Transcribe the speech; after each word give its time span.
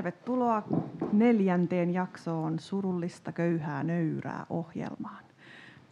Tervetuloa 0.00 0.62
neljänteen 1.12 1.94
jaksoon 1.94 2.58
surullista 2.58 3.32
köyhää 3.32 3.82
nöyrää 3.82 4.46
ohjelmaan. 4.50 5.24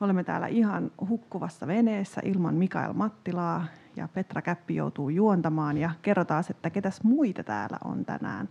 Me 0.00 0.04
olemme 0.04 0.25
täällä 0.25 0.46
ihan 0.46 0.90
hukkuvassa 1.08 1.66
veneessä 1.66 2.21
ilman 2.25 2.54
Mikael 2.54 2.93
Mattilaa 2.93 3.66
ja 3.96 4.08
Petra 4.14 4.43
Käppi 4.43 4.75
joutuu 4.75 5.08
juontamaan 5.08 5.79
ja 5.79 5.90
kerrotaan, 6.02 6.44
että 6.50 6.71
ketäs 6.71 7.02
muita 7.02 7.44
täällä 7.44 7.79
on 7.84 8.04
tänään. 8.04 8.48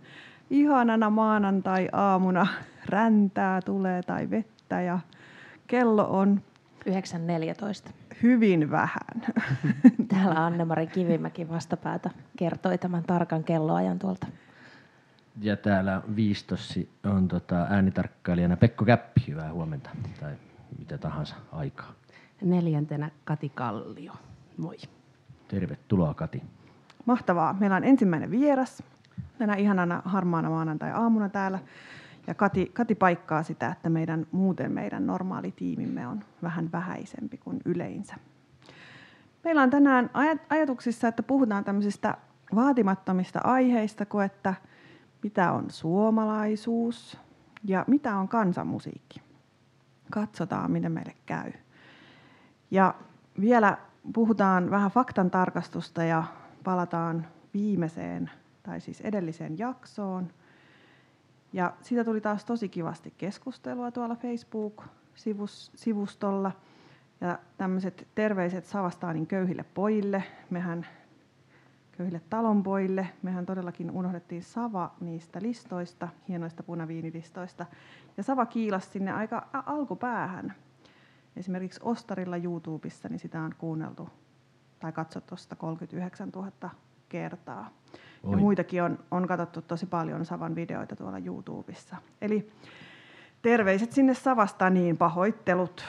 Ihanana 0.50 1.10
maanantai-aamuna 1.10 2.46
räntää 2.86 3.62
tulee 3.62 4.02
tai 4.02 4.30
vettä 4.30 4.80
ja 4.80 4.98
kello 5.66 6.18
on 6.18 6.40
9.14. 7.86 7.90
hyvin 8.22 8.70
vähän. 8.70 9.34
Täällä 10.08 10.46
Anne-Mari 10.46 10.86
Kivimäki 10.86 11.48
vastapäätä 11.48 12.10
kertoi 12.36 12.78
tämän 12.78 13.02
tarkan 13.02 13.44
kelloajan 13.44 13.98
tuolta. 13.98 14.26
Ja 15.40 15.56
täällä 15.56 16.02
viistossi 16.16 16.90
on 17.04 17.28
tota 17.28 17.66
äänitarkkailijana 17.70 18.56
Pekko 18.56 18.84
Käppi. 18.84 19.24
Hyvää 19.28 19.52
huomenta 19.52 19.90
tai 20.20 20.32
mitä 20.78 20.98
tahansa 20.98 21.36
aikaa. 21.52 21.92
Neljäntenä 22.42 23.10
Kati 23.24 23.48
Kallio. 23.48 24.12
Moi. 24.56 24.76
Tervetuloa 25.48 26.14
Kati. 26.14 26.42
Mahtavaa. 27.06 27.56
Meillä 27.60 27.76
on 27.76 27.84
ensimmäinen 27.84 28.30
vieras 28.30 28.82
tänä 29.38 29.54
ihanana 29.54 30.02
harmaana 30.04 30.50
maanantai-aamuna 30.50 31.28
täällä. 31.28 31.58
Ja 32.26 32.34
Kati, 32.34 32.70
Kati 32.74 32.94
paikkaa 32.94 33.42
sitä, 33.42 33.68
että 33.68 33.90
meidän, 33.90 34.26
muuten 34.32 34.72
meidän 34.72 35.06
normaali 35.06 35.52
tiimimme 35.52 36.06
on 36.06 36.24
vähän 36.42 36.72
vähäisempi 36.72 37.36
kuin 37.36 37.60
yleensä. 37.64 38.14
Meillä 39.44 39.62
on 39.62 39.70
tänään 39.70 40.10
aj- 40.14 40.46
ajatuksissa, 40.50 41.08
että 41.08 41.22
puhutaan 41.22 41.64
tämmöisistä 41.64 42.16
vaatimattomista 42.54 43.40
aiheista, 43.44 44.06
kuin 44.06 44.26
että 44.26 44.54
mitä 45.22 45.52
on 45.52 45.70
suomalaisuus 45.70 47.18
ja 47.64 47.84
mitä 47.86 48.16
on 48.16 48.28
kansanmusiikki. 48.28 49.22
Katsotaan, 50.10 50.70
miten 50.70 50.92
meille 50.92 51.14
käy. 51.26 51.52
Ja 52.70 52.94
vielä 53.40 53.78
puhutaan 54.14 54.70
vähän 54.70 54.90
faktan 54.90 55.30
tarkastusta 55.30 56.04
ja 56.04 56.24
palataan 56.64 57.26
viimeiseen 57.54 58.30
tai 58.62 58.80
siis 58.80 59.00
edelliseen 59.00 59.58
jaksoon. 59.58 60.32
Ja 61.52 61.72
siitä 61.82 62.04
tuli 62.04 62.20
taas 62.20 62.44
tosi 62.44 62.68
kivasti 62.68 63.14
keskustelua 63.18 63.90
tuolla 63.90 64.16
Facebook-sivustolla. 64.16 66.52
Ja 67.20 67.38
tämmöiset 67.58 68.08
terveiset 68.14 68.64
Savastaanin 68.64 69.26
köyhille 69.26 69.64
pojille. 69.74 70.24
Mehän 70.50 70.86
köyhille 71.98 72.20
talonpoille. 72.30 73.08
Mehän 73.22 73.46
todellakin 73.46 73.90
unohdettiin 73.90 74.42
Sava 74.42 74.94
niistä 75.00 75.38
listoista, 75.42 76.08
hienoista 76.28 76.62
punaviinilistoista. 76.62 77.66
Ja 78.16 78.22
Sava 78.22 78.46
kiilasi 78.46 78.90
sinne 78.90 79.12
aika 79.12 79.48
alkupäähän. 79.52 80.54
Esimerkiksi 81.36 81.80
Ostarilla 81.82 82.36
YouTubessa, 82.36 83.08
niin 83.08 83.18
sitä 83.18 83.42
on 83.42 83.54
kuunneltu 83.58 84.08
tai 84.80 84.92
katsottu 84.92 85.34
39 85.58 86.28
000 86.28 86.70
kertaa. 87.08 87.70
Oi. 88.22 88.32
Ja 88.32 88.36
muitakin 88.36 88.82
on, 88.82 88.98
on 89.10 89.28
katsottu 89.28 89.62
tosi 89.62 89.86
paljon 89.86 90.24
Savan 90.24 90.54
videoita 90.54 90.96
tuolla 90.96 91.18
YouTubessa. 91.18 91.96
Eli 92.20 92.52
terveiset 93.42 93.92
sinne 93.92 94.14
Savasta, 94.14 94.70
niin 94.70 94.96
pahoittelut. 94.96 95.84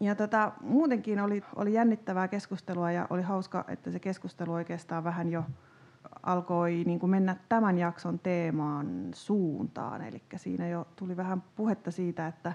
Ja 0.00 0.14
tota, 0.14 0.52
muutenkin 0.60 1.20
oli, 1.20 1.42
oli 1.56 1.72
jännittävää 1.72 2.28
keskustelua 2.28 2.92
ja 2.92 3.06
oli 3.10 3.22
hauska, 3.22 3.64
että 3.68 3.90
se 3.90 3.98
keskustelu 3.98 4.52
oikeastaan 4.52 5.04
vähän 5.04 5.28
jo 5.28 5.44
alkoi 6.22 6.82
niin 6.86 6.98
kuin 6.98 7.10
mennä 7.10 7.36
tämän 7.48 7.78
jakson 7.78 8.18
teemaan 8.18 9.08
suuntaan. 9.14 10.02
Eli 10.02 10.22
siinä 10.36 10.68
jo 10.68 10.86
tuli 10.96 11.16
vähän 11.16 11.42
puhetta 11.56 11.90
siitä, 11.90 12.26
että 12.26 12.52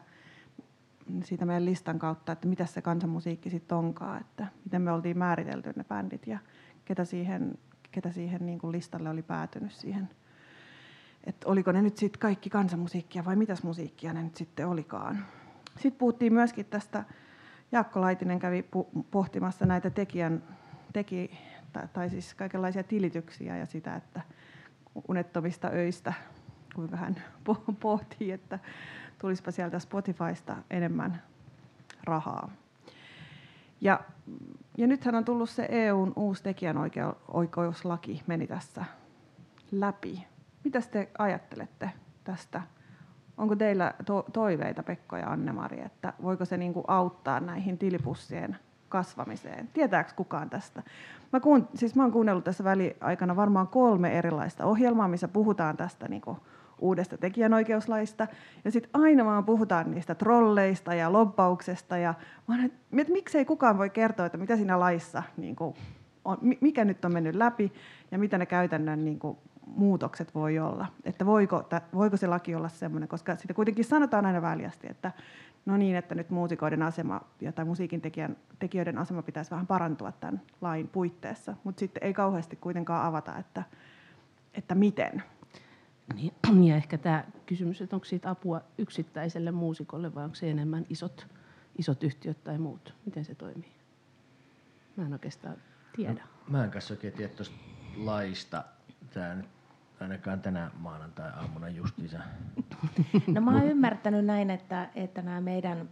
siitä 1.24 1.46
meidän 1.46 1.66
listan 1.66 2.00
kautta, 2.00 2.32
että 2.32 2.48
mitä 2.48 2.66
se 2.66 2.82
kansanmusiikki 2.82 3.50
sitten 3.50 3.78
onkaan, 3.78 4.22
että 4.22 4.48
miten 4.66 4.82
me 4.82 4.92
oltiin 4.92 5.18
määritelty 5.18 5.74
ne 5.76 5.84
bändit 5.84 6.28
ja 6.28 6.40
ketä 6.86 7.06
siihen, 7.06 7.58
ketä 7.92 8.12
siihen 8.12 8.46
niin 8.46 8.60
kuin 8.60 8.72
listalle 8.72 9.10
oli 9.10 9.22
päätynyt 9.24 9.72
siihen. 9.72 10.10
Että 11.24 11.48
oliko 11.50 11.72
ne 11.72 11.82
nyt 11.82 11.98
sitten 11.98 12.20
kaikki 12.20 12.50
kansanmusiikkia 12.50 13.26
vai 13.26 13.36
mitäs 13.36 13.64
musiikkia 13.64 14.14
ne 14.14 14.24
nyt 14.24 14.36
sitten 14.36 14.68
olikaan. 14.68 15.26
Sitten 15.80 16.00
puhuttiin 16.00 16.34
myöskin 16.34 16.66
tästä 16.66 17.04
Jaakko 17.72 18.02
Laitinen 18.02 18.40
kävi 18.40 18.66
pohtimassa 19.12 19.66
näitä 19.66 19.90
tekijän, 19.90 20.44
teki, 20.94 21.38
tai, 21.94 22.10
siis 22.10 22.34
kaikenlaisia 22.34 22.84
tilityksiä 22.84 23.58
ja 23.58 23.66
sitä, 23.66 23.96
että 23.96 24.22
unettomista 25.08 25.68
öistä, 25.68 26.14
kuinka 26.76 26.98
hän 26.98 27.16
pohtii, 27.80 28.32
että 28.32 28.60
tulisipa 29.22 29.52
sieltä 29.52 29.80
Spotifysta 29.80 30.58
enemmän 30.70 31.22
rahaa. 32.04 32.52
Ja, 33.82 34.00
ja 34.78 34.88
nythän 34.88 35.16
on 35.16 35.26
tullut 35.26 35.50
se 35.50 35.68
EUn 35.70 36.14
uusi 36.16 36.44
tekijänoikeuslaki 36.44 38.24
meni 38.28 38.48
tässä 38.48 38.86
läpi. 39.72 40.28
Mitä 40.64 40.82
te 40.82 41.10
ajattelette 41.18 41.90
tästä 42.24 42.62
Onko 43.38 43.56
teillä 43.56 43.94
to- 44.06 44.26
toiveita, 44.34 44.84
Pekko 44.84 45.18
ja 45.18 45.32
Anne-Mari, 45.32 45.82
että 45.86 46.14
voiko 46.24 46.46
se 46.46 46.58
niinku 46.58 46.84
auttaa 46.88 47.40
näihin 47.40 47.78
tilipussien 47.78 48.58
kasvamiseen? 48.90 49.70
Tietääkö 49.74 50.12
kukaan 50.16 50.50
tästä? 50.50 50.84
Mä, 51.34 51.40
kuun, 51.40 51.68
siis 51.76 51.96
mä 51.96 52.04
oon 52.04 52.12
kuunnellut 52.12 52.44
tässä 52.44 52.64
väliaikana 52.64 53.36
varmaan 53.36 53.68
kolme 53.68 54.18
erilaista 54.18 54.66
ohjelmaa, 54.66 55.08
missä 55.08 55.28
puhutaan 55.28 55.78
tästä 55.78 56.08
niinku 56.08 56.38
uudesta 56.80 57.18
tekijänoikeuslaista. 57.18 58.28
Ja 58.66 58.72
sitten 58.72 58.90
aina 58.94 59.26
vaan 59.26 59.46
puhutaan 59.46 59.92
niistä 59.92 60.16
trolleista 60.16 60.94
ja 60.94 61.14
lobbauksesta. 61.14 61.98
Ja 61.98 62.14
mä 62.48 62.66
että, 62.66 62.78
että 62.98 63.14
miksei 63.14 63.46
kukaan 63.46 63.78
voi 63.78 63.90
kertoa, 63.90 64.26
että 64.26 64.38
mitä 64.38 64.56
siinä 64.56 64.80
laissa 64.80 65.24
niin 65.38 65.56
on, 66.26 66.38
mikä 66.62 66.86
nyt 66.86 67.06
on 67.06 67.14
mennyt 67.14 67.36
läpi 67.36 67.74
ja 68.12 68.20
mitä 68.20 68.38
ne 68.38 68.46
käytännön 68.46 69.06
niin 69.06 69.20
kuin, 69.20 69.38
muutokset 69.66 70.36
voi 70.36 70.60
olla. 70.60 70.88
Että 71.04 71.26
voiko, 71.26 71.64
voiko 71.94 72.18
se 72.18 72.28
laki 72.28 72.56
olla 72.56 72.70
semmoinen, 72.70 73.10
koska 73.10 73.36
sitä 73.36 73.54
kuitenkin 73.54 73.86
sanotaan 73.86 74.26
aina 74.26 74.42
väljästi, 74.42 74.88
että 74.90 75.12
no 75.66 75.78
niin, 75.78 75.96
että 75.96 76.16
nyt 76.16 76.30
muusikoiden 76.30 76.84
asema 76.84 77.22
ja 77.42 77.52
tai 77.52 77.66
musiikin 77.66 78.02
tekijän, 78.02 78.38
tekijöiden 78.60 78.98
asema 78.98 79.22
pitäisi 79.22 79.52
vähän 79.52 79.68
parantua 79.68 80.12
tämän 80.12 80.42
lain 80.62 80.88
puitteissa, 80.88 81.56
mutta 81.64 81.80
sitten 81.80 82.04
ei 82.04 82.14
kauheasti 82.14 82.56
kuitenkaan 82.56 83.06
avata, 83.06 83.38
että, 83.38 83.64
että 84.54 84.76
miten. 84.76 85.24
Niin, 86.16 86.34
ja 86.70 86.76
ehkä 86.76 86.98
tämä 86.98 87.24
kysymys, 87.46 87.82
että 87.82 87.96
onko 87.96 88.06
siitä 88.06 88.30
apua 88.30 88.62
yksittäiselle 88.78 89.52
muusikolle 89.52 90.16
vai 90.16 90.24
onko 90.24 90.36
se 90.36 90.52
enemmän 90.52 90.86
isot, 90.90 91.28
isot 91.78 92.04
yhtiöt 92.04 92.44
tai 92.44 92.58
muut? 92.58 92.96
Miten 93.06 93.26
se 93.26 93.36
toimii? 93.36 93.72
Mä 94.96 95.06
en 95.06 95.14
oikeastaan 95.14 95.56
tiedä. 95.96 96.14
No, 96.14 96.58
mä 96.58 96.64
en 96.64 96.72
kanssa 96.72 96.94
oikein 96.94 97.14
tiedä 97.14 97.34
tuosta 97.34 97.56
laista. 97.98 98.64
Tämä 99.14 99.36
nyt 99.36 99.50
ainakaan 100.00 100.42
tänä 100.42 100.72
maanantai-aamuna 100.80 101.70
justiinsa. 101.70 102.18
No 103.28 103.42
mä 103.42 103.52
oon 103.52 103.64
ymmärtänyt 103.64 104.26
näin, 104.26 104.50
että, 104.50 104.90
että 104.96 105.22
nämä 105.22 105.42
meidän 105.42 105.90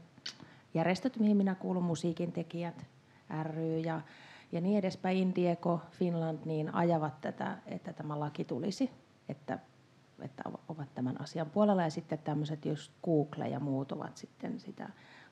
järjestöt, 0.74 1.20
mihin 1.20 1.38
minä 1.38 1.56
kuulun, 1.56 1.84
musiikin 1.84 2.32
tekijät 2.32 2.86
ry 3.44 3.80
ja, 3.80 4.02
ja 4.52 4.62
niin 4.62 4.80
edespäin, 4.80 5.18
Indieko, 5.18 5.82
Finland, 5.92 6.40
niin 6.46 6.76
ajavat 6.76 7.22
tätä, 7.22 7.58
että 7.66 7.94
tämä 7.94 8.20
laki 8.20 8.46
tulisi, 8.46 8.92
että, 9.30 9.60
että 10.22 10.44
ovat 10.68 10.94
tämän 10.96 11.22
asian 11.22 11.50
puolella. 11.50 11.82
Ja 11.82 11.90
sitten 11.90 12.20
tämmöiset 12.20 12.66
just 12.66 12.92
Google 13.04 13.48
ja 13.48 13.60
muut 13.60 13.92
ovat 13.92 14.18
sitten 14.18 14.60
sitä 14.60 14.90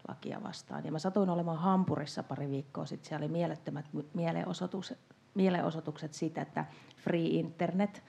lakia 0.07 0.43
vastaan. 0.43 0.85
Ja 0.85 0.91
mä 0.91 0.99
satuin 0.99 1.29
olemaan 1.29 1.57
Hampurissa 1.57 2.23
pari 2.23 2.49
viikkoa 2.49 2.85
sitten, 2.85 3.07
siellä 3.09 3.23
oli 3.23 3.31
mielettömät 3.31 3.85
mielenosoitukset, 4.13 4.99
mielenosoitukset 5.37 6.13
siitä, 6.13 6.41
että 6.41 6.65
free 6.97 7.25
internet– 7.25 8.03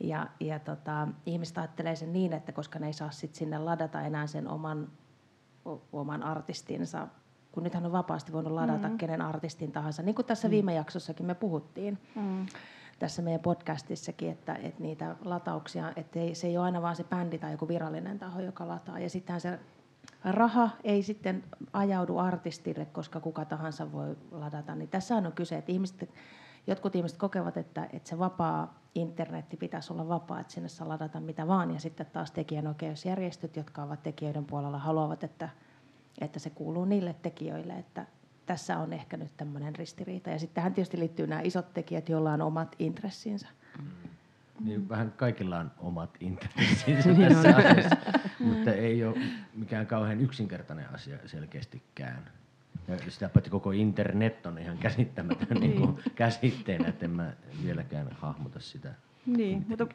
ja, 0.00 0.26
ja 0.40 0.58
tota, 0.58 1.08
ihmiset 1.26 1.58
ajattelee 1.58 1.96
sen 1.96 2.12
niin, 2.12 2.32
että 2.32 2.52
koska 2.52 2.78
ne 2.78 2.86
ei 2.86 2.92
saa 2.92 3.10
sit 3.10 3.34
sinne 3.34 3.58
ladata 3.58 4.02
enää 4.02 4.26
sen 4.26 4.48
oman, 4.48 4.88
oman 5.92 6.22
artistinsa, 6.22 7.08
kun 7.52 7.62
nythän 7.62 7.86
on 7.86 7.92
vapaasti 7.92 8.32
voinut 8.32 8.52
ladata 8.52 8.88
mm. 8.88 8.98
kenen 8.98 9.22
artistin 9.22 9.72
tahansa, 9.72 10.02
niin 10.02 10.14
kuin 10.14 10.26
tässä 10.26 10.48
mm. 10.48 10.52
viime 10.52 10.74
jaksossakin 10.74 11.26
me 11.26 11.34
puhuttiin. 11.34 11.98
Mm 12.14 12.46
tässä 12.98 13.22
meidän 13.22 13.40
podcastissakin, 13.40 14.30
että, 14.30 14.54
että 14.54 14.82
niitä 14.82 15.16
latauksia, 15.24 15.92
että 15.96 16.18
ei, 16.18 16.34
se 16.34 16.46
ei 16.46 16.56
ole 16.56 16.64
aina 16.64 16.82
vaan 16.82 16.96
se 16.96 17.04
bändi 17.04 17.38
tai 17.38 17.52
joku 17.52 17.68
virallinen 17.68 18.18
taho, 18.18 18.40
joka 18.40 18.68
lataa. 18.68 18.98
Ja 18.98 19.10
sittenhän 19.10 19.40
se 19.40 19.58
raha 20.24 20.70
ei 20.84 21.02
sitten 21.02 21.44
ajaudu 21.72 22.18
artistille, 22.18 22.84
koska 22.84 23.20
kuka 23.20 23.44
tahansa 23.44 23.92
voi 23.92 24.16
ladata. 24.30 24.74
Niin 24.74 24.88
tässä 24.88 25.16
on 25.16 25.32
kyse, 25.34 25.58
että 25.58 25.72
ihmiset 25.72 26.10
jotkut 26.70 26.94
ihmiset 26.94 27.18
kokevat, 27.18 27.56
että, 27.56 27.88
että 27.92 28.08
se 28.08 28.18
vapaa 28.18 28.80
internetti 28.94 29.56
pitäisi 29.56 29.92
olla 29.92 30.08
vapaa, 30.08 30.40
että 30.40 30.52
sinne 30.52 30.68
saa 30.68 30.88
ladata 30.88 31.20
mitä 31.20 31.46
vaan. 31.46 31.70
Ja 31.70 31.80
sitten 31.80 32.06
taas 32.06 32.30
tekijänoikeusjärjestöt, 32.30 33.56
jotka 33.56 33.82
ovat 33.82 34.02
tekijöiden 34.02 34.44
puolella, 34.44 34.78
haluavat, 34.78 35.24
että, 35.24 35.48
että 36.20 36.38
se 36.38 36.50
kuuluu 36.50 36.84
niille 36.84 37.14
tekijöille. 37.22 37.72
Että 37.72 38.06
tässä 38.46 38.78
on 38.78 38.92
ehkä 38.92 39.16
nyt 39.16 39.36
tämmöinen 39.36 39.76
ristiriita. 39.76 40.30
Ja 40.30 40.38
sitten 40.38 40.54
tähän 40.54 40.74
tietysti 40.74 40.98
liittyy 40.98 41.26
nämä 41.26 41.40
isot 41.40 41.74
tekijät, 41.74 42.08
joilla 42.08 42.32
on 42.32 42.42
omat 42.42 42.76
intressinsä. 42.78 43.48
Mm. 43.78 44.10
Niin 44.60 44.88
vähän 44.88 45.12
kaikilla 45.12 45.58
on 45.58 45.70
omat 45.78 46.10
intressinsä 46.20 47.14
tässä 47.14 47.56
asiassa, 47.56 47.96
mutta 48.48 48.72
ei 48.72 49.04
ole 49.04 49.16
mikään 49.54 49.86
kauhean 49.86 50.20
yksinkertainen 50.20 50.94
asia 50.94 51.18
selkeästikään. 51.26 52.39
Ja 52.90 53.10
sitä 53.10 53.28
paitsi 53.28 53.50
koko 53.50 53.70
internet 53.70 54.46
on 54.46 54.58
ihan 54.58 54.78
käsittämätön 54.78 55.56
niin 55.60 55.76
kuin 55.76 55.98
käsitteenä, 56.14 56.88
että 56.88 57.04
en 57.04 57.10
mä 57.10 57.32
vieläkään 57.64 58.08
hahmota 58.12 58.60
sitä. 58.60 58.94
Niin, 59.26 59.66
mutta 59.68 59.86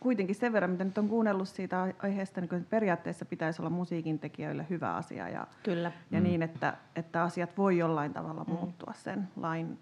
kuitenkin 0.00 0.34
sen 0.34 0.52
verran, 0.52 0.70
mitä 0.70 0.84
nyt 0.84 0.98
on 0.98 1.08
kuunnellut 1.08 1.48
siitä 1.48 1.92
aiheesta, 1.98 2.40
niin 2.40 2.66
periaatteessa 2.70 3.24
pitäisi 3.24 3.62
olla 3.62 3.70
musiikin 3.70 4.18
tekijöille 4.18 4.66
hyvä 4.70 4.94
asia 4.94 5.28
ja, 5.28 5.46
Kyllä. 5.62 5.92
ja 6.10 6.20
mm. 6.20 6.24
niin, 6.24 6.42
että, 6.42 6.76
että 6.96 7.22
asiat 7.22 7.58
voi 7.58 7.78
jollain 7.78 8.12
tavalla 8.12 8.44
mm. 8.44 8.52
muuttua 8.52 8.92
sen 8.96 9.28
lain, 9.36 9.78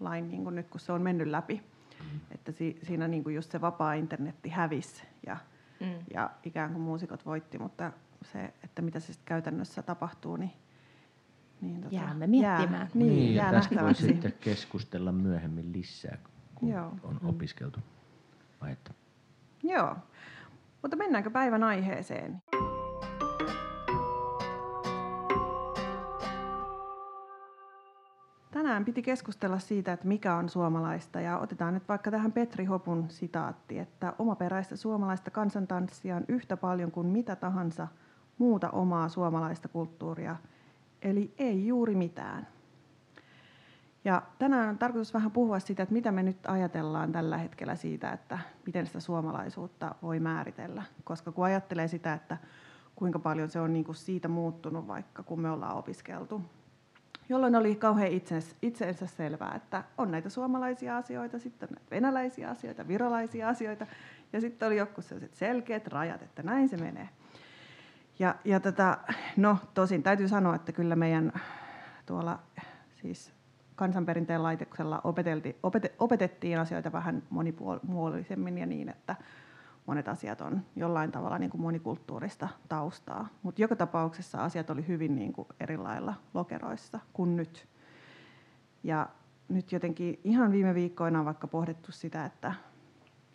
lain 0.00 0.28
niin 0.28 0.42
kuin 0.42 0.54
nyt, 0.54 0.68
kun 0.68 0.80
se 0.80 0.92
on 0.92 1.02
mennyt 1.02 1.28
läpi. 1.28 1.62
Mm. 2.00 2.20
Että 2.34 2.52
si, 2.52 2.78
siinä 2.82 3.08
niin 3.08 3.24
kuin 3.24 3.34
just 3.34 3.50
se 3.50 3.60
vapaa 3.60 3.94
internetti 3.94 4.48
hävisi 4.48 5.02
ja, 5.26 5.36
mm. 5.80 5.94
ja 6.14 6.30
ikään 6.44 6.72
kuin 6.72 6.82
muusikot 6.82 7.26
voitti, 7.26 7.58
mutta 7.58 7.92
se, 8.22 8.54
että 8.64 8.82
mitä 8.82 9.00
se 9.00 9.06
sitten 9.06 9.26
käytännössä 9.26 9.82
tapahtuu, 9.82 10.36
niin 10.36 10.52
niin 11.66 11.80
tota, 11.80 11.94
Jäämme 11.94 12.26
miettimään. 12.26 12.72
Jää, 12.72 12.88
niin, 12.94 13.16
niin 13.16 13.34
jää 13.34 13.52
tästä 13.52 13.82
voi 13.82 13.94
sitten 13.94 14.34
keskustella 14.40 15.12
myöhemmin 15.12 15.72
lisää, 15.72 16.18
kun 16.54 16.68
Joo. 16.68 16.92
on 17.02 17.18
mm. 17.22 17.28
opiskeltu 17.28 17.80
aihetta. 18.60 18.94
Joo, 19.62 19.96
mutta 20.82 20.96
mennäänkö 20.96 21.30
päivän 21.30 21.62
aiheeseen? 21.62 22.42
Tänään 28.50 28.84
piti 28.84 29.02
keskustella 29.02 29.58
siitä, 29.58 29.92
että 29.92 30.08
mikä 30.08 30.34
on 30.34 30.48
suomalaista 30.48 31.20
ja 31.20 31.38
otetaan 31.38 31.74
nyt 31.74 31.88
vaikka 31.88 32.10
tähän 32.10 32.32
Petri 32.32 32.64
Hopun 32.64 33.04
sitaatti, 33.08 33.78
että 33.78 34.12
omaperäistä 34.18 34.76
suomalaista 34.76 35.30
kansantanssia 35.30 36.16
on 36.16 36.24
yhtä 36.28 36.56
paljon 36.56 36.90
kuin 36.90 37.06
mitä 37.06 37.36
tahansa 37.36 37.88
muuta 38.38 38.70
omaa 38.70 39.08
suomalaista 39.08 39.68
kulttuuria, 39.68 40.36
eli 41.04 41.34
ei 41.38 41.66
juuri 41.66 41.94
mitään. 41.94 42.46
Ja 44.04 44.22
tänään 44.38 44.68
on 44.68 44.78
tarkoitus 44.78 45.14
vähän 45.14 45.30
puhua 45.30 45.58
siitä, 45.58 45.82
että 45.82 45.92
mitä 45.92 46.12
me 46.12 46.22
nyt 46.22 46.46
ajatellaan 46.46 47.12
tällä 47.12 47.38
hetkellä 47.38 47.74
siitä, 47.74 48.12
että 48.12 48.38
miten 48.66 48.86
sitä 48.86 49.00
suomalaisuutta 49.00 49.94
voi 50.02 50.20
määritellä. 50.20 50.82
Koska 51.04 51.32
kun 51.32 51.44
ajattelee 51.44 51.88
sitä, 51.88 52.12
että 52.12 52.38
kuinka 52.96 53.18
paljon 53.18 53.48
se 53.48 53.60
on 53.60 53.72
niin 53.72 53.84
kuin 53.84 53.96
siitä 53.96 54.28
muuttunut 54.28 54.88
vaikka 54.88 55.22
kun 55.22 55.40
me 55.40 55.50
ollaan 55.50 55.76
opiskeltu, 55.76 56.42
jolloin 57.28 57.56
oli 57.56 57.74
kauhean 57.74 58.12
itsensä, 58.12 58.56
itsensä 58.62 59.06
selvää, 59.06 59.54
että 59.54 59.84
on 59.98 60.10
näitä 60.10 60.28
suomalaisia 60.28 60.96
asioita, 60.96 61.38
sitten 61.38 61.68
on 61.68 61.74
näitä 61.74 61.90
venäläisiä 61.90 62.50
asioita, 62.50 62.88
virolaisia 62.88 63.48
asioita, 63.48 63.86
ja 64.32 64.40
sitten 64.40 64.66
oli 64.66 64.76
joku 64.76 65.02
sellaiset 65.02 65.34
selkeät 65.34 65.86
rajat, 65.86 66.22
että 66.22 66.42
näin 66.42 66.68
se 66.68 66.76
menee. 66.76 67.08
Ja, 68.18 68.34
ja 68.44 68.60
tätä, 68.60 68.98
no 69.36 69.58
tosin 69.74 70.02
täytyy 70.02 70.28
sanoa, 70.28 70.54
että 70.54 70.72
kyllä 70.72 70.96
meidän 70.96 71.32
tuolla 72.06 72.38
siis 72.94 73.32
kansanperinteen 73.76 74.42
laitoksella 74.42 75.00
opetelti, 75.04 75.56
opet, 75.62 75.94
opetettiin 75.98 76.58
asioita 76.58 76.92
vähän 76.92 77.22
monipuolisemmin 77.30 78.58
ja 78.58 78.66
niin, 78.66 78.88
että 78.88 79.16
monet 79.86 80.08
asiat 80.08 80.40
on 80.40 80.62
jollain 80.76 81.12
tavalla 81.12 81.38
niin 81.38 81.50
kuin 81.50 81.60
monikulttuurista 81.60 82.48
taustaa. 82.68 83.28
Mutta 83.42 83.62
joka 83.62 83.76
tapauksessa 83.76 84.44
asiat 84.44 84.70
oli 84.70 84.88
hyvin 84.88 85.16
niin 85.16 85.32
kuin 85.32 85.48
eri 85.60 85.76
lailla 85.76 86.14
lokeroissa 86.34 87.00
kuin 87.12 87.36
nyt. 87.36 87.68
Ja 88.82 89.08
nyt 89.48 89.72
jotenkin 89.72 90.20
ihan 90.24 90.52
viime 90.52 90.74
viikkoina 90.74 91.18
on 91.18 91.24
vaikka 91.24 91.46
pohdittu 91.46 91.92
sitä, 91.92 92.24
että, 92.24 92.54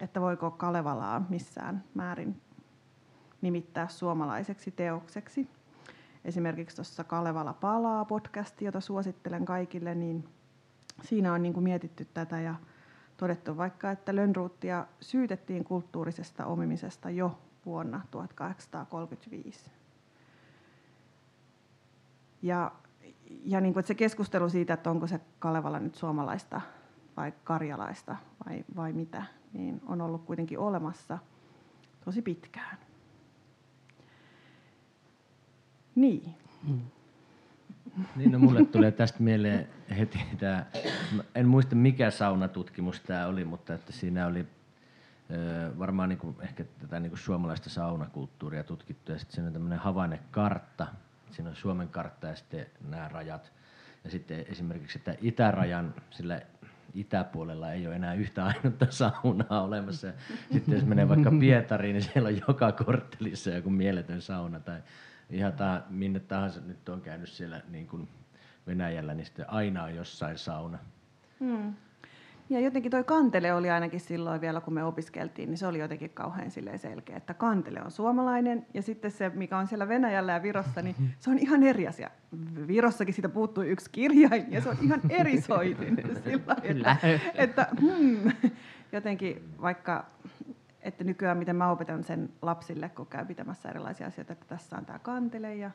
että 0.01 0.21
voiko 0.21 0.51
Kalevalaa 0.51 1.25
missään 1.29 1.83
määrin 1.93 2.41
nimittää 3.41 3.87
suomalaiseksi 3.87 4.71
teokseksi 4.71 5.47
esimerkiksi 6.25 6.75
tuossa 6.75 7.03
Kalevala 7.03 7.53
palaa 7.53 8.05
podcasti, 8.05 8.65
jota 8.65 8.81
suosittelen 8.81 9.45
kaikille, 9.45 9.95
niin 9.95 10.29
siinä 11.03 11.33
on 11.33 11.41
niin 11.41 11.53
kuin 11.53 11.63
mietitty 11.63 12.07
tätä 12.13 12.39
ja 12.41 12.55
todettu 13.17 13.57
vaikka, 13.57 13.91
että 13.91 14.15
Lönnruuttia 14.15 14.85
syytettiin 15.01 15.63
kulttuurisesta 15.63 16.45
omimisesta 16.45 17.09
jo 17.09 17.39
vuonna 17.65 18.01
1835. 18.11 19.71
Ja, 22.41 22.71
ja 23.45 23.61
niin 23.61 23.73
kuin, 23.73 23.81
että 23.81 23.87
se 23.87 23.95
keskustelu 23.95 24.49
siitä, 24.49 24.73
että 24.73 24.91
onko 24.91 25.07
se 25.07 25.19
Kalevala 25.39 25.79
nyt 25.79 25.95
suomalaista 25.95 26.61
vai 27.17 27.33
karjalaista 27.43 28.15
vai, 28.45 28.65
vai 28.75 28.93
mitä, 28.93 29.23
niin 29.53 29.81
on 29.85 30.01
ollut 30.01 30.25
kuitenkin 30.25 30.59
olemassa 30.59 31.17
tosi 32.05 32.21
pitkään. 32.21 32.88
Niin. 35.99 36.35
Hmm. 36.67 36.81
Niin, 38.15 38.31
no 38.31 38.39
mulle 38.39 38.65
tulee 38.65 38.91
tästä 38.91 39.23
mieleen 39.23 39.67
heti 39.97 40.19
tämä, 40.39 40.65
en 41.35 41.47
muista 41.47 41.75
mikä 41.75 42.11
saunatutkimus 42.11 42.99
tämä 42.99 43.27
oli, 43.27 43.45
mutta 43.45 43.73
että 43.73 43.91
siinä 43.91 44.27
oli 44.27 44.45
varmaan 45.79 46.09
niin 46.09 46.19
kuin, 46.19 46.35
ehkä 46.41 46.63
tätä 46.79 46.99
niin 46.99 47.09
kuin 47.09 47.19
suomalaista 47.19 47.69
saunakulttuuria 47.69 48.63
tutkittu 48.63 49.11
ja 49.11 49.19
sitten 49.19 49.35
siinä 49.35 49.47
on 49.47 49.53
tämmöinen 49.53 49.79
havainnekartta, 49.79 50.87
siinä 51.31 51.49
on 51.49 51.55
Suomen 51.55 51.87
kartta 51.89 52.27
ja 52.27 52.35
sitten 52.35 52.65
nämä 52.89 53.07
rajat. 53.07 53.51
Ja 54.03 54.09
sitten 54.09 54.45
esimerkiksi, 54.49 54.97
että 54.97 55.15
itärajan 55.21 55.93
sillä 56.09 56.41
itäpuolella 56.93 57.71
ei 57.71 57.87
ole 57.87 57.95
enää 57.95 58.13
yhtä 58.13 58.45
ainutta 58.45 58.87
saunaa 58.89 59.61
olemassa. 59.61 60.07
Sitten 60.51 60.75
jos 60.75 60.85
menee 60.85 61.09
vaikka 61.09 61.31
Pietariin, 61.39 61.93
niin 61.93 62.03
siellä 62.03 62.27
on 62.27 62.41
joka 62.47 62.71
korttelissa 62.71 63.49
joku 63.49 63.69
mieletön 63.69 64.21
sauna 64.21 64.59
tai 64.59 64.81
ihan 65.29 65.53
ta, 65.53 65.81
minne 65.89 66.19
tahansa 66.19 66.61
nyt 66.61 66.89
on 66.89 67.01
käynyt 67.01 67.29
siellä 67.29 67.61
niin 67.69 67.87
kuin 67.87 68.07
Venäjällä, 68.67 69.13
niin 69.13 69.25
sitten 69.25 69.49
aina 69.49 69.83
on 69.83 69.95
jossain 69.95 70.37
sauna. 70.37 70.77
Hmm. 71.39 71.73
Ja 72.49 72.59
jotenkin 72.59 72.91
toi 72.91 73.03
kantele 73.03 73.53
oli 73.53 73.69
ainakin 73.69 73.99
silloin 73.99 74.41
vielä, 74.41 74.61
kun 74.61 74.73
me 74.73 74.83
opiskeltiin, 74.83 75.49
niin 75.49 75.57
se 75.57 75.67
oli 75.67 75.79
jotenkin 75.79 76.09
kauhean 76.09 76.51
selkeä, 76.77 77.17
että 77.17 77.33
kantele 77.33 77.81
on 77.81 77.91
suomalainen 77.91 78.65
ja 78.73 78.81
sitten 78.81 79.11
se, 79.11 79.29
mikä 79.29 79.57
on 79.57 79.67
siellä 79.67 79.87
Venäjällä 79.87 80.31
ja 80.31 80.43
Virossa, 80.43 80.81
niin 80.81 80.95
se 81.19 81.29
on 81.29 81.39
ihan 81.39 81.63
eri 81.63 81.87
asia. 81.87 82.09
Virossakin 82.67 83.13
siitä 83.13 83.29
puuttui 83.29 83.67
yksi 83.67 83.89
kirjain 83.89 84.51
ja 84.51 84.61
se 84.61 84.69
on 84.69 84.77
ihan 84.81 85.01
eri 85.09 85.41
soitin. 85.41 85.97
Sillä, 86.23 86.55
että, 86.63 86.97
että 87.35 87.67
hmm, 87.81 88.31
jotenkin 88.91 89.43
vaikka 89.61 90.05
että 90.81 91.03
nykyään 91.03 91.37
miten 91.37 91.55
mä 91.55 91.71
opetan 91.71 92.03
sen 92.03 92.29
lapsille, 92.41 92.89
kun 92.89 93.07
käy 93.07 93.25
pitämässä 93.25 93.69
erilaisia 93.69 94.07
asioita, 94.07 94.33
että 94.33 94.45
tässä 94.45 94.77
on 94.77 94.85
tämä 94.85 94.99
kantele 94.99 95.55
ja 95.55 95.71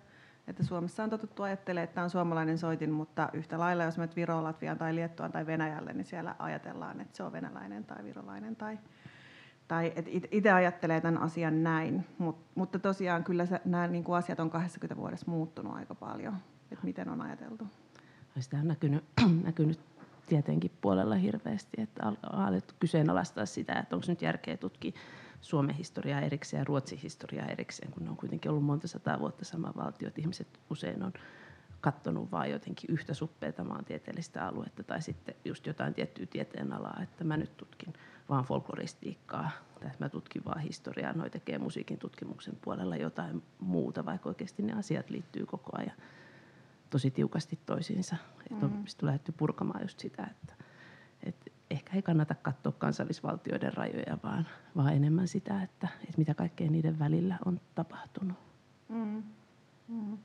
että 0.48 0.62
Suomessa 0.62 1.04
on 1.04 1.10
totuttu 1.10 1.42
ajattelemaan, 1.42 1.84
että 1.84 1.94
tämä 1.94 2.04
on 2.04 2.10
suomalainen 2.10 2.58
soitin, 2.58 2.90
mutta 2.90 3.28
yhtä 3.32 3.58
lailla, 3.58 3.84
jos 3.84 3.98
menet 3.98 4.16
Viroon, 4.16 4.44
Latviaan 4.44 4.78
tai 4.78 4.94
Liettuaan 4.94 5.32
tai 5.32 5.46
Venäjälle, 5.46 5.92
niin 5.92 6.04
siellä 6.04 6.34
ajatellaan, 6.38 7.00
että 7.00 7.16
se 7.16 7.22
on 7.22 7.32
venäläinen 7.32 7.84
tai 7.84 8.04
virolainen 8.04 8.56
tai, 8.56 8.78
tai 9.68 9.92
itse 10.30 10.50
ajattelee 10.50 11.00
tämän 11.00 11.22
asian 11.22 11.62
näin, 11.62 12.06
Mut, 12.18 12.36
mutta 12.54 12.78
tosiaan 12.78 13.24
kyllä 13.24 13.46
se, 13.46 13.60
nämä 13.64 13.86
niin 13.86 14.04
kuin 14.04 14.16
asiat 14.16 14.40
on 14.40 14.50
20 14.50 14.96
vuodessa 14.96 15.30
muuttunut 15.30 15.76
aika 15.76 15.94
paljon, 15.94 16.36
että 16.70 16.84
miten 16.84 17.08
on 17.08 17.20
ajateltu. 17.20 17.66
Sitä 18.40 18.56
on 18.56 18.68
näkynyt, 18.68 19.04
näkynyt 19.44 19.80
tietenkin 20.26 20.70
puolella 20.80 21.14
hirveästi, 21.14 21.82
että 21.82 22.12
alettu 22.22 22.74
kyseenalaistaa 22.80 23.46
sitä, 23.46 23.72
että 23.72 23.96
onko 23.96 24.06
nyt 24.08 24.22
järkeä 24.22 24.56
tutkia 24.56 24.92
Suomen 25.40 25.74
historiaa 25.74 26.20
erikseen 26.20 26.60
ja 26.60 26.64
Ruotsin 26.64 26.98
historiaa 26.98 27.46
erikseen, 27.46 27.92
kun 27.92 28.04
ne 28.04 28.10
on 28.10 28.16
kuitenkin 28.16 28.50
ollut 28.50 28.64
monta 28.64 28.88
sataa 28.88 29.20
vuotta 29.20 29.44
sama 29.44 29.72
valtio, 29.76 30.08
että 30.08 30.20
ihmiset 30.20 30.60
usein 30.70 31.02
on 31.02 31.12
katsonut 31.80 32.32
vain 32.32 32.52
jotenkin 32.52 32.90
yhtä 32.90 33.14
suppeita 33.14 33.64
maantieteellistä 33.64 34.46
aluetta 34.46 34.82
tai 34.82 35.02
sitten 35.02 35.34
just 35.44 35.66
jotain 35.66 35.94
tiettyä 35.94 36.26
tieteenalaa, 36.26 37.00
että 37.02 37.24
mä 37.24 37.36
nyt 37.36 37.56
tutkin 37.56 37.92
vaan 38.28 38.44
folkloristiikkaa 38.44 39.50
tai 39.80 39.90
mä 39.98 40.08
tutkin 40.08 40.44
vaan 40.44 40.60
historiaa, 40.60 41.12
noi 41.12 41.30
tekee 41.30 41.58
musiikin 41.58 41.98
tutkimuksen 41.98 42.56
puolella 42.62 42.96
jotain 42.96 43.42
muuta, 43.60 44.04
vaikka 44.04 44.28
oikeasti 44.28 44.62
ne 44.62 44.72
asiat 44.72 45.10
liittyy 45.10 45.46
koko 45.46 45.70
ajan 45.78 45.96
tosi 46.94 47.10
tiukasti 47.10 47.58
toisiinsa. 47.66 48.16
Mm. 48.16 48.56
Että 48.56 48.66
on 48.66 48.84
lähdetty 49.02 49.32
purkamaan 49.32 49.82
just 49.82 50.00
sitä, 50.00 50.26
että, 50.30 50.54
että 51.22 51.50
ehkä 51.70 51.96
ei 51.96 52.02
kannata 52.02 52.34
katsoa 52.34 52.72
kansallisvaltioiden 52.72 53.74
rajoja, 53.74 54.18
vaan, 54.22 54.46
vaan 54.76 54.92
enemmän 54.92 55.28
sitä, 55.28 55.62
että, 55.62 55.88
että 56.00 56.18
mitä 56.18 56.34
kaikkea 56.34 56.70
niiden 56.70 56.98
välillä 56.98 57.38
on 57.44 57.60
tapahtunut. 57.74 58.36
Mm. 58.88 59.22
Mm. 59.88 60.18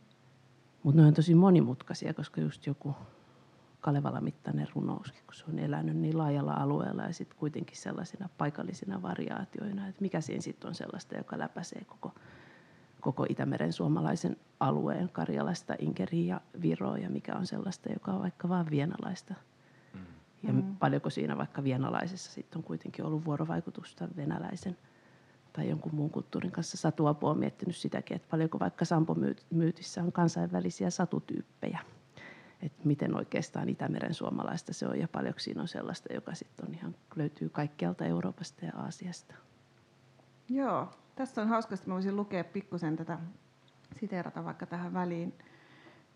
Mutta 0.83 1.01
ne 1.01 1.07
on 1.07 1.13
tosi 1.13 1.35
monimutkaisia, 1.35 2.13
koska 2.13 2.41
just 2.41 2.65
joku 2.67 2.95
Kalevala-mittainen 3.81 4.67
runous, 4.75 5.11
kun 5.11 5.33
se 5.33 5.45
on 5.47 5.59
elänyt 5.59 5.97
niin 5.97 6.17
laajalla 6.17 6.53
alueella 6.53 7.03
ja 7.03 7.13
sitten 7.13 7.39
kuitenkin 7.39 7.77
sellaisina 7.77 8.29
paikallisina 8.37 9.01
variaatioina, 9.01 9.87
että 9.87 10.01
mikä 10.01 10.21
siinä 10.21 10.41
sitten 10.41 10.67
on 10.67 10.75
sellaista, 10.75 11.17
joka 11.17 11.39
läpäisee 11.39 11.83
koko 11.85 12.13
koko 13.01 13.25
Itämeren 13.29 13.73
suomalaisen 13.73 14.37
alueen 14.59 15.09
Karjalasta, 15.09 15.75
Inkeriin 15.79 16.27
ja 16.27 16.41
Viroon 16.61 17.01
ja 17.01 17.09
mikä 17.09 17.35
on 17.35 17.47
sellaista, 17.47 17.91
joka 17.93 18.11
on 18.11 18.21
vaikka 18.21 18.49
vain 18.49 18.69
vienalaista. 18.69 19.33
Mm. 19.93 19.99
Ja 20.43 20.53
mm. 20.53 20.75
paljonko 20.75 21.09
siinä 21.09 21.37
vaikka 21.37 21.63
vienalaisessa 21.63 22.31
sitten 22.31 22.57
on 22.57 22.63
kuitenkin 22.63 23.05
ollut 23.05 23.25
vuorovaikutusta 23.25 24.07
venäläisen 24.15 24.77
tai 25.53 25.69
jonkun 25.69 25.95
muun 25.95 26.09
kulttuurin 26.09 26.51
kanssa. 26.51 26.77
Satuapu 26.77 27.27
on 27.27 27.39
miettinyt 27.39 27.75
sitäkin, 27.75 28.15
että 28.15 28.27
paljonko 28.31 28.59
vaikka 28.59 28.85
Sampo-myytissä 28.85 30.03
on 30.03 30.11
kansainvälisiä 30.11 30.89
satutyyppejä. 30.89 31.79
Että 32.61 32.87
miten 32.87 33.15
oikeastaan 33.15 33.69
Itämeren 33.69 34.13
suomalaista 34.13 34.73
se 34.73 34.87
on 34.87 34.99
ja 34.99 35.07
paljonko 35.07 35.39
siinä 35.39 35.61
on 35.61 35.67
sellaista, 35.67 36.13
joka 36.13 36.33
sitten 36.33 36.67
on 36.67 36.73
ihan, 36.73 36.95
löytyy 37.15 37.49
kaikkialta 37.49 38.05
Euroopasta 38.05 38.65
ja 38.65 38.71
Aasiasta. 38.75 39.35
Joo, 40.49 40.89
tässä 41.15 41.41
on 41.41 41.47
hauska, 41.47 41.75
että 41.75 41.87
mä 41.87 41.93
voisin 41.93 42.15
lukea 42.15 42.43
pikkusen 42.43 42.95
tätä, 42.95 43.19
siteerata 43.99 44.45
vaikka 44.45 44.65
tähän 44.65 44.93
väliin 44.93 45.33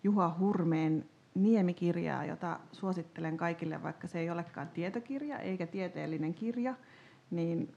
Juha 0.04 0.36
Hurmeen 0.40 1.06
Niemikirjaa, 1.36 2.26
jota 2.26 2.60
suosittelen 2.72 3.38
kaikille, 3.38 3.84
vaikka 3.84 4.08
se 4.08 4.20
ei 4.20 4.30
olekaan 4.30 4.68
tietokirja 4.68 5.40
eikä 5.40 5.68
tieteellinen 5.68 6.34
kirja, 6.34 6.76
niin 7.32 7.74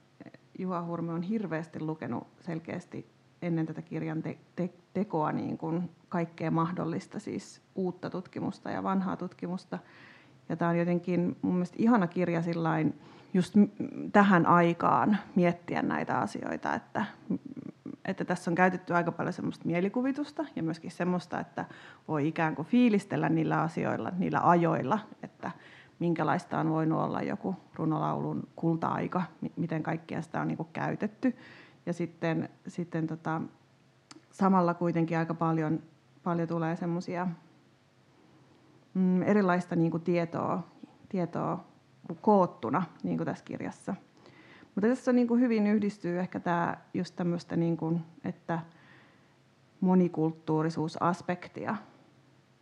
Juha 0.59 0.85
Hurme 0.85 1.13
on 1.13 1.21
hirveästi 1.21 1.79
lukenut 1.79 2.27
selkeästi 2.41 3.09
ennen 3.41 3.65
tätä 3.65 3.81
kirjan 3.81 4.21
te- 4.21 4.37
te- 4.55 4.73
tekoa 4.93 5.31
niin 5.31 5.57
kuin 5.57 5.89
kaikkea 6.09 6.51
mahdollista, 6.51 7.19
siis 7.19 7.61
uutta 7.75 8.09
tutkimusta 8.09 8.71
ja 8.71 8.83
vanhaa 8.83 9.17
tutkimusta. 9.17 9.79
Ja 10.49 10.55
tämä 10.55 10.71
on 10.71 10.77
jotenkin 10.77 11.37
mun 11.41 11.53
mielestä 11.53 11.75
ihana 11.79 12.07
kirja 12.07 12.41
just 13.33 13.55
tähän 14.11 14.45
aikaan 14.45 15.17
miettiä 15.35 15.81
näitä 15.81 16.19
asioita, 16.19 16.73
että, 16.73 17.05
että 18.07 18.25
tässä 18.25 18.51
on 18.51 18.55
käytetty 18.55 18.93
aika 18.93 19.11
paljon 19.11 19.33
semmoista 19.33 19.65
mielikuvitusta 19.65 20.45
ja 20.55 20.63
myöskin 20.63 20.91
semmoista, 20.91 21.39
että 21.39 21.65
voi 22.07 22.27
ikään 22.27 22.55
kuin 22.55 22.65
fiilistellä 22.65 23.29
niillä 23.29 23.61
asioilla, 23.61 24.11
niillä 24.17 24.39
ajoilla, 24.43 24.99
että 25.23 25.51
minkälaista 25.99 26.59
on 26.59 26.69
voinut 26.69 26.99
olla 26.99 27.21
joku 27.21 27.55
runolaulun 27.75 28.47
kulta-aika, 28.55 29.23
miten 29.55 29.83
kaikkia 29.83 30.21
sitä 30.21 30.41
on 30.41 30.47
niin 30.47 30.57
kuin 30.57 30.69
käytetty. 30.73 31.35
Ja 31.85 31.93
sitten, 31.93 32.49
sitten 32.67 33.07
tota, 33.07 33.41
samalla 34.31 34.73
kuitenkin 34.73 35.17
aika 35.17 35.33
paljon, 35.33 35.83
paljon 36.23 36.47
tulee 36.47 36.75
semmoisia 36.75 37.27
mm, 38.93 39.21
erilaista 39.21 39.75
niin 39.75 39.91
kuin 39.91 40.03
tietoa, 40.03 40.67
tietoa 41.09 41.63
koottuna, 42.21 42.83
niin 43.03 43.17
kuin 43.17 43.25
tässä 43.25 43.45
kirjassa. 43.45 43.95
Mutta 44.77 44.87
tässä 44.87 45.13
niin 45.13 45.27
kuin 45.27 45.41
hyvin 45.41 45.67
yhdistyy 45.67 46.19
ehkä 46.19 46.39
tämä 46.39 46.77
just 46.93 47.15
tämmöistä, 47.15 47.55
niin 47.55 47.77
kuin, 47.77 48.01
että 48.23 48.59
monikulttuurisuusaspektia 49.81 51.75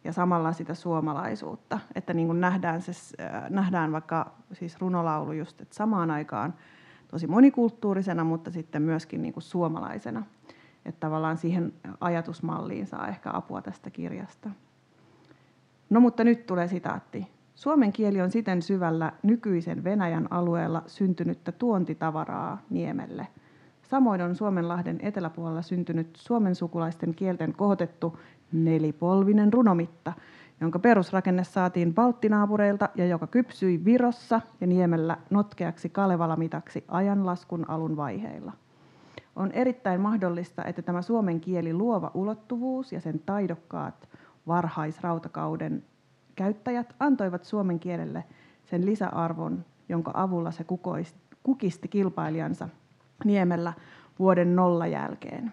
ja 0.04 0.14
samalla 0.14 0.54
sitä 0.54 0.74
suomalaisuutta, 0.74 1.80
että 1.96 2.14
niin 2.14 2.28
kuin 2.28 2.42
nähdään, 2.42 2.82
se, 2.82 2.92
äh, 3.24 3.50
nähdään 3.50 3.92
vaikka 3.92 4.32
siis 4.54 4.82
runolaulu 4.82 5.32
just, 5.32 5.62
että 5.62 5.76
samaan 5.76 6.12
aikaan 6.12 6.54
tosi 7.08 7.28
monikulttuurisena, 7.28 8.24
mutta 8.24 8.52
sitten 8.52 8.82
myöskin 8.82 9.22
niin 9.22 9.34
kuin 9.34 9.44
suomalaisena. 9.44 10.24
Että 10.86 11.00
tavallaan 11.00 11.38
siihen 11.38 11.74
ajatusmalliin 12.00 12.88
saa 12.88 13.08
ehkä 13.08 13.30
apua 13.34 13.62
tästä 13.62 13.90
kirjasta. 13.90 14.50
No 15.90 16.00
mutta 16.00 16.24
nyt 16.24 16.46
tulee 16.46 16.68
sitaatti. 16.68 17.35
Suomen 17.56 17.94
kieli 17.94 18.22
on 18.22 18.32
siten 18.32 18.62
syvällä 18.62 19.12
nykyisen 19.24 19.84
Venäjän 19.84 20.28
alueella 20.30 20.84
syntynyttä 20.88 21.52
tuontitavaraa 21.52 22.62
Niemelle. 22.70 23.28
Samoin 23.82 24.22
on 24.22 24.36
Suomenlahden 24.36 25.00
eteläpuolella 25.02 25.62
syntynyt 25.62 26.10
suomen 26.16 26.56
sukulaisten 26.56 27.16
kielten 27.16 27.54
kohotettu 27.54 28.20
nelipolvinen 28.52 29.54
runomitta, 29.54 30.14
jonka 30.62 30.80
perusrakenne 30.80 31.44
saatiin 31.44 31.94
balttinaapureilta 31.94 32.90
ja 32.96 33.06
joka 33.06 33.28
kypsyi 33.28 33.86
Virossa 33.86 34.42
ja 34.62 34.68
Niemellä 34.68 35.18
notkeaksi 35.30 35.90
Kalevalamitaksi 35.90 36.84
ajanlaskun 36.88 37.70
alun 37.70 37.98
vaiheilla. 37.98 38.52
On 39.36 39.52
erittäin 39.52 40.02
mahdollista, 40.02 40.64
että 40.64 40.82
tämä 40.82 41.02
suomen 41.02 41.40
kieli 41.40 41.74
luova 41.74 42.12
ulottuvuus 42.14 42.92
ja 42.92 43.02
sen 43.02 43.20
taidokkaat 43.26 44.10
varhaisrautakauden 44.48 45.84
käyttäjät 46.36 46.96
antoivat 47.00 47.44
suomen 47.44 47.80
kielelle 47.80 48.24
sen 48.65 48.86
lisäarvon, 48.86 49.65
jonka 49.89 50.12
avulla 50.13 50.51
se 50.51 50.65
kukisti 51.44 51.88
kilpailijansa 51.88 52.70
Niemellä 53.24 53.74
vuoden 54.20 54.56
nolla 54.56 54.88
jälkeen. 54.88 55.51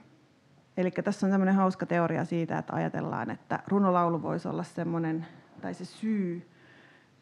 Eli 0.77 0.91
tässä 0.91 1.27
on 1.27 1.31
tämmöinen 1.31 1.55
hauska 1.55 1.87
teoria 1.87 2.25
siitä, 2.25 2.59
että 2.59 2.75
ajatellaan, 2.75 3.31
että 3.31 3.59
runolaulu 3.69 4.23
voisi 4.23 4.49
olla 4.49 4.63
semmoinen, 4.63 5.27
tai 5.61 5.75
se 5.75 5.85
syy, 5.85 6.49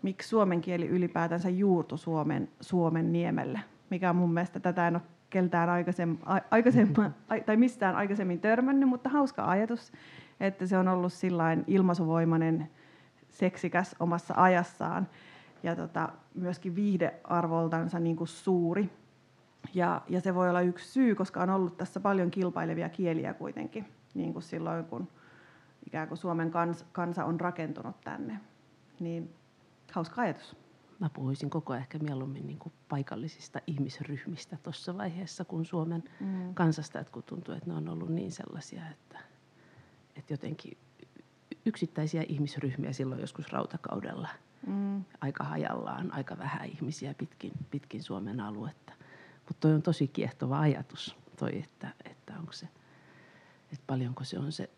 miksi 0.02 0.28
suomen 0.28 0.60
kieli 0.60 0.88
ylipäätänsä 0.88 1.48
juurtu 1.48 1.96
Suomen, 1.96 2.48
Suomen 2.60 3.12
niemelle, 3.12 3.60
mikä 3.90 4.10
on 4.10 4.16
mun 4.16 4.34
mielestä 4.34 4.60
tätä 4.60 4.88
en 4.88 4.96
ole 4.96 5.02
keltään 5.30 5.68
aikaisemmin, 5.68 6.18
aikaisemmin 6.50 6.94
tai 7.46 7.56
mistään 7.56 7.96
aikaisemmin 7.96 8.40
törmännyt, 8.40 8.88
mutta 8.88 9.08
hauska 9.08 9.44
ajatus, 9.44 9.92
että 10.40 10.66
se 10.66 10.78
on 10.78 10.88
ollut 10.88 11.12
sillain 11.12 11.64
ilmaisuvoimainen, 11.66 12.70
seksikäs 13.30 13.96
omassa 14.00 14.34
ajassaan 14.36 15.08
ja 15.62 15.76
tota, 15.76 16.08
myöskin 16.34 16.76
viihdearvoltansa 16.76 18.00
niin 18.00 18.16
kuin 18.16 18.28
suuri. 18.28 18.90
Ja, 19.74 20.02
ja 20.08 20.20
se 20.20 20.34
voi 20.34 20.48
olla 20.48 20.60
yksi 20.60 20.92
syy, 20.92 21.14
koska 21.14 21.42
on 21.42 21.50
ollut 21.50 21.76
tässä 21.76 22.00
paljon 22.00 22.30
kilpailevia 22.30 22.88
kieliä 22.88 23.34
kuitenkin, 23.34 23.86
niin 24.14 24.32
kuin 24.32 24.42
silloin 24.42 24.84
kun 24.84 25.08
ikään 25.86 26.08
kuin 26.08 26.18
Suomen 26.18 26.50
kans, 26.50 26.86
kansa 26.92 27.24
on 27.24 27.40
rakentunut 27.40 28.00
tänne. 28.00 28.40
Niin 29.00 29.34
hauska 29.92 30.22
ajatus. 30.22 30.56
Mä 30.98 31.10
puhuisin 31.14 31.50
koko 31.50 31.74
ehkä 31.74 31.98
mieluummin 31.98 32.46
niin 32.46 32.58
kuin 32.58 32.72
paikallisista 32.88 33.60
ihmisryhmistä 33.66 34.56
tuossa 34.62 34.96
vaiheessa 34.96 35.44
kuin 35.44 35.64
Suomen 35.64 36.04
mm. 36.20 36.54
kansasta, 36.54 37.00
että 37.00 37.12
kun 37.12 37.22
tuntuu, 37.22 37.54
että 37.54 37.70
ne 37.70 37.76
on 37.76 37.88
ollut 37.88 38.08
niin 38.08 38.32
sellaisia, 38.32 38.82
että, 38.90 39.18
että 40.16 40.32
jotenkin 40.32 40.78
yksittäisiä 41.66 42.24
ihmisryhmiä 42.28 42.92
silloin 42.92 43.20
joskus 43.20 43.52
rautakaudella 43.52 44.28
mm. 44.66 45.04
aika 45.20 45.44
hajallaan, 45.44 46.14
aika 46.14 46.38
vähän 46.38 46.68
ihmisiä 46.68 47.14
pitkin, 47.14 47.52
pitkin 47.70 48.02
Suomen 48.02 48.40
aluetta. 48.40 48.92
Mutta 49.48 49.60
toi 49.60 49.74
on 49.74 49.82
tosi 49.82 50.08
kiehtova 50.08 50.60
ajatus, 50.60 51.16
toi, 51.38 51.58
että, 51.58 51.94
että 52.04 52.38
onko 52.38 52.52
se, 52.52 52.68
että 53.72 53.84
paljonko 53.86 54.24
se 54.24 54.38
on 54.38 54.52
se 54.52 54.70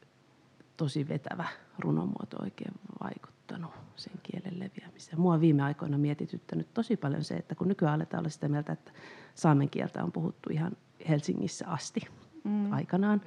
tosi 0.77 1.09
vetävä 1.09 1.49
runomuoto 1.79 2.43
oikein 2.43 2.73
vaikuttanut 3.03 3.71
sen 3.97 4.13
kielen 4.23 4.59
leviämiseen. 4.61 5.21
Mua 5.21 5.35
on 5.35 5.41
viime 5.41 5.63
aikoina 5.63 5.99
mietityttänyt 5.99 6.75
tosi 6.75 6.97
paljon 6.97 7.25
se, 7.25 7.35
että 7.35 7.55
kun 7.55 7.69
nykyään 7.69 7.95
aletaan 7.95 8.21
olla 8.21 8.31
sitä 8.31 8.49
mieltä, 8.49 8.73
että 8.73 8.93
saamen 9.35 9.71
kieltä 9.71 10.05
on 10.05 10.13
puhuttu 10.13 10.51
ihan 10.53 10.77
Helsingissä 11.09 11.69
asti 11.69 12.01
mm. 12.45 12.73
aikanaan, 12.73 13.21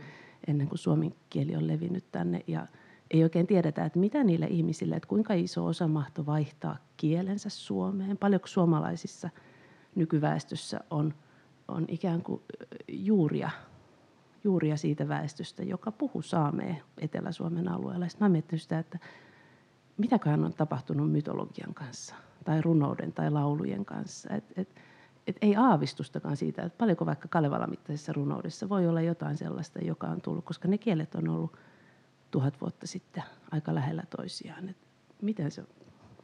ennen 0.48 0.68
kuin 0.68 0.80
suomen 0.80 1.16
kieli 1.30 1.56
on 1.56 1.68
levinnyt 1.68 2.12
tänne. 2.12 2.44
Ja 2.48 2.68
ei 3.12 3.24
oikein 3.24 3.48
tiedetä, 3.48 3.86
että 3.86 4.00
mitä 4.00 4.24
niille 4.24 4.46
ihmisille, 4.46 4.96
että 4.96 5.08
kuinka 5.08 5.34
iso 5.34 5.66
osa 5.66 5.88
mahto 5.88 6.26
vaihtaa 6.26 6.78
kielensä 6.98 7.50
Suomeen, 7.50 8.18
paljonko 8.18 8.48
suomalaisissa 8.48 9.30
nykyväestössä 9.96 10.80
on– 10.90 11.14
on 11.68 11.86
ikään 11.88 12.22
kuin 12.22 12.42
juuria, 12.88 13.50
juuria 14.44 14.78
siitä 14.78 15.08
väestöstä, 15.08 15.64
joka 15.64 15.92
puhuu 15.92 16.22
saamea 16.22 16.76
Etelä-Suomen 16.98 17.68
alueella. 17.68 18.08
Sitten 18.08 18.26
mä 18.26 18.30
mietin 18.30 18.60
sitä, 18.60 18.80
että 18.80 19.00
mitäköhän 19.98 20.46
on 20.46 20.54
tapahtunut 20.54 21.12
mytologian 21.12 21.74
kanssa 21.74 22.16
tai 22.44 22.62
runouden 22.62 23.14
tai 23.14 23.32
laulujen 23.32 23.86
kanssa. 23.86 24.30
Et, 24.34 24.44
et, 24.58 24.70
et 25.28 25.38
ei 25.42 25.56
aavistustakaan 25.56 26.38
siitä, 26.38 26.64
että 26.64 26.78
paljonko 26.78 27.06
vaikka 27.06 27.28
Kalevala-mittaisessa 27.28 28.14
runoudessa 28.14 28.70
voi 28.70 28.88
olla 28.88 29.02
jotain 29.02 29.38
sellaista, 29.38 29.80
joka 29.80 30.08
on 30.08 30.22
tullut, 30.22 30.46
koska 30.46 30.68
ne 30.68 30.78
kielet 30.78 31.16
on 31.16 31.28
ollut 31.28 31.58
tuhat 32.36 32.62
vuotta 32.62 32.88
sitten 32.88 33.24
aika 33.52 33.76
lähellä 33.76 34.04
toisiaan. 34.18 34.70
Et 34.70 34.78
miten, 35.22 35.52
se, 35.52 35.64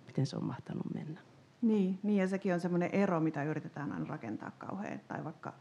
miten 0.07 0.25
se 0.25 0.37
on 0.37 0.43
mahtanut 0.43 0.93
mennä? 0.93 1.21
Niin, 1.61 1.99
niin, 2.03 2.17
ja 2.17 2.27
sekin 2.27 2.53
on 2.53 2.59
semmoinen 2.59 2.89
ero, 2.93 3.19
mitä 3.19 3.43
yritetään 3.43 3.91
aina 3.91 4.05
rakentaa 4.05 4.51
kauhean. 4.57 4.99
Tai 5.07 5.23
vaikka 5.23 5.53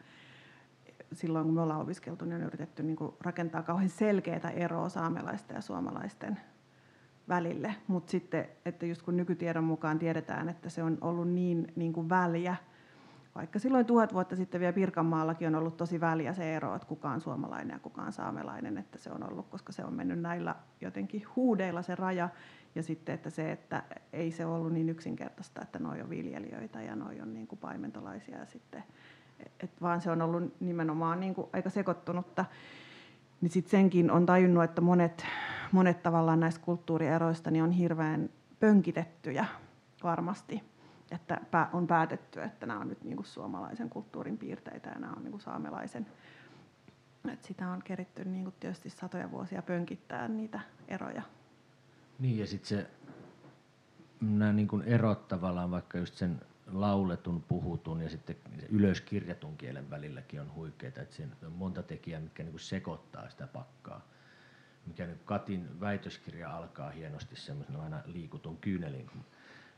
silloin, 1.12 1.45
kun 1.45 1.54
me 1.54 1.61
ollaan 1.61 1.80
opiskeltu, 1.80 2.25
niin 2.25 2.35
on 2.35 2.42
yritetty 2.42 2.83
niin 2.83 2.97
rakentaa 3.21 3.62
kauhean 3.62 3.88
selkeää 3.88 4.50
eroa 4.50 4.88
saamelaisten 4.88 5.54
ja 5.54 5.61
suomalaisten 5.61 6.40
välille. 7.28 7.75
Mutta 7.88 8.11
sitten, 8.11 8.49
että 8.64 8.87
just 8.87 9.02
kun 9.02 9.16
nykytiedon 9.16 9.64
mukaan 9.64 9.99
tiedetään, 9.99 10.49
että 10.49 10.71
se 10.71 10.83
on 10.83 10.99
ollut 11.00 11.28
niin, 11.28 11.73
niin 11.76 11.92
kuin 11.92 12.09
väliä, 12.09 12.57
vaikka 13.34 13.58
silloin 13.58 13.87
tuhat 13.87 14.14
vuotta 14.14 14.37
sitten 14.37 14.60
vielä 14.60 14.72
Pirkanmaallakin 14.72 15.49
on 15.49 15.54
ollut 15.54 15.76
tosi 15.76 16.00
väliä 16.00 16.32
se 16.32 16.56
ero, 16.56 16.75
että 16.75 16.88
kuka 16.88 17.10
on 17.10 17.20
suomalainen 17.20 17.75
ja 17.75 17.78
kuka 17.78 18.02
on 18.02 18.12
saamelainen, 18.12 18.78
että 18.78 18.99
se 18.99 19.10
on 19.10 19.30
ollut, 19.30 19.49
koska 19.49 19.72
se 19.72 19.84
on 19.84 19.94
mennyt 19.94 20.20
näillä 20.20 20.56
jotenkin 20.80 21.22
huudeilla 21.37 21.82
se 21.82 21.94
raja. 21.94 22.28
Ja 22.75 22.82
sitten, 22.82 23.14
että 23.14 23.30
se, 23.30 23.52
että 23.52 23.82
ei 24.12 24.30
se 24.30 24.46
ollut 24.46 24.72
niin 24.72 24.88
yksinkertaista, 24.88 25.62
että 25.62 25.78
noi 25.78 26.00
on 26.00 26.10
viljelijöitä 26.10 26.82
ja 26.82 26.96
noi 26.96 27.20
on 27.20 27.34
niin 27.34 27.46
kuin 27.46 27.58
paimentolaisia 27.58 28.38
ja 28.38 28.46
sitten, 28.46 28.84
et 29.60 29.70
vaan 29.82 30.00
se 30.00 30.10
on 30.10 30.22
ollut 30.22 30.60
nimenomaan 30.60 31.20
niin 31.20 31.34
kuin 31.34 31.46
aika 31.52 31.70
sekoittunutta. 31.70 32.44
Niin 33.40 33.50
sitten 33.50 33.70
senkin 33.70 34.10
on 34.10 34.26
tajunnut, 34.26 34.64
että 34.64 34.80
monet, 34.80 35.26
monet 35.72 36.02
tavallaan 36.02 36.40
näistä 36.40 36.60
kulttuurieroista 36.64 37.50
niin 37.50 37.64
on 37.64 37.70
hirveän 37.70 38.30
pönkitettyjä 38.60 39.46
varmasti. 40.02 40.69
Että 41.10 41.40
on 41.72 41.86
päätetty, 41.86 42.42
että 42.42 42.66
nämä 42.66 42.80
on 42.80 42.88
nyt 42.88 43.04
niin 43.04 43.16
kuin 43.16 43.26
suomalaisen 43.26 43.90
kulttuurin 43.90 44.38
piirteitä 44.38 44.90
ja 44.90 44.98
nämä 44.98 45.12
on 45.12 45.22
niin 45.22 45.30
kuin 45.30 45.40
saamelaisen. 45.40 46.06
Et 47.32 47.44
sitä 47.44 47.68
on 47.68 47.82
keritty 47.82 48.24
niin 48.24 48.44
kuin 48.44 48.54
tietysti 48.60 48.90
satoja 48.90 49.30
vuosia 49.30 49.62
pönkittää 49.62 50.28
niitä 50.28 50.60
eroja. 50.88 51.22
Niin 52.18 52.38
ja 52.38 52.46
sitten 52.46 52.68
se, 52.68 52.90
nämä 54.20 54.52
niin 54.52 54.68
kuin 54.68 54.82
erot 54.82 55.28
tavallaan 55.28 55.70
vaikka 55.70 55.98
just 55.98 56.14
sen 56.14 56.40
lauletun, 56.66 57.42
puhutun 57.42 58.00
ja 58.00 58.08
sitten 58.08 58.36
ylöskirjatun 58.68 59.56
kielen 59.56 59.90
välilläkin 59.90 60.40
on 60.40 60.54
huikeita. 60.54 61.00
Että 61.02 61.16
siinä 61.16 61.32
on 61.46 61.52
monta 61.52 61.82
tekijää, 61.82 62.20
mitkä 62.20 62.42
niin 62.42 62.52
kuin 62.52 62.60
sekoittaa 62.60 63.30
sitä 63.30 63.46
pakkaa. 63.46 64.06
Mikä 64.86 65.06
nyt 65.06 65.22
Katin 65.24 65.80
väitöskirja 65.80 66.56
alkaa 66.56 66.90
hienosti 66.90 67.36
semmoisena 67.36 67.82
aina 67.82 68.02
liikutun 68.06 68.56
kyynelin, 68.56 69.06
kun 69.06 69.24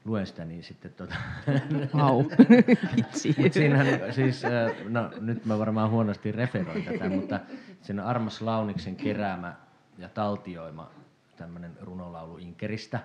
luen 0.04 0.26
sitä, 0.26 0.44
niin 0.44 0.64
sitten 0.64 0.92
tota... 0.92 1.14
Vau, 1.94 2.24
vitsi. 2.96 3.34
Mut 3.38 3.52
siinähän, 3.52 4.14
siis, 4.14 4.42
no, 4.88 5.10
nyt 5.20 5.44
mä 5.44 5.58
varmaan 5.58 5.90
huonosti 5.90 6.32
referoin 6.32 6.84
tätä, 6.84 7.08
mutta 7.08 7.40
siinä 7.82 8.02
on 8.02 8.08
Armas 8.08 8.42
Launiksen 8.42 8.96
keräämä 8.96 9.54
ja 9.98 10.08
taltioima 10.08 10.90
tämmöinen 11.36 11.78
runolaulu 11.80 12.38
Inkeristä 12.38 13.00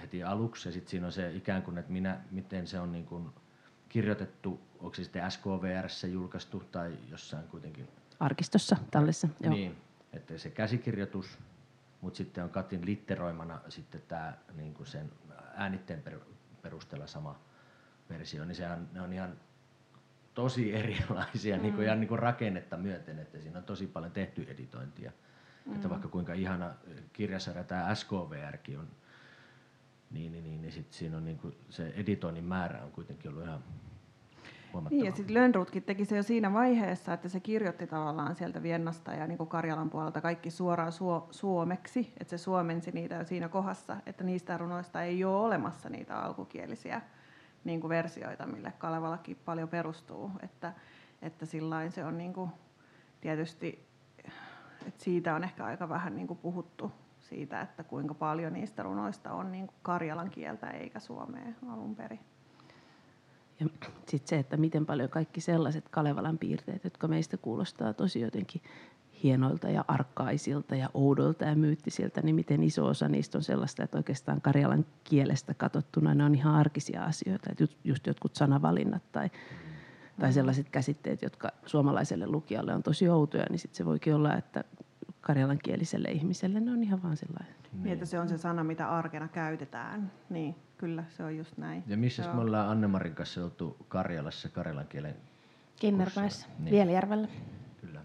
heti 0.00 0.22
aluksi. 0.22 0.68
Ja 0.68 0.72
sitten 0.72 0.90
siinä 0.90 1.06
on 1.06 1.12
se 1.12 1.32
ikään 1.32 1.62
kuin, 1.62 1.78
että 1.78 1.92
minä, 1.92 2.20
miten 2.30 2.66
se 2.66 2.80
on 2.80 2.92
niin 2.92 3.06
kuin 3.06 3.30
kirjoitettu, 3.88 4.60
onko 4.78 4.94
se 4.94 5.04
sitten 5.04 5.30
SKVRssä 5.30 6.06
julkaistu 6.06 6.62
tai 6.72 6.98
jossain 7.10 7.48
kuitenkin. 7.48 7.88
Arkistossa, 8.20 8.76
tallessa, 8.90 9.28
joo. 9.40 9.54
Niin, 9.54 9.76
että 10.12 10.38
se 10.38 10.50
käsikirjoitus, 10.50 11.38
mutta 12.00 12.16
sitten 12.16 12.44
on 12.44 12.50
Katin 12.50 12.86
litteroimana 12.86 13.60
sitten 13.68 14.02
tämä 14.08 14.32
niin 14.56 14.74
kuin 14.74 14.86
sen 14.86 15.10
äänitteen 15.58 16.02
perusteella 16.62 17.06
sama 17.06 17.40
versio, 18.08 18.44
niin 18.44 18.54
sehän, 18.54 18.88
ne 18.92 19.00
on 19.00 19.12
ihan 19.12 19.36
tosi 20.34 20.74
erilaisia 20.74 21.56
mm. 21.56 21.62
niin 21.62 21.74
kuin, 21.74 21.84
ihan 21.84 22.00
niin 22.00 22.08
kuin 22.08 22.18
rakennetta 22.18 22.76
myöten, 22.76 23.18
että 23.18 23.40
siinä 23.40 23.58
on 23.58 23.64
tosi 23.64 23.86
paljon 23.86 24.12
tehty 24.12 24.46
editointia. 24.48 25.12
Mm. 25.66 25.74
Että 25.74 25.90
vaikka 25.90 26.08
kuinka 26.08 26.32
ihana 26.32 26.74
kirjasarja 27.12 27.64
tämä 27.64 27.94
SKVRkin 27.94 28.78
on, 28.78 28.88
niin, 30.10 30.32
niin, 30.32 30.44
niin, 30.44 30.60
niin 30.60 30.72
sit 30.72 30.92
siinä 30.92 31.16
on 31.16 31.24
niin 31.24 31.38
kuin, 31.38 31.56
se 31.70 31.92
editoinnin 31.96 32.44
määrä 32.44 32.84
on 32.84 32.92
kuitenkin 32.92 33.30
ollut 33.30 33.44
ihan 33.44 33.64
niin, 34.90 35.04
ja 35.04 35.12
sitten 35.12 35.34
Lönnrutkin 35.34 35.82
teki 35.82 36.04
se 36.04 36.16
jo 36.16 36.22
siinä 36.22 36.52
vaiheessa, 36.52 37.12
että 37.12 37.28
se 37.28 37.40
kirjoitti 37.40 37.86
tavallaan 37.86 38.34
sieltä 38.34 38.62
Viennasta 38.62 39.12
ja 39.12 39.26
niin 39.26 39.38
kuin 39.38 39.48
Karjalan 39.48 39.90
puolelta 39.90 40.20
kaikki 40.20 40.50
suoraan 40.50 40.92
suo, 40.92 41.28
suomeksi, 41.30 42.12
että 42.20 42.30
se 42.30 42.42
suomensi 42.42 42.90
niitä 42.90 43.14
jo 43.14 43.24
siinä 43.24 43.48
kohdassa, 43.48 43.96
että 44.06 44.24
niistä 44.24 44.58
runoista 44.58 45.02
ei 45.02 45.24
ole 45.24 45.36
olemassa 45.36 45.88
niitä 45.88 46.18
alkukielisiä 46.18 47.00
niin 47.64 47.80
kuin 47.80 47.88
versioita, 47.88 48.46
mille 48.46 48.72
Kalevalakin 48.78 49.38
paljon 49.44 49.68
perustuu, 49.68 50.30
että, 50.42 50.72
että 51.22 51.46
sillain 51.46 51.92
se 51.92 52.04
on 52.04 52.18
niin 52.18 52.32
kuin, 52.32 52.50
tietysti, 53.20 53.88
että 54.86 55.04
siitä 55.04 55.34
on 55.34 55.44
ehkä 55.44 55.64
aika 55.64 55.88
vähän 55.88 56.16
niin 56.16 56.26
kuin 56.26 56.38
puhuttu 56.38 56.92
siitä, 57.20 57.60
että 57.60 57.84
kuinka 57.84 58.14
paljon 58.14 58.52
niistä 58.52 58.82
runoista 58.82 59.32
on 59.32 59.52
niin 59.52 59.66
kuin 59.66 59.76
karjalan 59.82 60.30
kieltä 60.30 60.70
eikä 60.70 61.00
suomea 61.00 61.52
alun 61.68 61.96
perin. 61.96 62.20
Ja 63.60 63.66
sitten 64.06 64.28
se, 64.28 64.38
että 64.38 64.56
miten 64.56 64.86
paljon 64.86 65.10
kaikki 65.10 65.40
sellaiset 65.40 65.88
Kalevalan 65.88 66.38
piirteet, 66.38 66.84
jotka 66.84 67.08
meistä 67.08 67.36
kuulostaa 67.36 67.94
tosi 67.94 68.20
jotenkin 68.20 68.62
hienoilta 69.22 69.68
ja 69.70 69.84
arkkaisilta 69.88 70.76
ja 70.76 70.90
oudolta 70.94 71.44
ja 71.44 71.56
myyttisiltä, 71.56 72.20
niin 72.22 72.34
miten 72.34 72.62
iso 72.62 72.86
osa 72.86 73.08
niistä 73.08 73.38
on 73.38 73.42
sellaista, 73.42 73.84
että 73.84 73.96
oikeastaan 73.96 74.40
karjalan 74.40 74.86
kielestä 75.04 75.54
katsottuna 75.54 76.14
ne 76.14 76.24
on 76.24 76.34
ihan 76.34 76.54
arkisia 76.54 77.04
asioita. 77.04 77.50
Että 77.50 77.64
just 77.84 78.06
jotkut 78.06 78.34
sanavalinnat 78.34 79.02
tai, 79.12 79.30
tai 80.20 80.32
sellaiset 80.32 80.68
käsitteet, 80.68 81.22
jotka 81.22 81.48
suomalaiselle 81.66 82.26
lukijalle 82.26 82.74
on 82.74 82.82
tosi 82.82 83.08
outoja, 83.08 83.46
niin 83.50 83.58
sitten 83.58 83.76
se 83.76 83.84
voikin 83.84 84.14
olla, 84.14 84.34
että 84.34 84.64
karjalankieliselle 85.20 86.08
ihmiselle 86.08 86.60
ne 86.60 86.72
on 86.72 86.82
ihan 86.82 87.02
vaan 87.02 87.16
sellainen. 87.16 87.54
Niin, 87.72 87.92
että 87.92 88.06
se 88.06 88.18
on 88.18 88.28
se 88.28 88.38
sana, 88.38 88.64
mitä 88.64 88.90
arkena 88.90 89.28
käytetään. 89.28 90.12
Niin, 90.30 90.54
kyllä, 90.78 91.04
se 91.16 91.24
on 91.24 91.36
just 91.36 91.56
näin. 91.56 91.84
Ja 91.86 91.96
missä 91.96 92.34
me 92.34 92.40
ollaan 92.40 92.68
Annemarin 92.68 93.14
kanssa 93.14 93.44
oltu 93.44 93.76
Karjalassa 93.88 94.48
karjalan 94.48 94.86
kielen 94.86 95.16
Kinnermäessä, 95.76 96.46
niin. 96.58 96.70
Vieljärvellä. 96.70 97.28
Kyllä. 97.80 98.00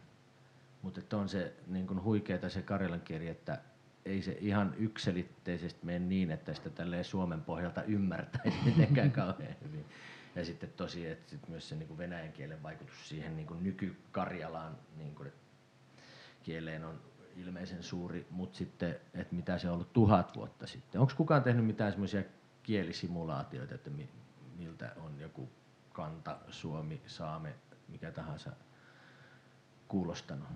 Mutta 0.81 1.17
on 1.17 1.29
se 1.29 1.53
niin 1.67 1.87
kuin 1.87 2.03
huikeeta 2.03 2.49
se 2.49 2.61
karjalan 2.61 3.01
kieli, 3.01 3.27
että 3.27 3.61
ei 4.05 4.21
se 4.21 4.37
ihan 4.41 4.75
ykselitteisesti 4.77 5.85
mene 5.85 5.99
niin, 5.99 6.31
että 6.31 6.53
sitä 6.53 6.69
tälleen 6.69 7.05
Suomen 7.05 7.41
pohjalta 7.41 7.83
ymmärtäisi 7.83 8.57
mitenkään 8.65 9.11
kauhean 9.11 9.55
hyvin. 9.67 9.85
Ja 10.35 10.45
sitten 10.45 10.69
tosi, 10.77 11.07
että 11.07 11.29
sit 11.29 11.47
myös 11.47 11.69
se 11.69 11.75
niin 11.75 11.97
venäjän 11.97 12.31
kielen 12.31 12.63
vaikutus 12.63 13.09
siihen 13.09 13.35
niin 13.35 13.47
nykykarjalaan 13.61 14.77
niin 14.97 15.15
kuin, 15.15 15.31
kieleen 16.43 16.85
on 16.85 16.99
ilmeisen 17.37 17.83
suuri, 17.83 18.27
mutta 18.29 18.57
sitten, 18.57 18.95
että 19.13 19.35
mitä 19.35 19.57
se 19.57 19.67
on 19.67 19.73
ollut 19.73 19.93
tuhat 19.93 20.35
vuotta 20.35 20.67
sitten. 20.67 21.01
Onko 21.01 21.13
kukaan 21.17 21.43
tehnyt 21.43 21.65
mitään 21.65 21.91
semmoisia 21.91 22.23
kielisimulaatioita, 22.63 23.75
että 23.75 23.89
miltä 24.57 24.91
on 25.05 25.19
joku 25.19 25.49
kanta, 25.93 26.37
suomi, 26.49 27.01
saame, 27.07 27.55
mikä 27.87 28.11
tahansa 28.11 28.51
kuulostanut? 29.87 30.47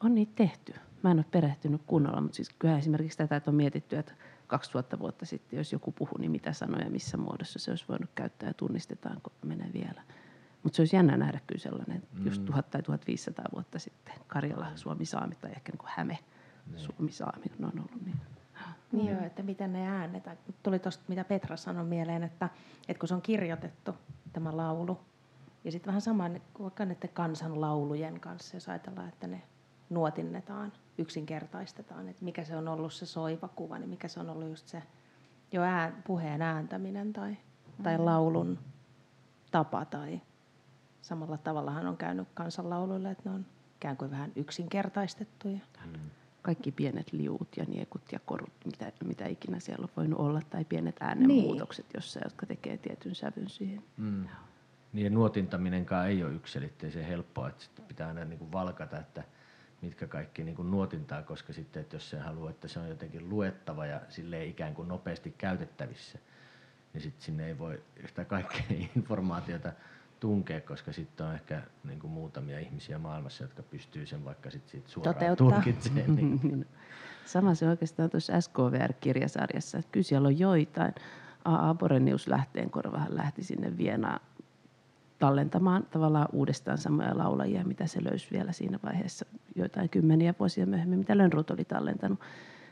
On 0.00 0.14
niitä 0.14 0.32
tehty. 0.34 0.74
Mä 1.02 1.10
en 1.10 1.18
ole 1.18 1.24
perehtynyt 1.30 1.82
kunnolla, 1.86 2.20
mutta 2.20 2.36
siis 2.36 2.50
kyllä 2.58 2.78
esimerkiksi 2.78 3.18
tätä, 3.18 3.36
että 3.36 3.50
on 3.50 3.54
mietitty, 3.54 3.96
että 3.96 4.12
2000 4.46 4.98
vuotta 4.98 5.26
sitten, 5.26 5.56
jos 5.56 5.72
joku 5.72 5.92
puhuu, 5.92 6.18
niin 6.18 6.30
mitä 6.30 6.52
sanoja, 6.52 6.90
missä 6.90 7.16
muodossa 7.16 7.58
se 7.58 7.70
olisi 7.70 7.84
voinut 7.88 8.10
käyttää 8.14 8.48
ja 8.48 8.54
tunnistetaanko 8.54 9.32
menee 9.44 9.70
vielä. 9.74 10.02
Mutta 10.62 10.76
se 10.76 10.82
olisi 10.82 10.96
jännä 10.96 11.16
nähdä 11.16 11.40
kyllä 11.46 11.60
sellainen, 11.60 12.02
mm. 12.12 12.26
just 12.26 12.44
1000 12.44 12.70
tai 12.70 12.82
1500 12.82 13.44
vuotta 13.54 13.78
sitten 13.78 14.14
Karjala, 14.26 14.72
Suomi, 14.76 15.04
Saami 15.04 15.34
tai 15.34 15.50
ehkä 15.50 15.72
niin 15.72 15.78
kuin 15.78 15.90
Häme, 15.96 16.18
niin. 16.66 16.80
Suomi, 16.80 17.12
Saami 17.12 17.44
on 17.62 17.72
ollut 17.78 18.04
niin. 18.04 18.20
Niin 18.92 19.12
joo, 19.12 19.24
että 19.24 19.42
miten 19.42 19.72
ne 19.72 19.88
äänetään. 19.88 20.38
Tuli 20.62 20.78
tuosta, 20.78 21.04
mitä 21.08 21.24
Petra 21.24 21.56
sanoi 21.56 21.84
mieleen, 21.84 22.22
että, 22.22 22.48
että 22.88 23.00
kun 23.00 23.08
se 23.08 23.14
on 23.14 23.22
kirjoitettu, 23.22 23.94
tämä 24.32 24.56
laulu, 24.56 25.00
ja 25.64 25.72
sitten 25.72 25.86
vähän 25.86 26.00
sama 26.00 26.30
vaikka 26.62 26.84
näiden 26.84 27.10
kansanlaulujen 27.14 28.20
kanssa, 28.20 28.56
jos 28.56 28.68
ajatellaan, 28.68 29.08
että 29.08 29.26
ne 29.26 29.42
nuotinnetaan, 29.90 30.72
yksinkertaistetaan, 30.98 32.08
että 32.08 32.24
mikä 32.24 32.44
se 32.44 32.56
on 32.56 32.68
ollut 32.68 32.92
se 32.92 33.06
soiva 33.06 33.48
kuva, 33.48 33.78
niin 33.78 33.90
mikä 33.90 34.08
se 34.08 34.20
on 34.20 34.30
ollut 34.30 34.48
just 34.48 34.68
se 34.68 34.82
jo 35.52 35.62
ään, 35.62 36.02
puheen 36.06 36.42
ääntäminen 36.42 37.12
tai, 37.12 37.36
tai 37.82 37.98
mm. 37.98 38.04
laulun 38.04 38.58
tapa 39.50 39.84
tai 39.84 40.20
samalla 41.02 41.38
tavallahan 41.38 41.86
on 41.86 41.96
käynyt 41.96 42.28
kansanlauluille, 42.34 43.10
että 43.10 43.28
ne 43.28 43.34
on 43.34 43.46
ikään 43.76 43.96
kuin 43.96 44.10
vähän 44.10 44.32
yksinkertaistettuja. 44.36 45.58
Mm. 45.86 45.92
Kaikki 46.48 46.72
pienet 46.72 47.12
liut 47.12 47.48
ja 47.56 47.64
niekut 47.64 48.12
ja 48.12 48.18
korut, 48.26 48.52
mitä, 48.64 48.92
mitä 49.04 49.26
ikinä 49.26 49.60
siellä 49.60 49.84
on 49.84 49.90
voinut 49.96 50.20
olla, 50.20 50.40
tai 50.50 50.64
pienet 50.64 50.96
äänenmuutokset 51.00 51.86
niin. 51.86 51.92
jossain, 51.94 52.22
jotka 52.26 52.46
tekee 52.46 52.76
tietyn 52.76 53.14
sävyn 53.14 53.48
siihen. 53.48 53.82
Mm. 53.96 54.28
Niin 54.92 55.04
ja 55.04 55.10
nuotintaminenkaan 55.10 56.08
ei 56.08 56.24
ole 56.24 56.32
yksilitteisen 56.32 57.04
helppoa, 57.04 57.48
että 57.48 57.64
sitten 57.64 57.84
pitää 57.84 58.08
aina 58.08 58.24
niin 58.24 58.38
kuin 58.38 58.52
valkata, 58.52 58.98
että 58.98 59.24
mitkä 59.82 60.06
kaikki 60.06 60.44
niin 60.44 60.56
kuin 60.56 60.70
nuotintaa, 60.70 61.22
koska 61.22 61.52
sitten, 61.52 61.80
että 61.80 61.96
jos 61.96 62.10
se 62.10 62.18
haluaa, 62.18 62.50
että 62.50 62.68
se 62.68 62.80
on 62.80 62.88
jotenkin 62.88 63.28
luettava 63.28 63.86
ja 63.86 64.00
sille 64.08 64.44
ikään 64.44 64.74
kuin 64.74 64.88
nopeasti 64.88 65.34
käytettävissä, 65.38 66.18
niin 66.92 67.02
sitten 67.02 67.22
sinne 67.22 67.46
ei 67.46 67.58
voi 67.58 67.82
yhtä 67.96 68.24
kaikkea 68.24 68.62
informaatiota 68.96 69.72
tunkea, 70.20 70.60
koska 70.60 70.92
sitten 70.92 71.26
on 71.26 71.34
ehkä 71.34 71.62
niin 71.84 72.00
kuin 72.00 72.10
muutamia 72.10 72.58
ihmisiä 72.58 72.98
maailmassa, 72.98 73.44
jotka 73.44 73.62
pystyy 73.62 74.06
sen 74.06 74.24
vaikka 74.24 74.50
sit 74.50 74.68
siitä 74.68 74.88
suoraan 74.88 75.14
Toteuttaa. 75.14 75.50
tulkitsemaan. 75.50 76.16
Niin. 76.16 76.66
Sama 77.26 77.54
se 77.54 77.68
oikeastaan 77.68 78.10
tuossa 78.10 78.40
SKVR-kirjasarjassa, 78.40 79.78
että 79.78 79.92
kyllä 79.92 80.04
siellä 80.04 80.28
on 80.28 80.38
joitain. 80.38 80.94
A.A. 81.44 81.74
Borenius 81.74 82.26
korvahan 82.70 83.16
lähti 83.16 83.42
sinne 83.42 83.78
Vienaan 83.78 84.20
tallentamaan 85.18 85.86
tavallaan 85.90 86.28
uudestaan 86.32 86.78
samoja 86.78 87.18
laulajia, 87.18 87.64
mitä 87.64 87.86
se 87.86 88.04
löysi 88.04 88.28
vielä 88.32 88.52
siinä 88.52 88.78
vaiheessa 88.84 89.26
joitain 89.54 89.88
kymmeniä 89.88 90.34
vuosia 90.38 90.66
myöhemmin, 90.66 90.98
mitä 90.98 91.18
Lönnrut 91.18 91.50
oli 91.50 91.64
tallentanut. 91.64 92.20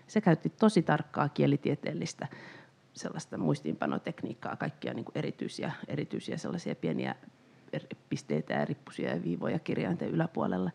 Se 0.06 0.20
käytti 0.20 0.50
tosi 0.50 0.82
tarkkaa 0.82 1.28
kielitieteellistä 1.28 2.28
sellaista 2.92 3.38
muistiinpanotekniikkaa, 3.38 4.56
kaikkia 4.56 4.94
niin 4.94 5.04
kuin 5.04 5.18
erityisiä, 5.18 5.72
erityisiä 5.88 6.36
sellaisia 6.36 6.74
pieniä 6.74 7.14
pisteitä 8.08 8.54
ja 8.54 8.64
rippusia 8.64 9.14
ja 9.14 9.22
viivoja 9.22 9.58
kirjainten 9.58 10.08
yläpuolella. 10.08 10.70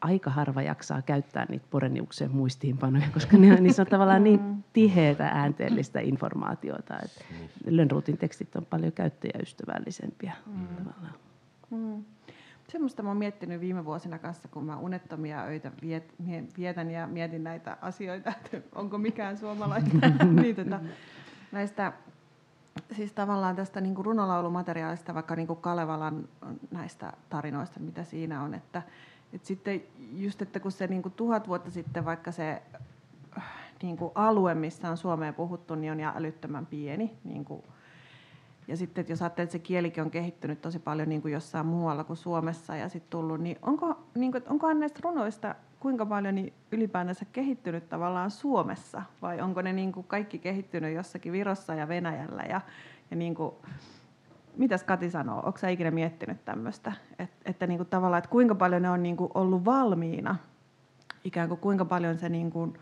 Aika 0.00 0.30
harva 0.30 0.62
jaksaa 0.62 1.02
käyttää 1.02 1.46
niitä 1.48 1.66
Poreniuksen 1.70 2.30
muistiinpanoja, 2.30 3.06
koska 3.14 3.36
ne, 3.36 3.60
niissä 3.60 3.82
on 3.82 3.86
tavallaan 3.86 4.24
niin 4.24 4.40
mm. 4.40 4.62
tiheitä 4.72 5.28
äänteellistä 5.28 6.00
informaatiota. 6.00 6.94
Että 7.04 7.24
Lönnruutin 7.66 8.18
tekstit 8.18 8.56
on 8.56 8.66
paljon 8.66 8.92
käyttäjäystävällisempiä. 8.92 10.32
Mm. 10.46 10.66
Tavallaan. 10.66 11.14
Mm. 11.70 12.04
Semmoista 12.68 13.02
mä 13.02 13.08
oon 13.08 13.16
miettinyt 13.16 13.60
viime 13.60 13.84
vuosina 13.84 14.18
kanssa, 14.18 14.48
kun 14.48 14.64
mä 14.64 14.76
unettomia 14.76 15.44
öitä 15.44 15.72
viet, 15.82 16.14
vietän 16.58 16.90
ja 16.90 17.06
mietin 17.06 17.44
näitä 17.44 17.76
asioita, 17.80 18.32
että 18.44 18.68
onko 18.74 18.98
mikään 18.98 19.38
suomalainen. 19.38 19.90
niin, 20.42 20.56
tota, 20.56 20.80
näistä 21.52 21.92
siis 22.96 23.12
tavallaan 23.12 23.56
tästä 23.56 23.80
niin 23.80 23.94
kuin 23.94 24.06
runolaulumateriaalista, 24.06 25.14
vaikka 25.14 25.36
niin 25.36 25.46
kuin 25.46 25.60
Kalevalan 25.60 26.28
näistä 26.70 27.12
tarinoista, 27.28 27.80
mitä 27.80 28.04
siinä 28.04 28.42
on, 28.42 28.54
että, 28.54 28.82
että 29.32 29.46
sitten 29.46 29.82
just, 30.12 30.42
että 30.42 30.60
kun 30.60 30.72
se 30.72 30.86
niin 30.86 31.02
kuin 31.02 31.12
tuhat 31.12 31.48
vuotta 31.48 31.70
sitten 31.70 32.04
vaikka 32.04 32.32
se 32.32 32.62
niin 33.82 33.96
kuin 33.96 34.12
alue, 34.14 34.54
missä 34.54 34.90
on 34.90 34.96
Suomeen 34.96 35.34
puhuttu, 35.34 35.74
niin 35.74 35.92
on 35.92 36.00
älyttömän 36.00 36.66
pieni. 36.66 37.18
Niin 37.24 37.44
kuin, 37.44 37.62
ja 38.68 38.76
sitten, 38.76 39.00
että 39.00 39.12
jos 39.12 39.22
ajattelee, 39.22 39.44
että 39.44 39.52
se 39.52 39.58
kielikin 39.58 40.02
on 40.02 40.10
kehittynyt 40.10 40.60
tosi 40.60 40.78
paljon 40.78 41.08
niin 41.08 41.22
kuin 41.22 41.32
jossain 41.32 41.66
muualla 41.66 42.04
kuin 42.04 42.16
Suomessa 42.16 42.76
ja 42.76 42.88
sitten 42.88 43.10
tullut, 43.10 43.40
niin 43.40 43.58
onko, 43.62 43.98
niin 44.14 44.32
kuin, 44.32 44.44
onko 44.48 44.72
näistä 44.72 45.00
runoista 45.02 45.54
kuinka 45.86 46.06
paljon 46.06 46.34
niin 46.34 46.52
ylipäänsä 46.72 47.24
kehittynyt 47.32 47.88
tavallaan 47.88 48.30
Suomessa? 48.30 49.02
Vai 49.22 49.40
onko 49.40 49.62
ne 49.62 49.72
niin 49.72 49.92
kuin 49.92 50.06
kaikki 50.06 50.38
kehittynyt 50.38 50.94
jossakin 50.94 51.32
Virossa 51.32 51.74
ja 51.74 51.88
Venäjällä? 51.88 52.42
Ja, 52.42 52.60
ja 53.10 53.16
niin 53.16 53.34
kuin, 53.34 53.54
mitäs 54.56 54.84
Kati 54.84 55.10
sanoo? 55.10 55.42
Onko 55.46 55.58
sä 55.58 55.68
ikinä 55.68 55.90
miettinyt 55.90 56.44
tämmöistä? 56.44 56.92
Et, 57.18 57.30
että 57.44 57.66
niin 57.66 57.78
kuin 57.78 57.88
tavallaan, 57.88 58.18
että 58.18 58.30
kuinka 58.30 58.54
paljon 58.54 58.82
ne 58.82 58.90
on 58.90 59.02
niin 59.02 59.16
kuin 59.16 59.30
ollut 59.34 59.64
valmiina? 59.64 60.36
Ikään 61.24 61.48
kuin 61.48 61.60
kuinka 61.60 61.84
paljon 61.84 62.18
se 62.18 62.28
niin 62.28 62.50
kuin 62.50 62.78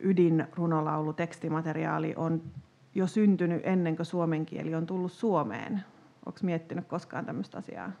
ydinrunolaulu, 0.00 1.12
tekstimateriaali 1.12 2.14
on 2.16 2.42
jo 2.94 3.06
syntynyt 3.06 3.62
ennen 3.64 3.96
kuin 3.96 4.06
suomen 4.06 4.46
kieli 4.46 4.74
on 4.74 4.86
tullut 4.86 5.12
Suomeen? 5.12 5.84
Onko 6.26 6.38
miettinyt 6.42 6.86
koskaan 6.86 7.26
tämmöistä 7.26 7.58
asiaa? 7.58 7.92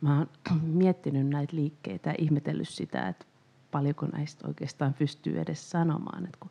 Mä 0.00 0.18
oon 0.18 0.28
miettinyt 0.82 1.26
näitä 1.26 1.56
liikkeitä 1.56 2.10
ja 2.10 2.14
ihmetellyt 2.18 2.68
sitä, 2.68 3.08
että 3.08 3.26
paljonko 3.74 4.06
näistä 4.06 4.48
oikeastaan 4.48 4.94
pystyy 4.94 5.40
edes 5.40 5.70
sanomaan. 5.70 6.24
Että 6.24 6.38
kun 6.40 6.50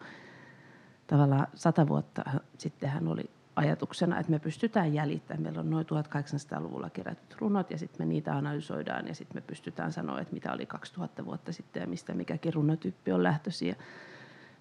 tavallaan 1.08 1.48
sata 1.56 1.88
vuotta 1.88 2.24
sittenhän 2.58 3.08
oli 3.08 3.30
ajatuksena, 3.56 4.20
että 4.20 4.32
me 4.32 4.40
pystytään 4.40 4.94
jäljittämään. 4.94 5.44
Meillä 5.44 5.60
on 5.60 5.70
noin 5.70 5.86
1800-luvulla 5.86 6.90
kerätyt 6.90 7.36
runot 7.40 7.72
ja 7.72 7.78
sitten 7.78 8.08
me 8.08 8.14
niitä 8.14 8.36
analysoidaan 8.36 9.08
ja 9.08 9.16
sitten 9.16 9.38
me 9.38 9.42
pystytään 9.42 9.92
sanoa, 9.92 10.20
että 10.20 10.34
mitä 10.34 10.54
oli 10.54 10.66
2000 10.66 11.26
vuotta 11.26 11.54
sitten 11.54 11.82
ja 11.82 11.88
mistä 11.88 12.14
mikäkin 12.14 12.54
runotyyppi 12.54 13.12
on 13.12 13.24
lähtöisin. 13.24 13.76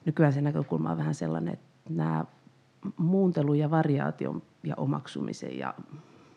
nykyään 0.04 0.32
se 0.32 0.40
näkökulma 0.40 0.90
on 0.90 0.98
vähän 0.98 1.14
sellainen, 1.14 1.54
että 1.54 1.68
nämä 1.88 2.24
muuntelu 2.96 3.54
ja 3.54 3.70
variaation 3.70 4.42
ja 4.64 4.74
omaksumisen 4.76 5.58
ja 5.58 5.74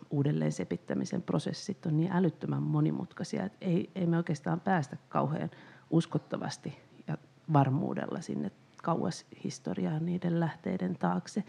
uudelleen 0.10 0.52
sepittämisen 0.52 1.22
prosessit 1.22 1.86
on 1.86 1.98
niin 1.98 2.12
älyttömän 2.12 2.64
monimutkaisia, 2.64 3.46
että 3.46 3.58
ei, 3.62 3.90
ei 3.96 4.06
me 4.06 4.18
oikeastaan 4.18 4.60
päästä 4.60 4.98
kauhean 5.10 5.50
uskottavasti 5.89 6.78
ja 7.08 7.17
varmuudella 7.54 8.21
sinne 8.21 8.52
kauas 8.84 9.26
historiaan 9.43 10.06
niiden 10.06 10.39
lähteiden 10.39 10.98
taakse. 10.98 11.43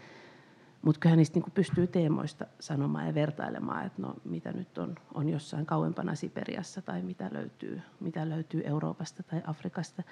Mutta 0.81 0.99
kyllähän 0.99 1.17
niistä 1.17 1.35
niinku 1.35 1.51
pystyy 1.53 1.87
teemoista 1.87 2.45
sanomaan 2.59 3.07
ja 3.07 3.13
vertailemaan, 3.13 3.85
että 3.85 4.01
no, 4.01 4.15
mitä 4.25 4.51
nyt 4.51 4.77
on, 4.77 4.95
on 5.13 5.29
jossain 5.29 5.65
kauempana 5.65 6.15
Siperiassa 6.15 6.81
tai 6.81 7.01
mitä 7.01 7.29
löytyy, 7.31 7.81
mitä 7.99 8.29
löytyy 8.29 8.61
Euroopasta 8.65 9.23
tai 9.23 9.41
Afrikasta. 9.47 10.03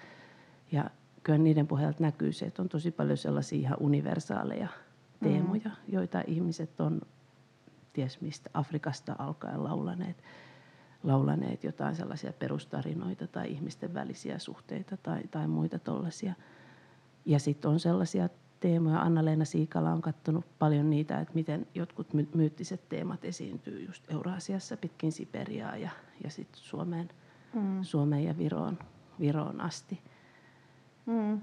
Ja 0.71 0.89
kyllä 1.23 1.39
niiden 1.39 1.67
pohjalta 1.67 2.03
näkyy 2.03 2.31
se, 2.31 2.45
että 2.45 2.61
on 2.61 2.69
tosi 2.69 2.91
paljon 2.91 3.17
sellaisia 3.17 3.59
ihan 3.59 3.77
universaaleja 3.79 4.67
teemoja, 5.23 5.69
mm. 5.69 5.93
joita 5.93 6.23
ihmiset 6.27 6.81
on 6.81 7.01
ties 7.93 8.21
mistä 8.21 8.49
Afrikasta 8.53 9.15
alkaen 9.19 9.63
laulaneet, 9.63 10.23
laulaneet 11.07 11.63
jotain 11.63 11.95
sellaisia 11.95 12.33
perustarinoita 12.33 13.27
tai 13.27 13.51
ihmisten 13.51 13.93
välisiä 13.93 14.39
suhteita 14.39 14.97
tai, 14.97 15.21
tai 15.31 15.47
muita 15.47 15.79
tollaisia. 15.79 16.33
Ja 17.25 17.39
sitten 17.39 17.71
on 17.71 17.79
sellaisia 17.79 18.29
teemoja, 18.59 19.01
Anna-Leena 19.01 19.45
Siikala 19.45 19.91
on 19.91 20.01
katsonut 20.01 20.45
paljon 20.59 20.89
niitä, 20.89 21.19
että 21.19 21.33
miten 21.33 21.67
jotkut 21.75 22.13
my- 22.13 22.29
myyttiset 22.33 22.89
teemat 22.89 23.25
esiintyy 23.25 23.85
just 23.85 24.11
Euroasiassa 24.11 24.77
pitkin 24.77 25.11
Siperiaa 25.11 25.77
ja, 25.77 25.89
ja 26.23 26.29
sitten 26.29 26.61
Suomeen, 26.61 27.09
mm. 27.53 27.83
Suomeen 27.83 28.23
ja 28.23 28.37
Viroon, 28.37 28.79
Viroon 29.19 29.61
asti. 29.61 29.99
Mm. 31.05 31.41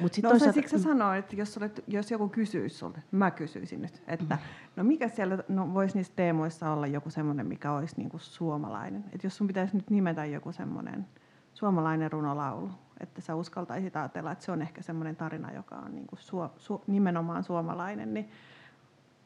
Mut 0.00 0.14
sit 0.14 0.24
no 0.24 0.30
toisaalta... 0.30 0.54
siksi 0.54 0.78
sanoa, 0.78 1.16
että 1.16 1.36
jos, 1.36 1.58
olet, 1.58 1.84
jos 1.88 2.10
joku 2.10 2.28
kysyisi 2.28 2.76
sinulta, 2.76 3.00
mä 3.10 3.30
kysyisin 3.30 3.82
nyt, 3.82 4.02
että 4.06 4.34
mm. 4.34 4.40
no 4.76 4.84
mikä 4.84 5.08
siellä 5.08 5.38
no, 5.48 5.74
voisi 5.74 5.96
niissä 5.96 6.12
teemoissa 6.16 6.70
olla 6.70 6.86
joku 6.86 7.10
semmoinen, 7.10 7.46
mikä 7.46 7.72
olisi 7.72 7.94
niinku 7.96 8.18
suomalainen. 8.18 9.04
Että 9.12 9.26
jos 9.26 9.36
sun 9.36 9.46
pitäisi 9.46 9.76
nyt 9.76 9.90
nimetä 9.90 10.24
joku 10.24 10.52
semmoinen 10.52 11.06
suomalainen 11.54 12.12
runolaulu, 12.12 12.70
että 13.00 13.20
sä 13.20 13.34
uskaltaisit 13.34 13.96
ajatella, 13.96 14.32
että 14.32 14.44
se 14.44 14.52
on 14.52 14.62
ehkä 14.62 14.82
semmoinen 14.82 15.16
tarina, 15.16 15.52
joka 15.52 15.76
on 15.76 15.94
niinku 15.94 16.16
su, 16.16 16.36
su, 16.56 16.82
nimenomaan 16.86 17.44
suomalainen, 17.44 18.14
niin 18.14 18.28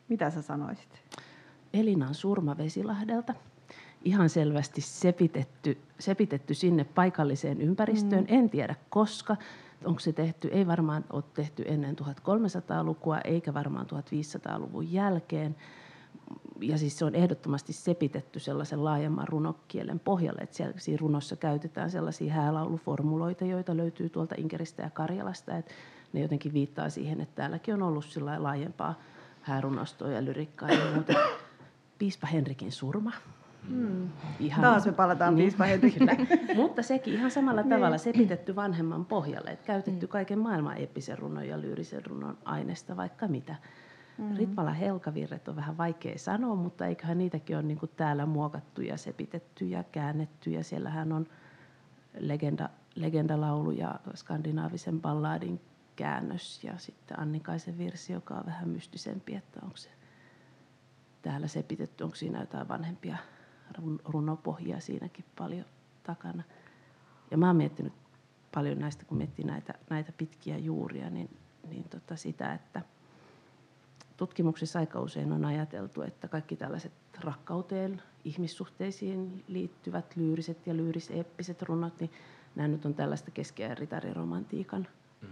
mitä 0.09 0.31
sä 0.31 0.43
sanoisit? 0.43 1.03
Elinan 1.73 2.15
surma 2.15 2.57
Vesilahdelta. 2.57 3.35
Ihan 4.05 4.29
selvästi 4.29 4.81
sepitetty, 4.81 5.79
sepitetty 5.99 6.55
sinne 6.55 6.85
paikalliseen 6.85 7.61
ympäristöön. 7.61 8.25
Mm. 8.25 8.39
En 8.39 8.51
tiedä 8.51 8.75
koska 8.91 9.37
onko 9.85 10.01
se 10.01 10.13
tehty, 10.13 10.49
ei 10.49 10.67
varmaan 10.67 11.05
ole 11.13 11.25
tehty 11.35 11.65
ennen 11.67 11.97
1300-lukua 12.01 13.19
eikä 13.19 13.55
varmaan 13.55 13.87
1500-luvun 13.87 14.93
jälkeen. 14.93 15.57
Ja 16.61 16.79
siis 16.79 16.99
se 16.99 17.05
on 17.05 17.15
ehdottomasti 17.15 17.73
sepitetty 17.73 18.41
sellaisen 18.41 18.85
laajemman 18.85 19.29
runokielen 19.29 20.01
pohjalle, 20.01 20.41
että 20.41 20.57
siellä 20.57 20.75
siinä 20.79 21.01
runossa 21.01 21.37
käytetään 21.37 21.91
sellaisia 21.91 22.33
häälauluformuloita, 22.33 23.45
joita 23.45 23.77
löytyy 23.77 24.09
tuolta 24.09 24.35
Inkeristä 24.39 24.83
ja 24.83 24.91
Karjalasta, 24.91 25.57
että 25.57 25.73
ne 26.13 26.21
jotenkin 26.21 26.53
viittaa 26.53 26.91
siihen, 26.91 27.21
että 27.21 27.35
täälläkin 27.35 27.75
on 27.75 27.83
ollut 27.83 28.05
laajempaa 28.39 28.95
häärunostoa 29.43 30.11
ja 30.11 30.25
lyrikkaa 30.25 30.71
ja 30.71 30.95
muuta. 30.95 31.13
Piispa 31.99 32.27
Henrikin 32.27 32.73
surma, 32.73 33.13
Mm. 33.69 34.09
Ihan, 34.41 34.63
Taas 34.63 34.87
me 34.87 34.93
palataan 34.93 35.35
niin, 35.35 35.53
Kyllä. 35.99 36.17
Mutta 36.63 36.83
sekin 36.83 37.15
ihan 37.15 37.31
samalla 37.31 37.63
niin. 37.63 37.71
tavalla 37.71 37.99
sepitetty 37.99 38.57
vanhemman 38.57 39.05
pohjalle, 39.05 39.51
että 39.51 39.67
käytetty 39.67 40.07
mm. 40.07 40.11
kaiken 40.11 40.39
maailman 40.39 40.77
eeppisen 40.77 41.19
runon 41.19 41.49
ja 41.49 41.61
lyyrisen 41.61 42.07
runon 42.07 42.39
aineesta 42.45 42.97
vaikka 42.97 43.29
mitä. 43.29 43.55
Mm. 44.19 44.37
Ritvala 44.37 44.73
Helkavirret 44.73 45.49
on 45.49 45.57
vähän 45.57 45.79
vaikea 45.79 46.19
sanoa, 46.19 46.55
mutta 46.55 46.87
eiköhän 46.87 47.19
niitäkin 47.19 47.57
ole 47.57 47.63
niin 47.65 47.79
täällä 47.97 48.27
muokattu 48.27 48.83
ja 48.83 48.97
sepitetty 48.97 49.65
ja 49.65 49.85
käännetty. 49.85 50.51
Ja 50.51 50.65
siellähän 50.65 51.13
on 51.13 51.27
legenda, 52.19 52.69
legendalaulu 52.95 53.71
ja 53.71 54.01
skandinaavisen 54.15 55.01
balladin 55.01 55.61
käännös 55.97 56.65
ja 56.65 56.73
sitten 56.79 57.21
Annikaisen 57.21 57.79
virsi, 57.79 58.13
joka 58.13 58.35
on 58.35 58.47
vähän 58.47 58.69
mystisempi, 58.69 59.35
että 59.35 59.61
onko 59.63 59.77
se 59.77 59.91
täällä 61.23 61.47
sepitetty, 61.47 62.05
onko 62.05 62.17
siinä 62.17 62.41
jotain 62.41 62.69
vanhempia 62.69 63.17
runopohjaa 64.05 64.81
siinäkin 64.81 65.25
paljon 65.39 65.65
takana. 66.03 66.43
Ja 67.31 67.39
mä 67.39 67.47
oon 67.47 67.57
miettinyt 67.57 67.93
paljon 68.55 68.79
näistä, 68.79 69.05
kun 69.05 69.19
miettii 69.19 69.45
näitä, 69.45 69.75
näitä 69.91 70.13
pitkiä 70.13 70.59
juuria, 70.59 71.11
niin, 71.11 71.31
niin 71.69 71.85
tota 71.85 72.17
sitä, 72.17 72.55
että 72.55 72.83
tutkimuksissa 74.17 74.79
aika 74.79 75.01
usein 75.01 75.33
on 75.33 75.45
ajateltu, 75.45 76.03
että 76.03 76.29
kaikki 76.29 76.57
tällaiset 76.57 76.93
rakkauteen, 77.21 78.03
ihmissuhteisiin 78.25 79.45
liittyvät 79.49 80.17
lyyriset 80.17 80.67
ja 80.67 80.77
lyyriseeppiset 80.77 81.63
runot, 81.63 82.01
niin 82.01 82.11
nämä 82.57 82.69
nyt 82.69 82.85
on 82.85 82.95
tällaista 82.95 83.31
keskiajan 83.31 83.79
ritariromantiikan 83.79 84.87
mm. 85.23 85.29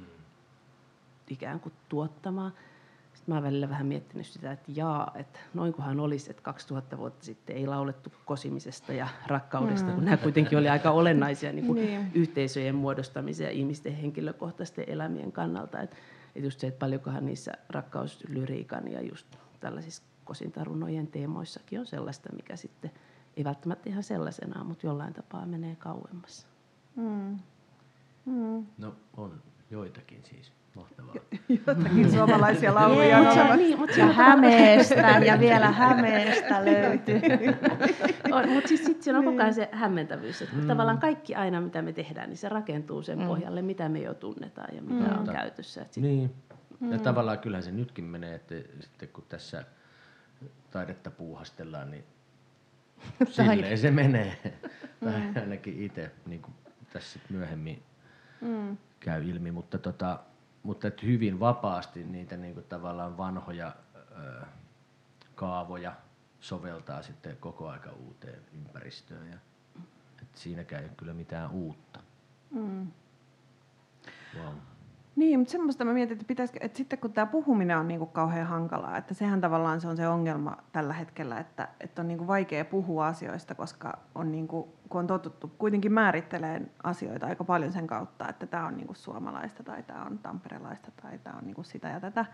ikään 1.28 1.60
kuin 1.60 1.72
tuottamaa. 1.88 2.50
Sitten 3.16 3.34
mä 3.34 3.42
välillä 3.42 3.68
vähän 3.68 3.86
miettinyt 3.86 4.26
sitä, 4.26 4.52
että 4.52 4.72
jaa, 4.74 5.12
että 5.14 5.38
noinkohan 5.54 6.00
olisi, 6.00 6.30
että 6.30 6.42
2000 6.42 6.98
vuotta 6.98 7.24
sitten 7.24 7.56
ei 7.56 7.66
laulettu 7.66 8.12
kosimisesta 8.24 8.92
ja 8.92 9.08
rakkaudesta, 9.26 9.88
mm. 9.88 9.94
kun 9.94 10.04
nämä 10.04 10.16
kuitenkin 10.16 10.58
oli 10.58 10.68
aika 10.68 10.90
olennaisia 10.90 11.52
niin 11.52 11.66
kuin 11.66 11.76
niin. 11.76 12.10
yhteisöjen 12.14 12.74
muodostamisen 12.74 13.44
ja 13.44 13.50
ihmisten 13.50 13.96
henkilökohtaisten 13.96 14.84
elämien 14.88 15.32
kannalta. 15.32 15.80
Että 15.80 15.96
et 16.34 16.44
just 16.44 16.60
se, 16.60 16.66
että 16.66 16.78
paljonkohan 16.78 17.26
niissä 17.26 17.52
rakkauslyriikan 17.68 18.92
ja 18.92 19.00
just 19.00 19.26
tällaisissa 19.60 20.02
kosintarunojen 20.24 21.06
teemoissakin 21.06 21.80
on 21.80 21.86
sellaista, 21.86 22.32
mikä 22.32 22.56
sitten 22.56 22.90
ei 23.36 23.44
välttämättä 23.44 23.90
ihan 23.90 24.02
sellaisenaan, 24.02 24.66
mutta 24.66 24.86
jollain 24.86 25.14
tapaa 25.14 25.46
menee 25.46 25.76
kauemmas. 25.76 26.46
Mm. 26.96 27.38
Mm. 28.24 28.66
No 28.78 28.94
on 29.16 29.42
joitakin 29.70 30.20
siis. 30.24 30.52
Mahtavaa. 30.76 31.14
Jotakin 31.48 32.12
suomalaisia 32.12 32.74
lauluja 32.74 33.18
on 33.18 33.26
olemassa. 33.26 33.56
Niin, 33.56 33.78
mutta 33.78 33.98
ja 33.98 34.06
Hämeestä 34.06 35.20
ja 35.26 35.40
vielä 35.46 35.70
Hämeestä 35.70 36.64
löytyy. 36.64 37.20
mutta 38.54 38.68
siis 38.68 38.84
sitten 38.84 39.02
siinä 39.02 39.18
on 39.18 39.24
koko 39.24 39.42
ajan 39.42 39.54
se 39.54 39.68
hämmentävyys, 39.72 40.42
että 40.42 40.56
mm. 40.56 40.66
tavallaan 40.66 40.98
kaikki 40.98 41.34
aina 41.34 41.60
mitä 41.60 41.82
me 41.82 41.92
tehdään, 41.92 42.28
niin 42.28 42.38
se 42.38 42.48
rakentuu 42.48 43.02
sen 43.02 43.18
mm. 43.18 43.26
pohjalle, 43.26 43.62
mitä 43.62 43.88
me 43.88 43.98
jo 43.98 44.14
tunnetaan 44.14 44.76
ja 44.76 44.82
mitä 44.82 45.10
mm. 45.10 45.18
on 45.18 45.26
käytössä. 45.26 45.86
sit... 45.90 46.02
Niin. 46.02 46.34
Ja 46.80 46.96
mm. 46.96 47.00
tavallaan 47.00 47.38
kyllähän 47.38 47.62
se 47.62 47.72
nytkin 47.72 48.04
menee, 48.04 48.34
että 48.34 48.54
sitten 48.80 49.08
kun 49.08 49.24
tässä 49.28 49.64
taidetta 50.70 51.10
puuhastellaan, 51.10 51.90
niin 51.90 52.04
silleen 53.28 53.78
se 53.78 53.90
menee. 53.90 54.36
tai 55.04 55.20
mm. 55.20 55.40
ainakin 55.40 55.82
itse, 55.82 56.10
niin 56.26 56.42
kuin 56.42 56.54
tässä 56.92 57.18
myöhemmin 57.28 57.82
mm. 58.40 58.76
käy 59.00 59.30
ilmi. 59.30 59.50
Mutta 59.50 59.78
tota, 59.78 60.18
mutta 60.66 60.88
että 60.88 61.06
hyvin 61.06 61.40
vapaasti 61.40 62.04
niitä 62.04 62.36
niin 62.36 62.54
kuin 62.54 62.66
tavallaan 62.66 63.16
vanhoja 63.16 63.72
ö, 63.94 64.46
kaavoja 65.34 65.92
soveltaa 66.40 67.02
sitten 67.02 67.36
koko 67.36 67.68
aika 67.68 67.90
uuteen 67.90 68.42
ympäristöön. 68.54 69.28
Ja, 69.28 69.38
et 70.22 70.28
siinäkään 70.34 70.82
ei 70.82 70.88
ole 70.88 70.96
kyllä 70.96 71.14
mitään 71.14 71.50
uutta. 71.50 72.00
Mm. 72.50 72.92
Wow. 74.38 74.54
Niin, 75.16 75.38
mutta 75.38 75.52
semmoista 75.52 75.84
mä 75.84 75.92
mietin, 75.92 76.12
että, 76.12 76.24
pitäisikö, 76.28 76.58
että 76.62 76.76
sitten 76.76 76.98
kun 76.98 77.12
tämä 77.12 77.26
puhuminen 77.26 77.78
on 77.78 77.88
niin 77.88 77.98
kuin 77.98 78.10
kauhean 78.10 78.46
hankalaa, 78.46 78.96
että 78.96 79.14
sehän 79.14 79.40
tavallaan 79.40 79.80
se 79.80 79.88
on 79.88 79.96
se 79.96 80.08
ongelma 80.08 80.56
tällä 80.72 80.92
hetkellä, 80.92 81.38
että, 81.38 81.68
että 81.80 82.02
on 82.02 82.08
niin 82.08 82.18
kuin 82.18 82.28
vaikea 82.28 82.64
puhua 82.64 83.06
asioista, 83.06 83.54
koska 83.54 83.98
on 84.14 84.32
niin 84.32 84.48
kuin, 84.48 84.68
kun 84.88 84.98
on 84.98 85.06
totuttu 85.06 85.52
kuitenkin 85.58 85.92
määrittelemään 85.92 86.70
asioita 86.82 87.26
aika 87.26 87.44
paljon 87.44 87.72
sen 87.72 87.86
kautta, 87.86 88.28
että 88.28 88.46
tämä 88.46 88.66
on 88.66 88.76
niin 88.76 88.86
kuin 88.86 88.96
suomalaista 88.96 89.62
tai 89.62 89.82
tämä 89.82 90.04
on 90.04 90.18
tamperelaista 90.18 90.90
tai 91.02 91.18
tämä 91.18 91.36
on 91.36 91.44
niin 91.44 91.54
kuin 91.54 91.64
sitä 91.64 91.88
ja 91.88 92.00
tätä, 92.00 92.24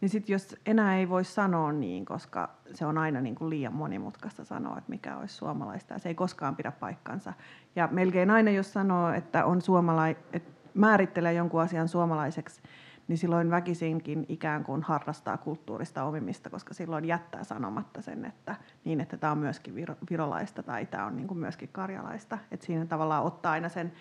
niin 0.00 0.08
sitten 0.08 0.32
jos 0.32 0.56
enää 0.66 0.96
ei 0.96 1.08
voi 1.08 1.24
sanoa 1.24 1.72
niin, 1.72 2.04
koska 2.04 2.50
se 2.74 2.86
on 2.86 2.98
aina 2.98 3.20
niin 3.20 3.34
kuin 3.34 3.50
liian 3.50 3.74
monimutkaista 3.74 4.44
sanoa, 4.44 4.78
että 4.78 4.90
mikä 4.90 5.16
olisi 5.16 5.34
suomalaista 5.34 5.94
ja 5.94 5.98
se 5.98 6.08
ei 6.08 6.14
koskaan 6.14 6.56
pidä 6.56 6.72
paikkansa. 6.72 7.32
Ja 7.76 7.88
melkein 7.90 8.30
aina 8.30 8.50
jos 8.50 8.72
sanoo, 8.72 9.12
että 9.12 9.44
on 9.44 9.62
suomalaista, 9.62 10.38
määrittelee 10.74 11.32
jonkun 11.32 11.62
asian 11.62 11.88
suomalaiseksi, 11.88 12.62
niin 13.08 13.18
silloin 13.18 13.50
väkisinkin 13.50 14.26
ikään 14.28 14.64
kuin 14.64 14.82
harrastaa 14.82 15.36
kulttuurista 15.36 16.04
omimista, 16.04 16.50
koska 16.50 16.74
silloin 16.74 17.04
jättää 17.04 17.44
sanomatta 17.44 18.02
sen, 18.02 18.24
että 18.24 18.56
niin, 18.84 19.00
että 19.00 19.16
tämä 19.16 19.32
on 19.32 19.38
myöskin 19.38 19.74
virolaista 20.10 20.62
tai 20.62 20.86
tämä 20.86 21.06
on 21.06 21.16
niin 21.16 21.28
kuin 21.28 21.38
myöskin 21.38 21.68
karjalaista. 21.72 22.38
Että 22.50 22.66
siinä 22.66 22.86
tavallaan 22.86 23.24
ottaa 23.24 23.52
aina 23.52 23.68
sen. 23.68 23.92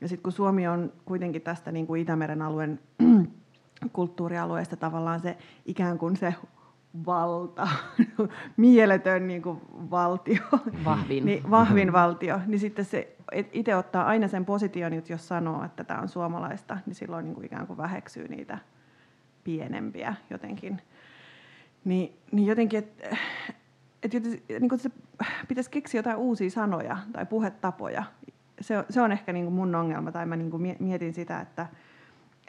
Ja 0.00 0.08
sitten 0.08 0.22
kun 0.22 0.32
Suomi 0.32 0.68
on 0.68 0.92
kuitenkin 1.04 1.42
tästä 1.42 1.72
niin 1.72 1.86
kuin 1.86 2.02
Itämeren 2.02 2.42
alueen 2.42 2.80
kulttuurialueesta 3.92 4.76
tavallaan 4.76 5.20
se 5.20 5.36
ikään 5.66 5.98
kuin 5.98 6.16
se 6.16 6.34
valta, 7.06 7.68
mieletön 8.56 9.28
niin 9.28 9.42
kuin 9.42 9.60
valtio, 9.90 10.42
vahvin. 10.84 11.24
niin, 11.24 11.50
vahvin 11.50 11.92
valtio, 11.92 12.40
niin 12.46 12.60
sitten 12.60 12.84
se 12.84 13.16
itse 13.52 13.76
ottaa 13.76 14.06
aina 14.06 14.28
sen 14.28 14.44
position, 14.44 14.92
että 14.92 15.12
jos 15.12 15.28
sanoo, 15.28 15.64
että 15.64 15.84
tämä 15.84 16.00
on 16.00 16.08
suomalaista, 16.08 16.78
niin 16.86 16.94
silloin 16.94 17.24
niin 17.24 17.34
kuin 17.34 17.44
ikään 17.44 17.66
kuin 17.66 17.76
väheksyy 17.76 18.28
niitä 18.28 18.58
pienempiä 19.44 20.14
jotenkin. 20.30 20.82
Niin, 21.84 22.16
niin 22.32 22.46
jotenkin, 22.46 22.78
että 22.78 23.16
et, 24.02 24.12
niin 24.60 24.68
kuin 24.68 24.78
se 24.78 24.90
pitäisi 25.48 25.70
keksiä 25.70 25.98
jotain 25.98 26.16
uusia 26.16 26.50
sanoja 26.50 26.96
tai 27.12 27.26
puhetapoja. 27.26 28.04
Se, 28.60 28.84
se 28.90 29.00
on 29.00 29.12
ehkä 29.12 29.32
niin 29.32 29.44
kuin 29.44 29.54
mun 29.54 29.74
ongelma, 29.74 30.12
tai 30.12 30.26
mä 30.26 30.36
niin 30.36 30.50
kuin 30.50 30.76
mietin 30.78 31.14
sitä, 31.14 31.40
että, 31.40 31.66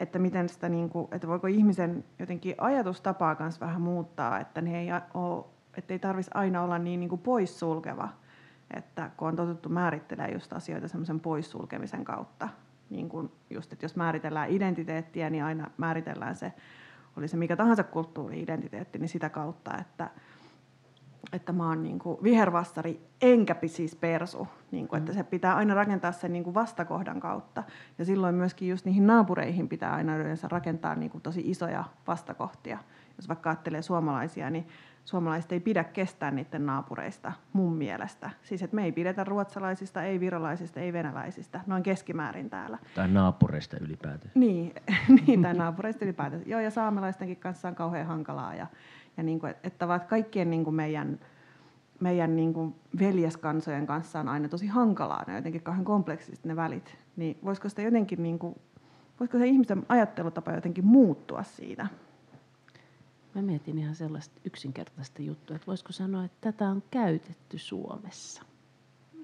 että 0.00 0.18
miten 0.18 0.48
sitä, 0.48 0.68
niin 0.68 0.90
kuin, 0.90 1.08
että 1.12 1.28
voiko 1.28 1.46
ihmisen 1.46 2.04
jotenkin 2.18 2.54
ajatustapaa 2.58 3.34
kanssa 3.34 3.66
vähän 3.66 3.80
muuttaa, 3.80 4.40
että 4.40 4.60
ne 4.60 4.80
ei 4.80 4.88
ole, 5.14 5.44
että 5.76 5.94
ei 5.94 5.98
tarvitsisi 5.98 6.30
aina 6.34 6.62
olla 6.62 6.78
niin, 6.78 7.00
niin 7.00 7.10
kuin 7.10 7.20
poissulkeva, 7.20 8.08
että 8.76 9.10
kun 9.16 9.28
on 9.28 9.36
totuttu 9.36 9.68
määrittelemään 9.68 10.32
just 10.32 10.52
asioita 10.52 10.88
semmoisen 10.88 11.20
poissulkemisen 11.20 12.04
kautta, 12.04 12.48
niin 12.90 13.08
kuin 13.08 13.32
just, 13.50 13.72
että 13.72 13.84
jos 13.84 13.96
määritellään 13.96 14.50
identiteettiä, 14.50 15.30
niin 15.30 15.44
aina 15.44 15.70
määritellään 15.76 16.36
se, 16.36 16.52
oli 17.16 17.28
se 17.28 17.36
mikä 17.36 17.56
tahansa 17.56 17.82
kulttuuri-identiteetti, 17.82 18.98
niin 18.98 19.08
sitä 19.08 19.28
kautta, 19.28 19.78
että, 19.78 20.10
että 21.32 21.52
mä 21.52 21.68
oon 21.68 21.82
niin 21.82 21.98
kuin 21.98 22.18
vihervassari 22.22 23.00
enkä 23.20 23.56
siis 23.66 23.96
persu. 23.96 24.48
Niin 24.70 24.88
kuin, 24.88 24.98
että 24.98 25.12
se 25.12 25.22
pitää 25.22 25.56
aina 25.56 25.74
rakentaa 25.74 26.12
sen 26.12 26.32
niin 26.32 26.44
kuin 26.44 26.54
vastakohdan 26.54 27.20
kautta. 27.20 27.64
Ja 27.98 28.04
silloin 28.04 28.34
myöskin 28.34 28.68
just 28.68 28.84
niihin 28.84 29.06
naapureihin 29.06 29.68
pitää 29.68 29.94
aina 29.94 30.16
yleensä 30.16 30.48
rakentaa 30.48 30.94
niin 30.94 31.10
kuin 31.10 31.22
tosi 31.22 31.42
isoja 31.44 31.84
vastakohtia. 32.06 32.78
Jos 33.16 33.28
vaikka 33.28 33.50
ajattelee 33.50 33.82
suomalaisia, 33.82 34.50
niin 34.50 34.66
suomalaiset 35.04 35.52
ei 35.52 35.60
pidä 35.60 35.84
kestää 35.84 36.30
niiden 36.30 36.66
naapureista 36.66 37.32
mun 37.52 37.76
mielestä. 37.76 38.30
Siis 38.42 38.62
että 38.62 38.76
me 38.76 38.84
ei 38.84 38.92
pidetä 38.92 39.24
ruotsalaisista, 39.24 40.02
ei 40.02 40.20
virolaisista, 40.20 40.80
ei 40.80 40.92
venäläisistä, 40.92 41.60
noin 41.66 41.82
keskimäärin 41.82 42.50
täällä. 42.50 42.78
Tai 42.94 43.08
naapureista 43.08 43.76
ylipäätään. 43.80 44.30
Niin, 44.34 44.74
niin 45.26 45.42
tai 45.42 45.54
naapureista 45.54 46.04
ylipäätään. 46.04 46.42
Joo, 46.46 46.60
ja 46.60 46.70
saamelaistenkin 46.70 47.36
kanssa 47.36 47.68
on 47.68 47.74
kauhean 47.74 48.06
hankalaa. 48.06 48.54
Ja, 48.54 48.66
ja 49.16 49.22
niin 49.22 49.40
kuin, 49.40 49.54
että 49.62 49.84
ovat 49.84 50.04
kaikkien 50.04 50.50
niin 50.50 50.64
kuin 50.64 50.76
meidän, 50.76 51.20
meidän 52.00 52.36
niin 52.36 52.54
kuin 52.54 52.74
veljeskansojen 52.98 53.86
kanssa 53.86 54.20
on 54.20 54.28
aina 54.28 54.48
tosi 54.48 54.66
hankalaa, 54.66 55.24
ne 55.26 55.36
jotenkin 55.36 55.62
kauhean 55.62 55.84
kompleksiset 55.84 56.44
ne 56.44 56.56
välit. 56.56 56.96
Niin 57.16 57.38
voisiko 57.44 57.68
sitä 57.68 57.82
jotenkin, 57.82 58.22
niin 58.22 58.38
kuin, 58.38 58.54
voisiko 59.20 59.38
se 59.38 59.46
ihmisen 59.46 59.86
ajattelutapa 59.88 60.52
jotenkin 60.52 60.86
muuttua 60.86 61.42
siitä? 61.42 61.86
Mä 63.34 63.42
mietin 63.42 63.78
ihan 63.78 63.94
sellaista 63.94 64.40
yksinkertaista 64.44 65.22
juttua, 65.22 65.56
että 65.56 65.66
voisiko 65.66 65.92
sanoa, 65.92 66.24
että 66.24 66.52
tätä 66.52 66.68
on 66.68 66.82
käytetty 66.90 67.58
Suomessa. 67.58 68.42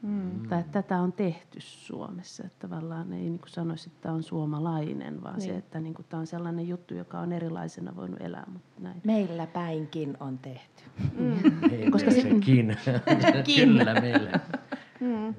Mm. 0.03 0.49
Tai 0.49 0.61
että 0.61 0.83
tätä 0.83 1.01
on 1.01 1.13
tehty 1.13 1.61
Suomessa. 1.61 2.45
Että 2.47 2.69
tavallaan 2.69 3.13
ei 3.13 3.21
niin 3.21 3.39
kuin 3.39 3.51
sanoisi, 3.51 3.89
että 3.89 4.03
tämä 4.03 4.15
on 4.15 4.23
suomalainen, 4.23 5.23
vaan 5.23 5.39
niin. 5.39 5.49
se, 5.49 5.57
että 5.57 5.81
niin 5.81 5.95
kuin 5.95 6.07
tämä 6.09 6.21
on 6.21 6.27
sellainen 6.27 6.69
juttu, 6.69 6.95
joka 6.95 7.19
on 7.19 7.33
erilaisena 7.33 7.97
voinut 7.97 8.21
elää. 8.21 8.45
Mutta 8.53 8.81
näin. 8.81 9.01
Meillä 9.05 9.47
päinkin 9.47 10.17
on 10.21 10.39
tehty. 10.39 10.83
Mm. 11.19 11.37
Koska 11.93 12.11
se, 12.11 12.21
sekin. 12.21 12.77
Kyllä 13.57 14.01
meillä. 14.01 14.41
Mm. 15.01 15.35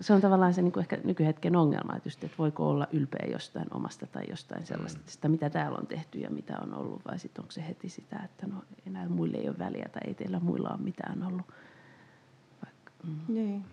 Se 0.00 0.12
on 0.12 0.20
tavallaan 0.20 0.54
se 0.54 0.62
niin 0.62 0.72
kuin 0.72 0.80
ehkä 0.80 0.98
nykyhetken 1.04 1.56
ongelma, 1.56 1.96
että, 1.96 2.06
just, 2.06 2.24
että 2.24 2.36
voiko 2.38 2.70
olla 2.70 2.86
ylpeä 2.92 3.26
jostain 3.32 3.66
omasta 3.70 4.06
tai 4.06 4.24
jostain 4.30 4.66
sellaista, 4.66 5.00
mm. 5.00 5.04
sitä 5.06 5.28
mitä 5.28 5.50
täällä 5.50 5.78
on 5.78 5.86
tehty 5.86 6.18
ja 6.18 6.30
mitä 6.30 6.58
on 6.62 6.74
ollut, 6.74 7.04
vai 7.04 7.18
sitten 7.18 7.42
onko 7.42 7.52
se 7.52 7.66
heti 7.68 7.88
sitä, 7.88 8.20
että 8.24 8.46
no 8.46 8.62
enää 8.86 9.08
muille 9.08 9.38
ei 9.38 9.48
ole 9.48 9.58
väliä 9.58 9.88
tai 9.92 10.02
ei 10.06 10.14
teillä 10.14 10.40
muilla 10.40 10.68
ole 10.68 10.82
mitään 10.82 11.22
ollut. 11.22 11.46
Vaikka, 12.64 12.92
mm. 13.04 13.34
Niin. 13.34 13.64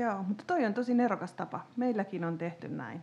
Joo, 0.00 0.22
mutta 0.22 0.44
toi 0.46 0.64
on 0.64 0.74
tosi 0.74 0.94
nerokas 0.94 1.32
tapa. 1.32 1.60
Meilläkin 1.76 2.24
on 2.24 2.38
tehty 2.38 2.68
näin. 2.68 3.00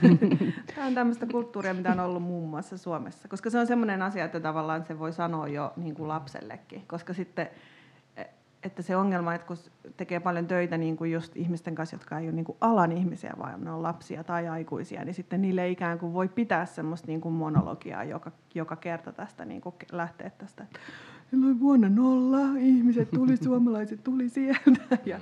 Tämä 0.74 0.86
on 0.86 0.94
tämmöistä 0.94 1.26
kulttuuria, 1.26 1.74
mitä 1.74 1.92
on 1.92 2.00
ollut 2.00 2.22
muun 2.22 2.50
muassa 2.50 2.78
Suomessa. 2.78 3.28
Koska 3.28 3.50
se 3.50 3.58
on 3.58 3.66
semmoinen 3.66 4.02
asia, 4.02 4.24
että 4.24 4.40
tavallaan 4.40 4.84
se 4.84 4.98
voi 4.98 5.12
sanoa 5.12 5.48
jo 5.48 5.72
niin 5.76 5.94
kuin 5.94 6.08
lapsellekin. 6.08 6.84
Koska 6.86 7.14
sitten 7.14 7.50
että 8.62 8.82
se 8.82 8.96
ongelma, 8.96 9.34
että 9.34 9.46
kun 9.46 9.56
tekee 9.96 10.20
paljon 10.20 10.46
töitä 10.46 10.78
niin 10.78 10.96
kuin 10.96 11.12
just 11.12 11.36
ihmisten 11.36 11.74
kanssa, 11.74 11.96
jotka 11.96 12.18
ei 12.18 12.26
ole 12.26 12.34
niin 12.34 12.44
kuin 12.44 12.58
alan 12.60 12.92
ihmisiä, 12.92 13.34
vaan 13.38 13.64
ne 13.64 13.70
on 13.70 13.82
lapsia 13.82 14.24
tai 14.24 14.48
aikuisia, 14.48 15.04
niin 15.04 15.14
sitten 15.14 15.42
niille 15.42 15.68
ikään 15.68 15.98
kuin 15.98 16.12
voi 16.12 16.28
pitää 16.28 16.66
semmoista 16.66 17.06
niin 17.06 17.20
kuin 17.20 17.34
monologiaa 17.34 18.04
joka, 18.04 18.32
joka 18.54 18.76
kerta 18.76 19.12
tästä 19.12 19.44
niin 19.44 19.60
kuin 19.60 19.74
lähtee 19.92 20.30
tästä. 20.30 20.66
Silloin 21.30 21.60
vuonna 21.60 21.88
nolla 21.88 22.58
ihmiset 22.58 23.10
tuli, 23.10 23.36
suomalaiset 23.44 24.04
tuli 24.04 24.28
sieltä. 24.28 24.98
Ja, 25.06 25.20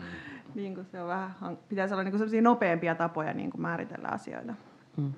niin 0.56 0.74
kuin 0.74 0.86
se 0.86 1.02
on 1.02 1.08
vähän, 1.08 1.58
pitäisi 1.68 1.94
olla 1.94 2.04
niin 2.04 2.18
kuin 2.18 2.44
nopeampia 2.44 2.94
tapoja 2.94 3.32
niin 3.32 3.50
kuin 3.50 3.60
määritellä 3.60 4.08
asioita. 4.08 4.54
Hmm. 4.96 5.12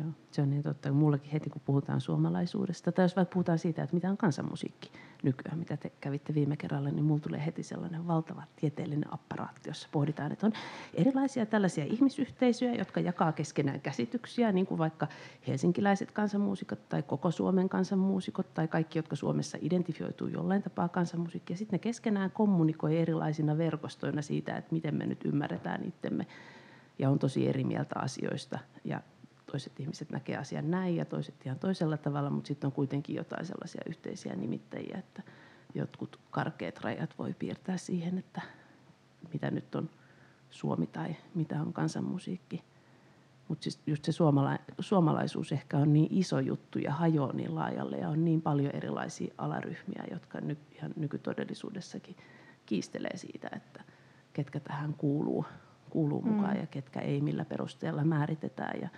Joo, 0.00 0.08
se 0.30 0.42
on 0.42 0.50
niin 0.50 0.62
totta. 0.62 0.92
Mullakin 0.92 1.30
heti, 1.30 1.50
kun 1.50 1.62
puhutaan 1.64 2.00
suomalaisuudesta, 2.00 2.92
tai 2.92 3.04
jos 3.04 3.16
vaikka 3.16 3.32
puhutaan 3.32 3.58
siitä, 3.58 3.82
että 3.82 3.94
mitä 3.94 4.10
on 4.10 4.16
kansanmusiikki 4.16 4.90
nykyään, 5.22 5.58
mitä 5.58 5.76
te 5.76 5.92
kävitte 6.00 6.34
viime 6.34 6.56
kerralla, 6.56 6.90
niin 6.90 7.04
mulla 7.04 7.20
tulee 7.20 7.46
heti 7.46 7.62
sellainen 7.62 8.06
valtava 8.06 8.42
tieteellinen 8.56 9.14
apparaatti, 9.14 9.70
jossa 9.70 9.88
pohditaan, 9.92 10.32
että 10.32 10.46
on 10.46 10.52
erilaisia 10.94 11.46
tällaisia 11.46 11.84
ihmisyhteisöjä, 11.84 12.74
jotka 12.74 13.00
jakaa 13.00 13.32
keskenään 13.32 13.80
käsityksiä, 13.80 14.52
niin 14.52 14.66
kuin 14.66 14.78
vaikka 14.78 15.08
helsinkiläiset 15.48 16.12
kansanmuusikot 16.12 16.88
tai 16.88 17.02
koko 17.02 17.30
Suomen 17.30 17.68
kansanmuusikot 17.68 18.54
tai 18.54 18.68
kaikki, 18.68 18.98
jotka 18.98 19.16
Suomessa 19.16 19.58
identifioituu 19.60 20.28
jollain 20.28 20.62
tapaa 20.62 20.88
kansanmusiikkia. 20.88 21.56
Sitten 21.56 21.74
ne 21.74 21.78
keskenään 21.78 22.30
kommunikoi 22.30 22.98
erilaisina 22.98 23.58
verkostoina 23.58 24.22
siitä, 24.22 24.56
että 24.56 24.74
miten 24.74 24.94
me 24.94 25.06
nyt 25.06 25.24
ymmärretään 25.24 25.84
itsemme 25.84 26.26
ja 26.98 27.10
on 27.10 27.18
tosi 27.18 27.48
eri 27.48 27.64
mieltä 27.64 28.00
asioista. 28.00 28.58
Ja 28.84 29.00
toiset 29.54 29.80
ihmiset 29.80 30.10
näkee 30.10 30.36
asian 30.36 30.70
näin 30.70 30.96
ja 30.96 31.04
toiset 31.04 31.34
ihan 31.46 31.58
toisella 31.58 31.96
tavalla, 31.96 32.30
mutta 32.30 32.48
sitten 32.48 32.68
on 32.68 32.72
kuitenkin 32.72 33.16
jotain 33.16 33.46
sellaisia 33.46 33.80
yhteisiä 33.86 34.36
nimittäjiä, 34.36 34.98
että 34.98 35.22
jotkut 35.74 36.20
karkeat 36.30 36.80
rajat 36.80 37.14
voi 37.18 37.34
piirtää 37.38 37.76
siihen, 37.76 38.18
että 38.18 38.40
mitä 39.32 39.50
nyt 39.50 39.74
on 39.74 39.90
Suomi 40.50 40.86
tai 40.86 41.16
mitä 41.34 41.60
on 41.60 41.72
kansanmusiikki. 41.72 42.64
Mutta 43.48 43.62
siis 43.62 43.80
just 43.86 44.04
se 44.04 44.12
suomala- 44.12 44.58
suomalaisuus 44.80 45.52
ehkä 45.52 45.78
on 45.78 45.92
niin 45.92 46.08
iso 46.10 46.40
juttu 46.40 46.78
ja 46.78 46.92
hajoaa 46.92 47.32
niin 47.32 47.54
laajalle 47.54 47.96
ja 47.96 48.08
on 48.08 48.24
niin 48.24 48.42
paljon 48.42 48.74
erilaisia 48.74 49.34
alaryhmiä, 49.38 50.04
jotka 50.10 50.40
ny- 50.40 50.56
ihan 50.72 50.92
nykytodellisuudessakin 50.96 52.16
kiistelee 52.66 53.16
siitä, 53.16 53.48
että 53.56 53.84
ketkä 54.32 54.60
tähän 54.60 54.94
kuuluu, 54.94 55.44
kuuluu 55.90 56.22
mukaan 56.22 56.54
mm. 56.54 56.60
ja 56.60 56.66
ketkä 56.66 57.00
ei, 57.00 57.20
millä 57.20 57.44
perusteella 57.44 58.04
määritetään. 58.04 58.80
Ja 58.80 58.88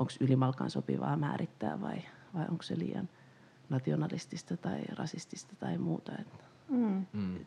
onko 0.00 0.12
ylimalkaan 0.20 0.70
sopivaa 0.70 1.16
määrittää 1.16 1.80
vai, 1.80 2.02
vai 2.34 2.46
onko 2.50 2.62
se 2.62 2.78
liian 2.78 3.08
nationalistista 3.68 4.56
tai 4.56 4.80
rasistista 4.94 5.56
tai 5.56 5.78
muuta. 5.78 6.12
Että. 6.18 6.44
Mm. 6.68 7.06
Mm. 7.12 7.46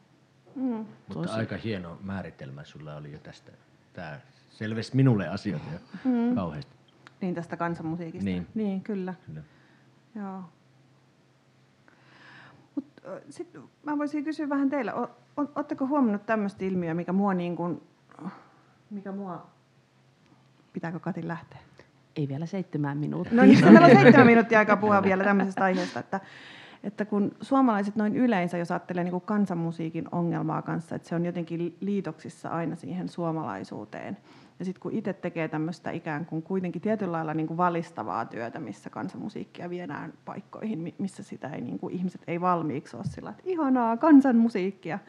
Mm. 0.56 0.86
Mutta 1.08 1.34
aika 1.34 1.58
hieno 1.58 1.98
määritelmä 2.02 2.64
sulla 2.64 2.96
oli 2.96 3.12
jo 3.12 3.20
tästä. 3.20 3.52
Tämä 3.94 4.20
selvisi 4.50 4.96
minulle 4.96 5.28
asioita 5.28 5.66
jo 5.74 5.80
mm. 6.04 6.36
kauheasti. 6.36 6.76
Niin 7.22 7.36
tästä 7.36 7.58
kansanmusiikista. 7.58 8.26
Niin, 8.26 8.48
niin 8.54 8.82
kyllä. 8.82 9.14
kyllä. 9.26 9.42
Joo. 10.16 10.44
Mut 12.76 12.86
sit 13.30 13.58
mä 13.84 13.98
voisin 13.98 14.24
kysyä 14.24 14.50
vähän 14.50 14.70
teille, 14.70 14.94
oletteko 15.38 15.88
huomannut 15.88 16.26
tämmöistä 16.26 16.66
ilmiöä, 16.66 16.94
mikä 16.94 17.14
mua 17.14 17.34
niin 17.34 17.56
kuin, 17.56 17.82
mikä 18.90 19.12
mua, 19.12 19.48
pitääkö 20.74 21.00
Katin 21.00 21.28
lähteä? 21.28 21.60
Ei 22.16 22.28
vielä 22.28 22.46
seitsemän 22.46 22.98
minuuttia. 22.98 23.36
No 23.36 23.44
niin, 23.44 23.64
meillä 23.64 23.86
on 23.86 23.96
seitsemän 24.02 24.28
minuuttia 24.28 24.60
aikaa 24.60 24.78
puhua 24.78 25.04
vielä 25.04 25.24
tämmöisestä 25.24 25.64
aiheesta, 25.64 26.00
että, 26.00 26.20
että 26.84 27.06
kun 27.06 27.32
suomalaiset 27.42 27.96
noin 27.96 28.16
yleensä, 28.16 28.58
jos 28.58 28.72
ajattelee 28.72 29.04
niin 29.04 29.12
kuin 29.12 29.24
kansanmusiikin 29.26 30.06
ongelmaa 30.12 30.62
kanssa, 30.62 30.96
että 30.96 31.08
se 31.10 31.16
on 31.16 31.26
jotenkin 31.26 31.78
liitoksissa 31.80 32.50
aina 32.50 32.76
siihen 32.76 33.10
suomalaisuuteen. 33.10 34.18
Ja 34.60 34.66
sitten 34.66 34.82
kun 34.82 34.92
itse 34.92 35.14
tekee 35.14 35.48
tämmöistä 35.48 35.92
ikään 35.92 36.26
kuin 36.26 36.44
kuitenkin 36.44 36.82
tietyllä 36.82 37.12
lailla 37.12 37.34
niin 37.34 37.48
kuin 37.48 37.58
valistavaa 37.58 38.26
työtä, 38.26 38.60
missä 38.60 38.90
kansanmusiikkia 38.90 39.70
viedään 39.70 40.14
paikkoihin, 40.26 40.94
missä 40.98 41.24
sitä 41.24 41.50
ei, 41.50 41.62
niin 41.62 41.80
kuin, 41.80 41.96
ihmiset 41.96 42.22
ei 42.28 42.42
valmiiksi 42.42 42.98
ole 42.98 43.06
sillä, 43.06 43.30
että 43.30 43.44
ihanaa 43.46 43.98
kansanmusiikkia, 43.98 45.00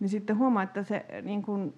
niin 0.00 0.08
sitten 0.08 0.38
huomaa, 0.38 0.62
että 0.62 0.82
se 0.82 1.06
niin 1.22 1.42
kuin, 1.42 1.74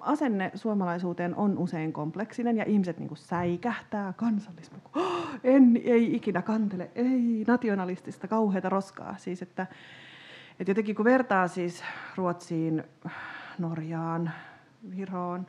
asenne 0.00 0.50
suomalaisuuteen 0.54 1.34
on 1.36 1.58
usein 1.58 1.92
kompleksinen 1.92 2.56
ja 2.56 2.64
ihmiset 2.64 2.98
niin 2.98 3.08
kuin 3.08 3.18
säikähtää 3.18 4.12
kansallispuku. 4.16 4.90
Oh, 4.94 5.28
en, 5.44 5.80
ei 5.84 6.16
ikinä 6.16 6.42
kantele, 6.42 6.90
ei 6.94 7.44
nationalistista 7.46 8.28
kauheata 8.28 8.68
roskaa. 8.68 9.14
Siis 9.18 9.42
että, 9.42 9.66
että 10.60 10.70
jotenkin 10.70 10.96
kun 10.96 11.04
vertaa 11.04 11.48
siis 11.48 11.84
Ruotsiin, 12.16 12.84
Norjaan, 13.58 14.30
Viroon, 14.96 15.46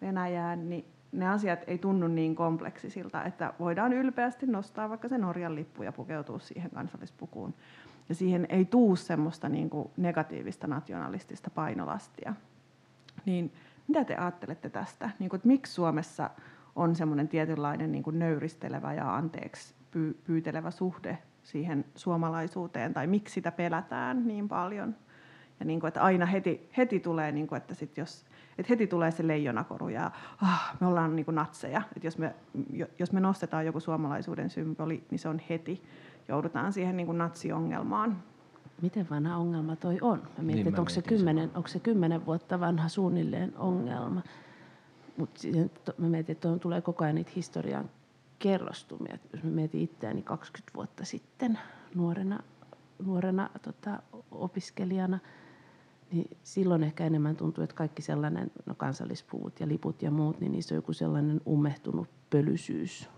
Venäjään, 0.00 0.68
niin 0.68 0.84
ne 1.12 1.28
asiat 1.28 1.60
ei 1.66 1.78
tunnu 1.78 2.08
niin 2.08 2.34
kompleksisilta, 2.34 3.24
että 3.24 3.52
voidaan 3.58 3.92
ylpeästi 3.92 4.46
nostaa 4.46 4.88
vaikka 4.88 5.08
se 5.08 5.18
Norjan 5.18 5.54
lippu 5.54 5.82
ja 5.82 5.92
pukeutua 5.92 6.38
siihen 6.38 6.70
kansallispukuun. 6.70 7.54
Ja 8.08 8.14
siihen 8.14 8.46
ei 8.48 8.64
tuu 8.64 8.96
semmoista 8.96 9.48
niin 9.48 9.70
kuin 9.70 9.90
negatiivista 9.96 10.66
nationalistista 10.66 11.50
painolastia. 11.50 12.34
Niin 13.24 13.52
mitä 13.88 14.04
te 14.04 14.14
ajattelette 14.16 14.70
tästä? 14.70 15.10
Niin 15.18 15.30
kuin, 15.30 15.38
että 15.38 15.48
miksi 15.48 15.72
Suomessa 15.72 16.30
on 16.76 16.96
semmoinen 16.96 17.28
tietynlainen 17.28 17.92
niin 17.92 18.02
kuin 18.02 18.18
nöyristelevä 18.18 18.94
ja 18.94 19.16
anteeksi 19.16 19.74
pyytelevä 20.24 20.70
suhde 20.70 21.18
siihen 21.42 21.84
suomalaisuuteen, 21.94 22.94
tai 22.94 23.06
miksi 23.06 23.34
sitä 23.34 23.52
pelätään 23.52 24.26
niin 24.26 24.48
paljon? 24.48 24.96
Ja 25.60 25.66
niin 25.66 25.80
kuin, 25.80 25.88
että 25.88 26.02
aina 26.02 26.26
heti, 26.26 26.70
heti 26.76 27.00
tulee, 27.00 27.32
niin 27.32 27.46
kuin, 27.46 27.56
että 27.56 27.74
sit 27.74 27.96
jos 27.96 28.26
että 28.58 28.70
heti 28.70 28.86
tulee 28.86 29.10
se 29.10 29.26
leijonakoru 29.26 29.88
ja 29.88 30.10
ah, 30.42 30.76
me 30.80 30.86
ollaan 30.86 31.16
niin 31.16 31.24
kuin 31.24 31.34
natseja. 31.34 31.82
Että 31.96 32.06
jos, 32.06 32.18
me, 32.18 32.34
jos 32.98 33.12
me 33.12 33.20
nostetaan 33.20 33.66
joku 33.66 33.80
suomalaisuuden 33.80 34.50
symboli, 34.50 35.04
niin 35.10 35.18
se 35.18 35.28
on 35.28 35.40
heti. 35.50 35.82
Joudutaan 36.28 36.72
siihen 36.72 36.96
niin 36.96 37.06
kuin 37.06 37.18
natsiongelmaan. 37.18 38.22
Miten 38.82 39.06
vanha 39.10 39.36
ongelma 39.36 39.76
toi 39.76 39.98
on? 40.00 40.18
Mä 40.18 40.26
mietin, 40.42 40.46
niin, 40.46 40.68
että 40.68 40.80
onko 40.80 40.90
se, 40.90 41.02
kymmenen, 41.02 41.50
onko 41.54 41.68
se 41.68 41.80
kymmenen 41.80 42.26
vuotta 42.26 42.60
vanha 42.60 42.88
suunnilleen 42.88 43.58
ongelma. 43.58 44.22
Mutta 45.16 45.40
mä 45.98 46.08
mietin, 46.08 46.32
että 46.32 46.42
tuohon 46.42 46.60
tulee 46.60 46.80
koko 46.80 47.04
ajan 47.04 47.14
niitä 47.14 47.32
historian 47.36 47.90
kerrostumia. 48.38 49.18
Jos 49.32 49.42
mä 49.42 49.50
mietin 49.50 49.80
itseäni 49.80 50.22
20 50.22 50.74
vuotta 50.74 51.04
sitten 51.04 51.58
nuorena, 51.94 52.40
nuorena 53.04 53.50
tota, 53.62 54.02
opiskelijana– 54.30 55.18
niin 56.12 56.36
silloin 56.42 56.82
ehkä 56.82 57.06
enemmän 57.06 57.36
tuntuu, 57.36 57.64
että 57.64 57.76
kaikki 57.76 58.02
sellainen, 58.02 58.50
no 58.66 58.74
kansallispuvut 58.74 59.60
ja 59.60 59.68
liput 59.68 60.02
ja 60.02 60.10
muut, 60.10 60.40
niin 60.40 60.52
niissä 60.52 60.74
on 60.74 60.76
joku 60.76 60.92
sellainen 60.92 61.40
ummehtunut 61.46 62.08
pölysyys 62.30 63.08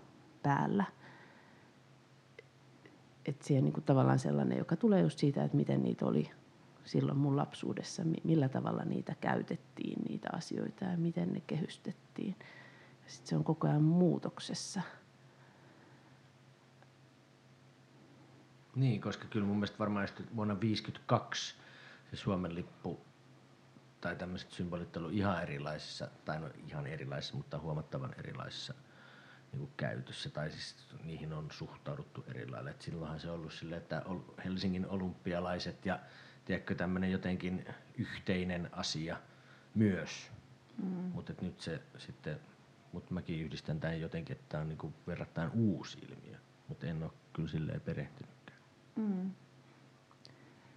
päällä. 0.43 0.85
Että 3.29 3.47
siihen 3.47 3.65
niin 3.65 3.73
kuin 3.73 3.85
tavallaan 3.85 4.19
sellainen, 4.19 4.59
joka 4.59 4.77
tulee 4.77 5.03
just 5.03 5.19
siitä, 5.19 5.45
että 5.45 5.57
miten 5.57 5.83
niitä 5.83 6.07
oli 6.07 6.31
silloin 6.85 7.19
mun 7.19 7.37
lapsuudessa, 7.37 8.03
millä 8.25 8.49
tavalla 8.49 8.85
niitä 8.85 9.15
käytettiin, 9.21 10.03
niitä 10.09 10.29
asioita 10.33 10.85
ja 10.85 10.97
miten 10.97 11.33
ne 11.33 11.41
kehystettiin. 11.41 12.37
Sitten 13.07 13.29
se 13.29 13.37
on 13.37 13.45
koko 13.45 13.69
ajan 13.69 13.83
muutoksessa. 13.83 14.83
Niin, 18.77 19.01
koska 19.01 19.25
kyllä 19.31 19.47
mun 19.47 19.57
mielestä 19.57 19.79
varmaan 19.79 20.09
vuonna 20.37 20.55
1952 20.55 21.55
se 22.11 22.17
Suomen 22.17 22.55
lippu 22.55 23.01
tai 24.01 24.17
tämmöiset 24.17 24.51
symbolit 24.51 24.97
ihan 25.13 25.43
erilaisissa, 25.43 26.09
tai 26.25 26.41
no 26.41 26.51
ihan 26.67 26.87
erilaisissa, 26.87 27.37
mutta 27.37 27.59
huomattavan 27.59 28.15
erilaisissa 28.19 28.75
niin 29.53 29.59
kuin 29.59 29.73
käytössä, 29.77 30.31
tai 30.31 30.51
siis 30.51 30.77
niihin 31.05 31.33
on 31.33 31.49
suhtauduttu 31.51 32.25
eri 32.29 32.51
lailla. 32.51 32.71
Et 32.71 32.83
silloinhan 32.83 33.21
se 33.21 33.31
on 33.31 33.35
ollut 33.35 33.53
silleen, 33.53 33.83
että 33.83 34.03
Helsingin 34.45 34.87
olympialaiset 34.87 35.87
ja 35.87 36.01
tiedätkö, 36.45 36.75
tämmöinen 36.75 37.13
jotenkin 37.13 37.67
yhteinen 37.99 38.69
asia 38.73 39.17
myös. 39.75 40.31
Mm. 40.83 40.89
Mutta 40.89 41.33
nyt 41.41 41.61
se 41.61 41.83
sitten, 41.99 42.41
mutta 42.93 43.15
mäkin 43.15 43.41
yhdistän 43.41 43.81
tämän 43.81 44.01
jotenkin, 44.01 44.37
että 44.37 44.47
tämä 44.49 44.61
on 44.61 44.69
niin 44.69 44.79
kuin 44.79 44.95
verrattain 45.07 45.51
uusi 45.55 45.99
ilmiö, 45.99 46.39
mutta 46.69 46.87
en 46.87 47.03
ole 47.03 47.13
kyllä 47.33 47.49
silleen 47.49 47.81
perehtynytkään. 47.81 48.59
Mm. 48.97 49.31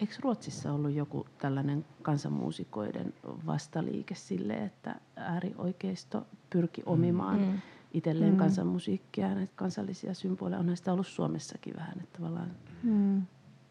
Eikö 0.00 0.14
Ruotsissa 0.20 0.72
ollut 0.72 0.92
joku 0.92 1.26
tällainen 1.38 1.84
kansanmuusikoiden 2.02 3.14
vastaliike 3.46 4.14
sille, 4.14 4.54
että 4.54 5.00
äärioikeisto 5.16 6.26
pyrki 6.50 6.82
omimaan 6.86 7.40
mm. 7.40 7.60
Itselleen 7.92 8.32
mm. 8.32 8.38
kansanmusiikkia 8.38 9.28
ja 9.28 9.34
näitä 9.34 9.52
kansallisia 9.56 10.14
symboleja? 10.14 10.60
Onhan 10.60 10.76
sitä 10.76 10.92
ollut 10.92 11.06
Suomessakin 11.06 11.76
vähän, 11.76 12.00
että 12.00 12.18
tavallaan 12.18 12.50
mm. 12.82 13.22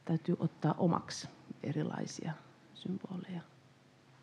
täytyy 0.06 0.36
ottaa 0.40 0.76
omaksi 0.78 1.30
erilaisia 1.64 2.34
symboleja. 2.74 3.42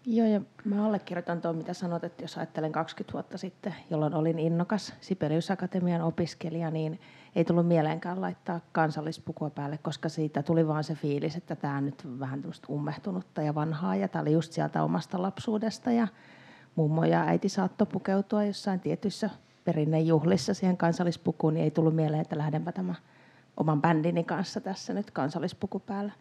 Joo, 0.07 0.27
ja 0.27 0.41
mä 0.65 0.87
allekirjoitan 0.87 1.41
tuon, 1.41 1.57
mitä 1.57 1.75
sanot, 1.75 2.05
että 2.05 2.25
jos 2.25 2.39
ajattelen 2.39 2.73
20 2.73 3.13
vuotta 3.13 3.39
sitten, 3.39 3.75
jolloin 3.91 4.15
olin 4.15 4.39
innokas 4.39 4.95
Sibelius 5.01 5.51
Akatemian 5.51 6.03
opiskelija, 6.03 6.71
niin 6.71 7.01
ei 7.37 7.45
tullut 7.45 7.67
mieleenkään 7.67 8.21
laittaa 8.21 8.61
kansallispukua 8.73 9.51
päälle, 9.51 9.79
koska 9.79 10.09
siitä 10.09 10.43
tuli 10.43 10.67
vaan 10.69 10.85
se 10.85 10.95
fiilis, 10.95 11.37
että 11.37 11.57
tämä 11.57 11.77
on 11.77 11.85
nyt 11.85 12.19
vähän 12.19 12.43
ummehtunutta 12.69 13.43
ja 13.43 13.55
vanhaa, 13.55 13.97
ja 13.97 14.09
tämä 14.09 14.23
oli 14.23 14.33
just 14.33 14.53
sieltä 14.53 14.83
omasta 14.83 15.23
lapsuudesta, 15.23 15.93
ja 15.93 16.09
mummo 16.77 17.05
ja 17.05 17.23
äiti 17.23 17.49
saattoi 17.49 17.87
pukeutua 17.87 18.45
jossain 18.45 18.81
tietyissä 18.81 19.31
perinnejuhlissa 19.69 20.55
siihen 20.55 20.77
kansallispukuun, 20.77 21.55
niin 21.55 21.65
ei 21.65 21.71
tullut 21.71 21.95
mieleen, 21.95 22.21
että 22.21 22.39
lähdenpä 22.39 22.73
tämä 22.73 22.95
oman 23.57 23.83
bändini 23.83 24.25
kanssa 24.25 24.61
tässä 24.61 24.95
nyt 24.95 25.11
kansallispuku 25.11 25.81
päällä. 25.81 26.13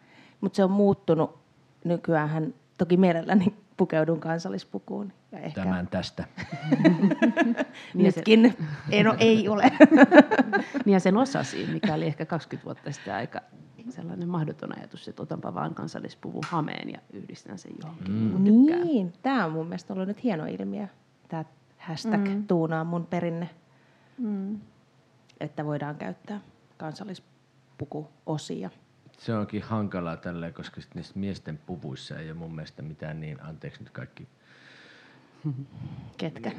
Mutta 0.42 0.56
se 0.56 0.64
on 0.64 0.72
muuttunut 0.72 1.40
nykyään 1.84 2.54
toki 2.78 2.98
mielelläni 2.98 3.56
pukeudun 3.78 4.20
kansallispukuun. 4.20 5.14
Ja 5.32 5.40
ehkä... 5.40 5.62
Tämän 5.62 5.88
tästä. 5.88 6.24
Nytkin. 7.94 8.58
Ei, 8.90 9.04
no, 9.04 9.16
ei 9.20 9.50
ole. 9.50 9.72
niin 10.86 10.94
ja 10.94 11.00
sen 11.00 11.18
osasi, 11.18 11.68
mikä 11.74 11.94
oli 11.94 12.06
ehkä 12.06 12.26
20 12.26 12.66
vuotta 12.66 12.92
sitten 12.92 13.14
aika 13.14 13.42
sellainen 13.90 14.30
mahdoton 14.30 14.78
ajatus, 14.78 15.08
että 15.08 15.24
otanpa 15.24 15.54
vaan 15.54 15.76
kansallispuvun 15.76 16.44
hameen 16.50 16.90
ja 16.90 17.00
yhdistän 17.14 17.58
sen 17.58 17.72
johonkin. 17.84 18.14
Mm. 18.14 18.44
Niin, 18.44 19.14
tämä 19.22 19.46
on 19.46 19.52
mun 19.52 19.68
mielestä 19.68 19.94
ollut 19.94 20.08
nyt 20.08 20.24
hieno 20.24 20.46
ilmiö. 20.46 20.88
Tämä 21.28 21.46
hashtag 21.88 22.28
mm. 22.28 22.48
tuunaa 22.48 22.84
mun 22.84 23.06
perinne. 23.06 23.50
Mm. 24.18 24.60
Että 25.40 25.66
voidaan 25.66 25.96
käyttää 25.96 26.40
kansallispukuosia 26.78 28.70
se 29.18 29.36
onkin 29.36 29.62
hankalaa 29.62 30.18
tälleen, 30.18 30.54
koska 30.54 30.82
niissä 30.94 31.14
miesten 31.20 31.58
puvuissa 31.58 32.20
ei 32.20 32.32
ole 32.32 32.40
mun 32.40 32.56
mielestä 32.56 32.82
mitään 32.82 33.20
niin, 33.20 33.44
anteeksi 33.44 33.84
nyt 33.84 33.90
kaikki 33.90 34.28
Ketkä? 36.18 36.52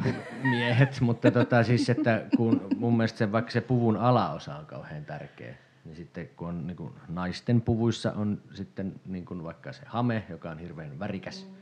Miehet, 0.43 1.01
mutta 1.01 1.31
tota, 1.31 1.63
siis, 1.63 1.91
että 1.91 2.27
kun 2.37 2.67
mun 2.79 2.97
mielestä 2.97 3.19
se, 3.19 3.33
vaikka 3.33 3.51
se 3.51 3.61
puvun 3.61 3.97
alaosa 3.97 4.57
on 4.57 4.67
kauhean 4.67 5.05
tärkeä, 5.05 5.55
niin 5.85 5.97
sitten 5.97 6.29
kun 6.37 6.49
on 6.49 6.67
niin 6.67 6.77
kuin 6.77 6.93
naisten 7.09 7.61
puvuissa 7.61 8.13
on 8.13 8.43
sitten 8.55 9.01
niin 9.07 9.25
kuin 9.25 9.45
vaikka 9.45 9.73
se 9.73 9.83
hame, 9.87 10.27
joka 10.29 10.51
on 10.51 10.59
hirveän 10.59 10.99
värikäs, 10.99 11.47
mm. 11.47 11.57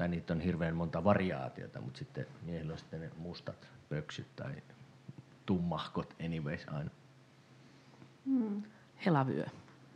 Tai 0.00 0.08
niitä 0.08 0.34
on 0.34 0.40
hirveän 0.40 0.76
monta 0.76 1.04
variaatiota, 1.04 1.80
mutta 1.80 1.98
sitten 1.98 2.26
miehillä 2.42 2.72
on 2.72 2.78
sitten 2.78 3.00
ne 3.00 3.10
mustat 3.18 3.68
pöksyt 3.88 4.26
tai 4.36 4.52
tummahkot 5.46 6.14
anyways 6.24 6.66
aina. 6.68 6.90
Mm. 8.24 8.62
Helavyö. 9.06 9.44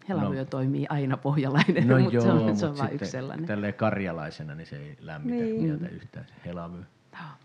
Helavyö 0.09 0.38
no, 0.38 0.44
toimii 0.44 0.86
aina 0.88 1.16
pohjalainen, 1.16 1.88
no 1.88 1.98
mutta 2.02 2.14
joo, 2.14 2.24
se 2.24 2.32
on, 2.32 2.57
se 2.57 2.66
on 2.66 2.78
vain 2.78 2.94
yksi 2.94 3.11
sellainen. 3.11 3.46
Tälleen 3.46 3.74
karjalaisena 3.74 4.55
niin 4.55 4.66
se 4.66 4.76
ei 4.76 4.96
lämmitä 5.00 5.44
niin. 5.44 5.62
mieltä 5.62 5.88
yhtään, 5.88 6.26
se 6.26 6.34
helavyö. 6.44 6.82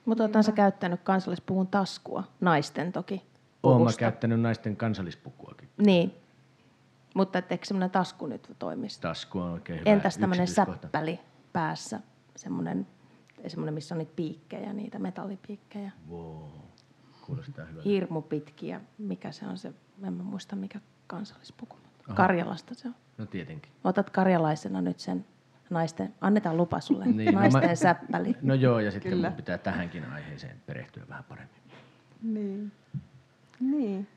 Mutta 0.06 0.24
olethan 0.24 0.44
sä 0.44 0.52
käyttänyt 0.52 1.02
kansallispuvun 1.04 1.68
taskua, 1.68 2.24
naisten 2.42 2.92
toki. 2.92 3.24
Olen 3.64 3.84
mä 3.84 3.90
käyttänyt 4.00 4.42
naisten 4.42 4.76
kansallispukuakin. 4.76 5.70
Niin, 5.78 6.14
mutta 7.16 7.44
eikö 7.50 7.66
semmoinen 7.66 7.92
tasku 7.92 8.28
nyt 8.28 8.56
toimisi? 8.60 9.02
Tasku 9.02 9.40
on 9.40 9.50
oikein 9.50 9.80
hyvä 9.80 9.90
Entäs 9.90 10.18
tämmöinen 10.18 10.48
säppäli 10.48 11.20
päässä, 11.54 12.00
semmoinen, 12.40 12.88
semmoinen, 13.48 13.74
missä 13.74 13.96
on 13.96 14.00
niitä 14.00 14.14
piikkejä, 14.16 14.74
niitä 14.74 15.00
metallipiikkejä? 15.00 15.92
Wow. 16.10 16.44
Kuulostaa 17.26 17.66
hyvältä. 17.66 17.90
Hirmu 17.90 18.22
pitkiä. 18.22 18.82
Mikä 18.98 19.32
se 19.32 19.48
on 19.48 19.58
se, 19.58 19.74
en 20.04 20.14
mä 20.14 20.24
muista 20.24 20.56
mikä 20.56 20.80
kansallispuku. 21.08 21.76
Aha. 22.08 22.16
Karjalasta 22.16 22.74
se 22.74 22.88
on. 22.88 22.96
No 23.18 23.26
tietenkin. 23.26 23.72
Otat 23.84 24.10
karjalaisena 24.10 24.82
nyt 24.82 25.00
sen 25.00 25.26
naisten, 25.70 26.14
annetaan 26.22 26.58
lupa 26.58 26.80
sulle, 26.80 27.06
Niin, 27.06 27.34
no 27.34 27.40
naisten 27.40 27.70
mä- 27.70 27.76
säppäli. 27.76 28.36
No 28.42 28.54
joo, 28.54 28.80
ja 28.80 28.92
sitten 28.92 29.12
Kyllä. 29.12 29.28
mun 29.30 29.36
pitää 29.38 29.58
tähänkin 29.58 30.06
aiheeseen 30.06 30.62
perehtyä 30.66 31.04
vähän 31.10 31.24
paremmin. 31.24 31.62
Niin. 32.22 32.72
Niin. 33.60 34.08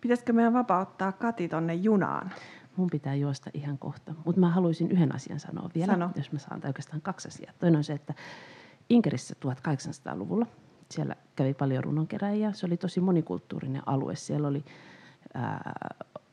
Pitäisikö 0.00 0.32
meidän 0.32 0.52
vapauttaa 0.52 1.12
Kati 1.12 1.48
tonne 1.48 1.74
junaan? 1.74 2.30
Mun 2.76 2.90
pitää 2.90 3.14
juosta 3.14 3.50
ihan 3.54 3.78
kohta. 3.78 4.14
Mutta 4.24 4.40
mä 4.40 4.50
haluaisin 4.50 4.90
yhden 4.90 5.14
asian 5.14 5.40
sanoa 5.40 5.70
vielä, 5.74 5.92
Sano. 5.92 6.10
jos 6.16 6.32
mä 6.32 6.38
saan, 6.38 6.60
tai 6.60 6.68
oikeastaan 6.68 7.02
kaksi 7.02 7.28
asiaa. 7.28 7.52
Toinen 7.58 7.76
on 7.76 7.84
se, 7.84 7.92
että 7.92 8.14
Inkerissä 8.90 9.34
1800-luvulla 9.46 10.46
siellä 10.90 11.16
kävi 11.36 11.54
paljon 11.54 11.84
runonkeräjiä. 11.84 12.52
Se 12.52 12.66
oli 12.66 12.76
tosi 12.76 13.00
monikulttuurinen 13.00 13.82
alue. 13.86 14.16
Siellä 14.16 14.48
oli 14.48 14.64
ää, 15.34 15.72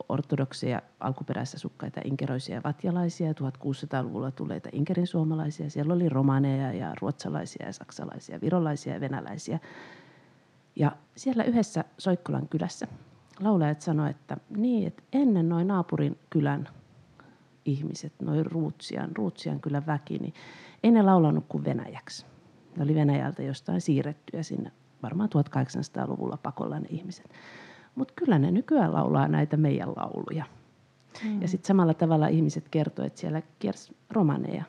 ortodokseja, 0.08 0.82
alkuperäisasukkaita, 1.00 2.00
inkeroisia 2.04 2.54
ja 2.54 2.60
vatjalaisia, 2.64 3.26
ja 3.26 3.32
1600-luvulla 3.32 4.30
tulleita 4.30 4.68
inkerin 4.72 5.06
suomalaisia. 5.06 5.70
Siellä 5.70 5.94
oli 5.94 6.08
romaneja 6.08 6.72
ja 6.72 6.94
ruotsalaisia 7.00 7.66
ja 7.66 7.72
saksalaisia, 7.72 8.40
virolaisia 8.40 8.94
ja 8.94 9.00
venäläisiä. 9.00 9.58
Ja 10.76 10.92
siellä 11.16 11.44
yhdessä 11.44 11.84
Soikkolan 11.98 12.48
kylässä 12.48 12.86
laulajat 13.40 13.80
sanoivat, 13.80 14.16
että 14.16 14.36
niin, 14.56 14.86
että 14.86 15.02
ennen 15.12 15.48
noin 15.48 15.68
naapurin 15.68 16.18
kylän 16.30 16.68
ihmiset, 17.64 18.12
noin 18.22 18.46
Ruutsian, 18.46 19.16
Ruutsian 19.16 19.60
kylän 19.60 19.86
väki, 19.86 20.18
niin 20.18 20.34
ei 20.82 20.90
ne 20.90 21.02
laulanut 21.02 21.44
kuin 21.48 21.64
venäjäksi. 21.64 22.26
Ne 22.76 22.82
oli 22.82 22.94
Venäjältä 22.94 23.42
jostain 23.42 23.80
siirrettyjä 23.80 24.42
sinne 24.42 24.72
varmaan 25.02 25.28
1800-luvulla 25.28 26.38
pakolla 26.42 26.80
ne 26.80 26.86
ihmiset. 26.90 27.30
Mutta 27.94 28.14
kyllä 28.16 28.38
ne 28.38 28.50
nykyään 28.50 28.94
laulaa 28.94 29.28
näitä 29.28 29.56
meidän 29.56 29.92
lauluja. 29.96 30.44
Mm. 31.24 31.42
Ja 31.42 31.48
sitten 31.48 31.68
samalla 31.68 31.94
tavalla 31.94 32.28
ihmiset 32.28 32.68
kertoo, 32.68 33.04
että 33.04 33.20
siellä 33.20 33.42
kiersi 33.58 33.96
romaneja, 34.10 34.64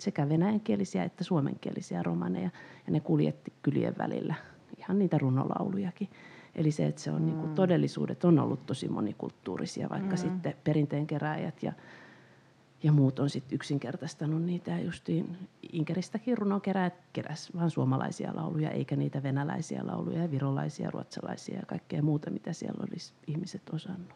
sekä 0.00 0.28
venäjänkielisiä 0.28 1.04
että 1.04 1.24
suomenkielisiä 1.24 2.02
romaneja, 2.02 2.50
ja 2.86 2.92
ne 2.92 3.00
kuljetti 3.00 3.52
kylien 3.62 3.94
välillä 3.98 4.34
ihan 4.78 4.98
niitä 4.98 5.18
runolaulujakin. 5.18 6.08
Eli 6.54 6.70
se, 6.70 6.86
että 6.86 7.00
se 7.00 7.10
on 7.10 7.20
mm. 7.20 7.26
niin 7.26 7.38
kuin, 7.38 7.54
todellisuudet 7.54 8.24
on 8.24 8.38
ollut 8.38 8.66
tosi 8.66 8.88
monikulttuurisia, 8.88 9.88
vaikka 9.88 10.16
mm. 10.16 10.16
sitten 10.16 10.54
perinteenkeräjät 10.64 11.62
ja, 11.62 11.72
ja 12.82 12.92
muut 12.92 13.18
on 13.18 13.30
sitten 13.30 13.54
yksinkertaistanut 13.54 14.42
niitä. 14.42 14.70
Ja 14.70 14.80
justiin 14.80 15.38
Inkeristäkin 15.72 16.38
runonkeräjät 16.38 16.94
keräs 17.12 17.54
vaan 17.56 17.70
suomalaisia 17.70 18.36
lauluja, 18.36 18.70
eikä 18.70 18.96
niitä 18.96 19.22
venäläisiä 19.22 19.86
lauluja 19.86 20.22
ja 20.22 20.30
virolaisia, 20.30 20.90
ruotsalaisia 20.90 21.58
ja 21.58 21.66
kaikkea 21.66 22.02
muuta, 22.02 22.30
mitä 22.30 22.52
siellä 22.52 22.84
olisi 22.88 23.12
ihmiset 23.26 23.62
osannut. 23.72 24.14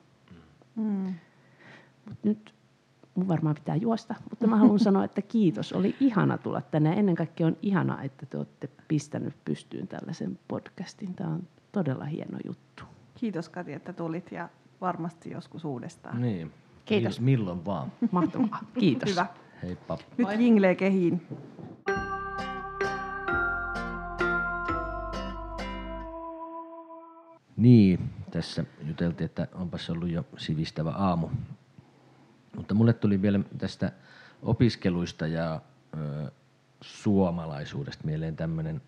Mm. 0.76 1.14
Mut 2.08 2.18
nyt 2.22 2.54
mun 3.14 3.28
varmaan 3.28 3.54
pitää 3.54 3.76
juosta, 3.76 4.14
mutta 4.30 4.46
mä 4.46 4.56
haluan 4.56 4.78
sanoa, 4.78 5.04
että 5.04 5.22
kiitos. 5.22 5.72
Oli 5.72 5.96
ihana 6.00 6.38
tulla 6.38 6.60
tänne 6.60 6.92
ennen 6.92 7.14
kaikkea 7.14 7.46
on 7.46 7.56
ihana, 7.62 8.02
että 8.02 8.26
te 8.26 8.36
olette 8.36 8.68
pistänyt 8.88 9.34
pystyyn 9.44 9.88
tällaisen 9.88 10.38
podcastin. 10.48 11.14
Tämä 11.14 11.30
on 11.30 11.42
todella 11.76 12.04
hieno 12.04 12.38
juttu. 12.46 12.84
Kiitos 13.14 13.48
Kati, 13.48 13.72
että 13.72 13.92
tulit 13.92 14.32
ja 14.32 14.48
varmasti 14.80 15.30
joskus 15.30 15.64
uudestaan. 15.64 16.20
Niin. 16.20 16.52
Kiitos. 16.84 17.20
Mi- 17.20 17.24
Milloin 17.24 17.64
vaan. 17.64 17.92
Mahtavaa. 18.10 18.58
Kiitos. 18.80 19.10
Hyvä. 19.10 19.26
Heippa. 19.62 19.98
Nyt 20.18 20.28
jinglee 20.40 20.74
kehiin. 20.74 21.26
Niin, 27.56 28.10
tässä 28.30 28.64
juteltiin, 28.86 29.24
että 29.24 29.48
onpas 29.54 29.90
ollut 29.90 30.08
jo 30.10 30.24
sivistävä 30.36 30.90
aamu. 30.90 31.28
Mutta 32.56 32.74
mulle 32.74 32.92
tuli 32.92 33.22
vielä 33.22 33.40
tästä 33.58 33.92
opiskeluista 34.42 35.26
ja 35.26 35.60
ö, 35.96 36.30
suomalaisuudesta 36.80 38.04
mieleen 38.06 38.36
tämmöinen 38.36 38.80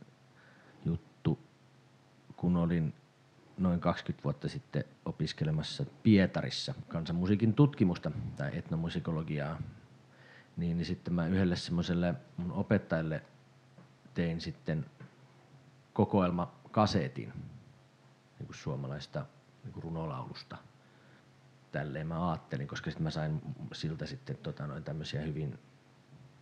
kun 2.38 2.56
olin 2.56 2.94
noin 3.58 3.80
20 3.80 4.24
vuotta 4.24 4.48
sitten 4.48 4.84
opiskelemassa 5.04 5.84
Pietarissa 6.02 6.74
kansanmusiikin 6.88 7.54
tutkimusta 7.54 8.10
tai 8.36 8.50
etnomusikologiaa, 8.58 9.58
niin, 10.56 10.76
niin 10.76 10.86
sitten 10.86 11.14
mä 11.14 11.26
yhdelle 11.26 11.56
semmoiselle 11.56 12.14
mun 12.36 12.52
opettajalle 12.52 13.22
tein 14.14 14.40
sitten 14.40 14.86
kokoelmakasetin 15.92 17.32
niin 18.38 18.46
kuin 18.46 18.56
suomalaista 18.56 19.26
niin 19.64 19.72
kuin 19.72 19.82
runolaulusta. 19.82 20.56
Tälleen 21.72 22.06
mä 22.06 22.30
ajattelin, 22.30 22.68
koska 22.68 22.90
sitten 22.90 23.04
mä 23.04 23.10
sain 23.10 23.42
siltä 23.72 24.06
sitten 24.06 24.36
tota, 24.36 24.66
noin 24.66 24.84
tämmöisiä 24.84 25.22
hyvin 25.22 25.58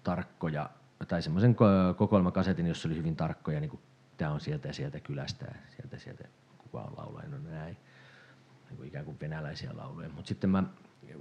tarkkoja, 0.05 0.71
tai 1.09 1.23
semmoisen 1.23 1.57
ko- 1.57 1.95
kokoelmakasetin, 1.95 2.67
jossa 2.67 2.89
oli 2.89 2.97
hyvin 2.97 3.17
tarkkoja, 3.17 3.61
niin 3.61 3.71
kuin 3.71 3.83
tämä 4.17 4.31
on 4.31 4.41
sieltä 4.41 4.69
ja 4.69 4.75
sieltä 4.75 5.01
kylästä 5.01 5.55
sieltä 5.77 5.99
sieltä 5.99 6.25
kuka 6.59 6.81
on 6.81 6.93
laulaja, 6.97 7.29
no 7.29 7.39
näin. 7.39 7.77
Niin 8.69 8.77
kuin 8.77 8.89
ikään 8.89 9.05
kuin 9.05 9.21
venäläisiä 9.21 9.71
lauluja. 9.77 10.09
Mutta 10.09 10.29
sitten 10.29 10.51
mä 10.51 10.65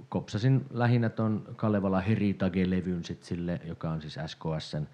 kopsasin 0.08 0.66
lähinnä 0.70 1.08
ton 1.08 1.54
Kalevala 1.56 2.00
Heritage-levyn 2.00 3.04
sit 3.04 3.22
sille, 3.22 3.60
joka 3.64 3.90
on 3.90 4.00
siis 4.00 4.18
SKSn 4.26 4.86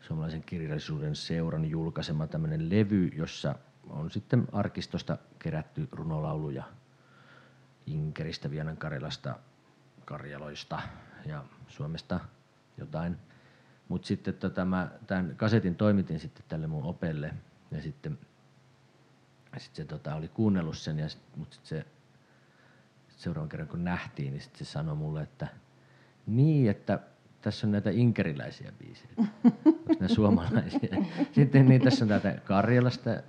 suomalaisen 0.00 0.42
kirjallisuuden 0.42 1.16
seuran 1.16 1.64
julkaisema 1.64 2.26
tämmöinen 2.26 2.70
levy, 2.70 3.06
jossa 3.06 3.54
on 3.88 4.10
sitten 4.10 4.48
arkistosta 4.52 5.18
kerätty 5.38 5.88
runolauluja 5.92 6.64
Inkeristä, 7.86 8.50
Vienan 8.50 8.76
Karjalasta, 8.76 9.38
Karjaloista 10.04 10.82
ja 11.26 11.44
Suomesta 11.68 12.20
jotain. 12.78 13.16
Mutta 13.92 14.08
sitten 14.08 14.34
tota, 14.34 14.64
mä 14.64 14.90
tämän 15.06 15.36
kasetin 15.36 15.74
toimitin 15.74 16.20
sitten 16.20 16.44
tälle 16.48 16.66
mun 16.66 16.84
opelle 16.84 17.34
ja 17.70 17.82
sitten 17.82 18.18
sit 19.58 19.74
se 19.74 19.84
tota, 19.84 20.14
oli 20.14 20.28
kuunnellut 20.28 20.78
sen, 20.78 20.98
ja 20.98 21.08
sit, 21.08 21.20
mutta 21.36 21.54
sitten 21.54 21.78
se 21.78 21.86
sit 23.08 23.18
seuraavan 23.18 23.48
kerran 23.48 23.68
kun 23.68 23.84
nähtiin, 23.84 24.32
niin 24.32 24.40
sitten 24.40 24.66
se 24.66 24.70
sanoi 24.70 24.96
mulle, 24.96 25.22
että 25.22 25.48
niin, 26.26 26.70
että 26.70 26.98
tässä 27.40 27.66
on 27.66 27.72
näitä 27.72 27.90
inkeriläisiä 27.90 28.72
biisejä. 28.78 29.14
Onko 29.64 29.94
ne 30.00 30.08
suomalaisia? 30.08 30.96
Sitten 31.34 31.68
niin 31.68 31.82
tässä 31.82 32.04
on 32.04 32.08
täältä 32.08 32.38
Karjalasta 32.44 33.10
ja 33.10 33.22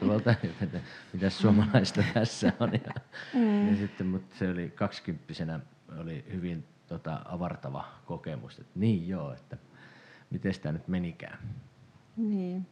tuolta, 0.00 0.34
että 0.60 0.80
mitä 1.12 1.30
suomalaista 1.30 2.04
tässä 2.14 2.52
on. 2.60 2.72
Ja, 2.72 2.92
mm. 3.34 3.68
ja 3.68 3.76
sitten, 3.76 4.06
mutta 4.06 4.36
se 4.38 4.50
oli 4.50 4.70
kaksikymppisenä 4.70 5.60
oli 5.98 6.24
hyvin 6.32 6.64
tota, 6.86 7.22
avartava 7.24 7.84
kokemus, 8.04 8.58
että 8.58 8.72
niin 8.74 9.08
joo, 9.08 9.32
että 9.32 9.56
miten 10.30 10.52
tämä 10.62 10.72
nyt 10.72 10.88
menikään. 10.88 11.38
Niin. 12.16 12.66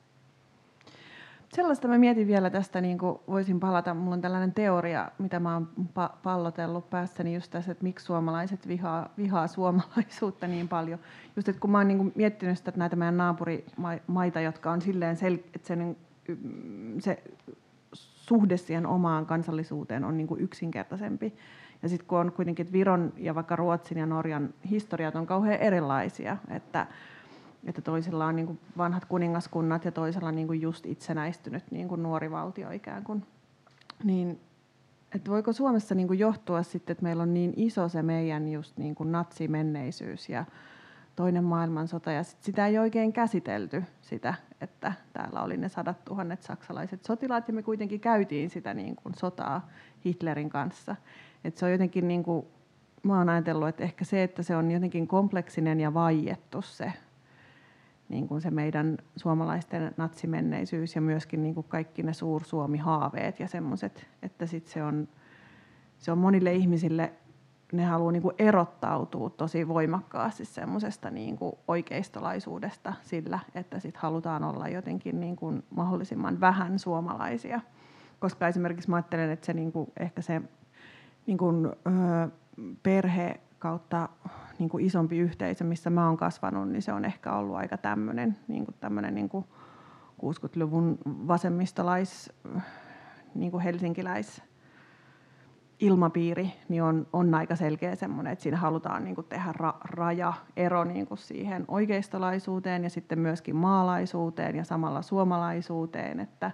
Sellaista 1.48 1.88
mä 1.88 1.98
mietin 1.98 2.26
vielä 2.26 2.50
tästä, 2.50 2.80
niin 2.80 2.98
kuin 2.98 3.18
voisin 3.28 3.60
palata, 3.60 3.94
mulla 3.94 4.14
on 4.14 4.20
tällainen 4.20 4.54
teoria, 4.54 5.10
mitä 5.18 5.40
mä 5.40 5.54
oon 5.54 5.68
pa- 5.78 6.16
pallotellut 6.22 6.90
päässäni 6.90 7.34
just 7.34 7.50
tässä, 7.50 7.72
että 7.72 7.84
miksi 7.84 8.06
suomalaiset 8.06 8.68
vihaa, 8.68 9.08
vihaa 9.18 9.46
suomalaisuutta 9.46 10.46
niin 10.46 10.68
paljon. 10.68 10.98
Just, 11.36 11.48
että 11.48 11.60
kun 11.60 11.70
mä 11.70 11.78
oon 11.78 11.88
niin 11.88 11.98
kuin 11.98 12.12
miettinyt 12.14 12.58
sitä, 12.58 12.70
että 12.70 12.78
näitä 12.78 12.96
meidän 12.96 13.16
naapurimaita, 13.16 14.40
jotka 14.40 14.70
on 14.70 14.82
silleen, 14.82 15.16
sel- 15.16 15.48
että 15.54 15.68
se, 15.68 15.76
niin, 15.76 15.96
se 16.98 17.22
suhde 17.92 18.56
siihen 18.56 18.86
omaan 18.86 19.26
kansallisuuteen 19.26 20.04
on 20.04 20.16
niin 20.16 20.26
kuin 20.26 20.40
yksinkertaisempi. 20.40 21.34
Ja 21.82 21.88
sitten 21.88 22.08
kun 22.08 22.18
on 22.18 22.32
kuitenkin, 22.32 22.64
että 22.64 22.72
Viron 22.72 23.12
ja 23.16 23.34
vaikka 23.34 23.56
Ruotsin 23.56 23.98
ja 23.98 24.06
Norjan 24.06 24.54
historiat 24.70 25.16
on 25.16 25.26
kauhean 25.26 25.60
erilaisia, 25.60 26.36
että 26.48 26.86
että 27.66 27.82
toisella 27.82 28.26
on 28.26 28.36
niin 28.36 28.46
kuin 28.46 28.60
vanhat 28.76 29.04
kuningaskunnat 29.04 29.84
ja 29.84 29.92
toisella 29.92 30.32
niin 30.32 30.46
kuin 30.46 30.60
just 30.60 30.86
itsenäistynyt 30.86 31.64
niin 31.70 31.88
kuin 31.88 32.02
nuori 32.02 32.30
valtio 32.30 32.70
ikään 32.70 33.04
kuin. 33.04 33.26
Niin, 34.04 34.40
että 35.14 35.30
voiko 35.30 35.52
Suomessa 35.52 35.94
niin 35.94 36.08
kuin 36.08 36.18
johtua 36.18 36.62
sitten, 36.62 36.92
että 36.92 37.02
meillä 37.02 37.22
on 37.22 37.34
niin 37.34 37.52
iso 37.56 37.88
se 37.88 38.02
meidän 38.02 38.48
just 38.48 38.76
niin 38.76 38.94
kuin 38.94 39.12
natsimenneisyys 39.12 40.28
ja 40.28 40.44
toinen 41.16 41.44
maailmansota 41.44 42.12
ja 42.12 42.22
sit 42.22 42.42
sitä 42.42 42.66
ei 42.66 42.78
oikein 42.78 43.12
käsitelty 43.12 43.84
sitä, 44.00 44.34
että 44.60 44.92
täällä 45.12 45.42
oli 45.42 45.56
ne 45.56 45.68
sadat 45.68 46.04
tuhannet 46.04 46.42
saksalaiset 46.42 47.04
sotilaat 47.04 47.48
ja 47.48 47.54
me 47.54 47.62
kuitenkin 47.62 48.00
käytiin 48.00 48.50
sitä 48.50 48.74
niin 48.74 48.96
kuin 48.96 49.14
sotaa 49.14 49.68
Hitlerin 50.04 50.50
kanssa. 50.50 50.96
Et 51.44 51.56
se 51.56 51.66
on 51.66 51.72
jotenkin 51.72 52.08
niin 52.08 52.22
kuin, 52.22 52.46
mä 53.02 53.18
oon 53.18 53.28
ajatellut, 53.28 53.68
että 53.68 53.84
ehkä 53.84 54.04
se, 54.04 54.22
että 54.22 54.42
se 54.42 54.56
on 54.56 54.70
jotenkin 54.70 55.08
kompleksinen 55.08 55.80
ja 55.80 55.94
vaiettu 55.94 56.62
se 56.62 56.92
niin 58.08 58.28
kuin 58.28 58.40
se 58.40 58.50
meidän 58.50 58.98
suomalaisten 59.16 59.94
natsimenneisyys 59.96 60.94
ja 60.94 61.00
myöskin 61.00 61.42
niin 61.42 61.54
kuin 61.54 61.66
kaikki 61.68 62.02
ne 62.02 62.12
suursuomi-haaveet 62.12 63.40
ja 63.40 63.48
semmoiset, 63.48 64.06
että 64.22 64.46
sit 64.46 64.66
se 64.66 64.84
on, 64.84 65.08
se 65.98 66.12
on 66.12 66.18
monille 66.18 66.52
ihmisille, 66.52 67.12
ne 67.72 67.84
haluaa 67.84 68.12
niin 68.12 68.22
kuin 68.22 68.34
erottautua 68.38 69.30
tosi 69.30 69.68
voimakkaasti 69.68 70.44
semmoisesta 70.44 71.10
niin 71.10 71.36
kuin 71.36 71.52
oikeistolaisuudesta 71.68 72.94
sillä, 73.02 73.38
että 73.54 73.80
sit 73.80 73.96
halutaan 73.96 74.44
olla 74.44 74.68
jotenkin 74.68 75.20
niin 75.20 75.36
kuin 75.36 75.62
mahdollisimman 75.70 76.40
vähän 76.40 76.78
suomalaisia. 76.78 77.60
Koska 78.18 78.48
esimerkiksi 78.48 78.90
mä 78.90 78.96
ajattelen, 78.96 79.30
että 79.30 79.46
se 79.46 79.52
niin 79.52 79.72
kuin, 79.72 79.92
ehkä 80.00 80.22
se 80.22 80.42
niin 81.26 81.38
kuin, 81.38 81.66
öö, 81.66 82.28
perhe 82.82 83.40
kautta 83.58 84.08
niin 84.58 84.68
kuin 84.68 84.86
isompi 84.86 85.18
yhteisö, 85.18 85.64
missä 85.64 85.90
mä 85.90 86.06
oon 86.06 86.16
kasvanut, 86.16 86.68
niin 86.68 86.82
se 86.82 86.92
on 86.92 87.04
ehkä 87.04 87.32
ollut 87.32 87.56
aika 87.56 87.76
tämmöinen 87.76 88.36
niin 88.48 88.66
niin 89.10 89.28
kuin 89.28 89.44
60-luvun 90.22 90.98
vasemmistolais, 91.06 92.32
niin 93.34 93.50
kuin 93.50 93.62
helsinkiläis 93.62 94.42
ilmapiiri 95.80 96.52
niin 96.68 96.82
on, 96.82 97.06
on 97.12 97.34
aika 97.34 97.56
selkeä 97.56 97.94
semmoinen, 97.94 98.32
että 98.32 98.42
siinä 98.42 98.56
halutaan 98.56 99.04
niin 99.04 99.14
kuin 99.14 99.26
tehdä 99.26 99.52
ra, 99.52 99.74
raja-ero 99.84 100.84
niin 100.84 101.06
kuin 101.06 101.18
siihen 101.18 101.64
oikeistolaisuuteen 101.68 102.84
ja 102.84 102.90
sitten 102.90 103.18
myöskin 103.18 103.56
maalaisuuteen 103.56 104.56
ja 104.56 104.64
samalla 104.64 105.02
suomalaisuuteen, 105.02 106.20
että, 106.20 106.50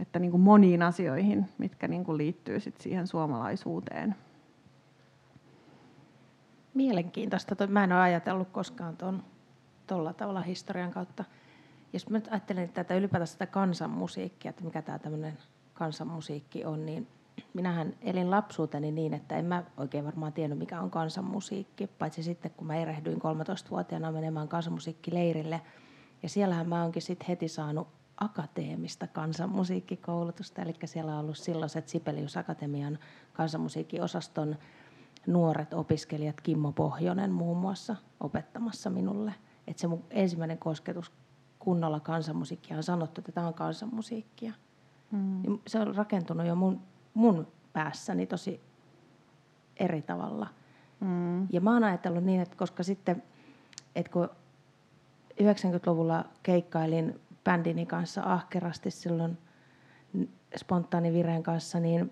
että 0.00 0.18
niin 0.18 0.30
kuin 0.30 0.40
moniin 0.40 0.82
asioihin, 0.82 1.46
mitkä 1.58 1.88
niin 1.88 2.04
kuin 2.04 2.18
liittyy 2.18 2.60
sit 2.60 2.80
siihen 2.80 3.06
suomalaisuuteen. 3.06 4.14
Mielenkiintoista. 6.80 7.66
Mä 7.66 7.84
en 7.84 7.92
ole 7.92 8.00
ajatellut 8.00 8.48
koskaan 8.48 8.96
tuolla 9.86 10.12
tavalla 10.12 10.40
historian 10.40 10.90
kautta. 10.90 11.24
Jos 11.92 12.08
mä 12.08 12.18
nyt 12.18 12.28
ajattelen 12.30 12.68
tätä 12.68 12.94
ylipäätään 12.94 13.26
sitä 13.26 13.46
kansanmusiikkia, 13.46 14.48
että 14.48 14.64
mikä 14.64 14.82
tämä 14.82 14.98
tämmöinen 14.98 15.38
kansanmusiikki 15.74 16.64
on, 16.64 16.86
niin 16.86 17.08
minähän 17.54 17.94
elin 18.02 18.30
lapsuuteni 18.30 18.92
niin, 18.92 19.14
että 19.14 19.36
en 19.36 19.44
mä 19.44 19.64
oikein 19.76 20.04
varmaan 20.04 20.32
tiennyt, 20.32 20.58
mikä 20.58 20.80
on 20.80 20.90
kansanmusiikki, 20.90 21.86
paitsi 21.86 22.22
sitten 22.22 22.50
kun 22.50 22.66
mä 22.66 22.76
erehdyin 22.76 23.18
13-vuotiaana 23.18 24.12
menemään 24.12 24.48
kansanmusiikkileirille. 24.48 25.60
Ja 26.22 26.28
siellähän 26.28 26.68
mä 26.68 26.82
oonkin 26.82 27.02
sitten 27.02 27.28
heti 27.28 27.48
saanut 27.48 27.88
akateemista 28.16 29.06
kansanmusiikkikoulutusta, 29.06 30.62
eli 30.62 30.74
siellä 30.84 31.12
on 31.12 31.20
ollut 31.20 31.38
silloiset 31.38 31.88
Sibelius 31.88 32.36
Akatemian 32.36 32.98
kansanmusiikkiosaston 33.32 34.56
nuoret 35.26 35.74
opiskelijat, 35.74 36.40
Kimmo 36.40 36.72
Pohjonen 36.72 37.32
muun 37.32 37.56
muassa, 37.56 37.96
opettamassa 38.20 38.90
minulle. 38.90 39.34
Että 39.66 39.80
se 39.80 39.86
mun 39.86 40.04
ensimmäinen 40.10 40.58
kosketus 40.58 41.12
kunnolla 41.58 42.00
kansanmusiikkia 42.00 42.76
on 42.76 42.82
sanottu, 42.82 43.20
että 43.20 43.32
tämä 43.32 43.46
on 43.46 43.54
kansanmusiikkia. 43.54 44.52
Mm. 45.10 45.58
Se 45.66 45.80
on 45.80 45.96
rakentunut 45.96 46.46
jo 46.46 46.54
mun 46.54 46.80
mun 47.14 47.46
päässäni 47.72 48.26
tosi 48.26 48.60
eri 49.76 50.02
tavalla. 50.02 50.46
Mm. 51.00 51.48
Ja 51.52 51.60
mä 51.60 51.72
oon 51.72 51.84
ajatellut 51.84 52.24
niin, 52.24 52.40
että 52.40 52.56
koska 52.56 52.82
sitten, 52.82 53.22
että 53.94 54.12
kun 54.12 54.28
90-luvulla 55.42 56.24
keikkailin 56.42 57.20
bändini 57.44 57.86
kanssa 57.86 58.22
ahkerasti 58.24 58.90
silloin 58.90 59.38
spontaanivireen 60.56 61.42
kanssa, 61.42 61.80
niin 61.80 62.10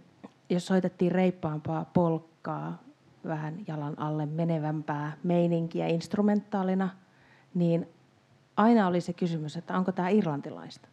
jos 0.51 0.67
soitettiin 0.67 1.13
reippaampaa 1.13 1.85
polkkaa, 1.85 2.83
vähän 3.27 3.55
jalan 3.67 3.99
alle 3.99 4.27
menevämpää 4.27 5.13
meininkiä 5.23 5.87
instrumentaalina, 5.87 6.89
niin 7.55 7.89
aina 8.57 8.87
oli 8.87 9.01
se 9.01 9.13
kysymys, 9.13 9.57
että 9.57 9.77
onko 9.79 9.93
tämä 9.93 10.09
irlantilaista. 10.09 10.89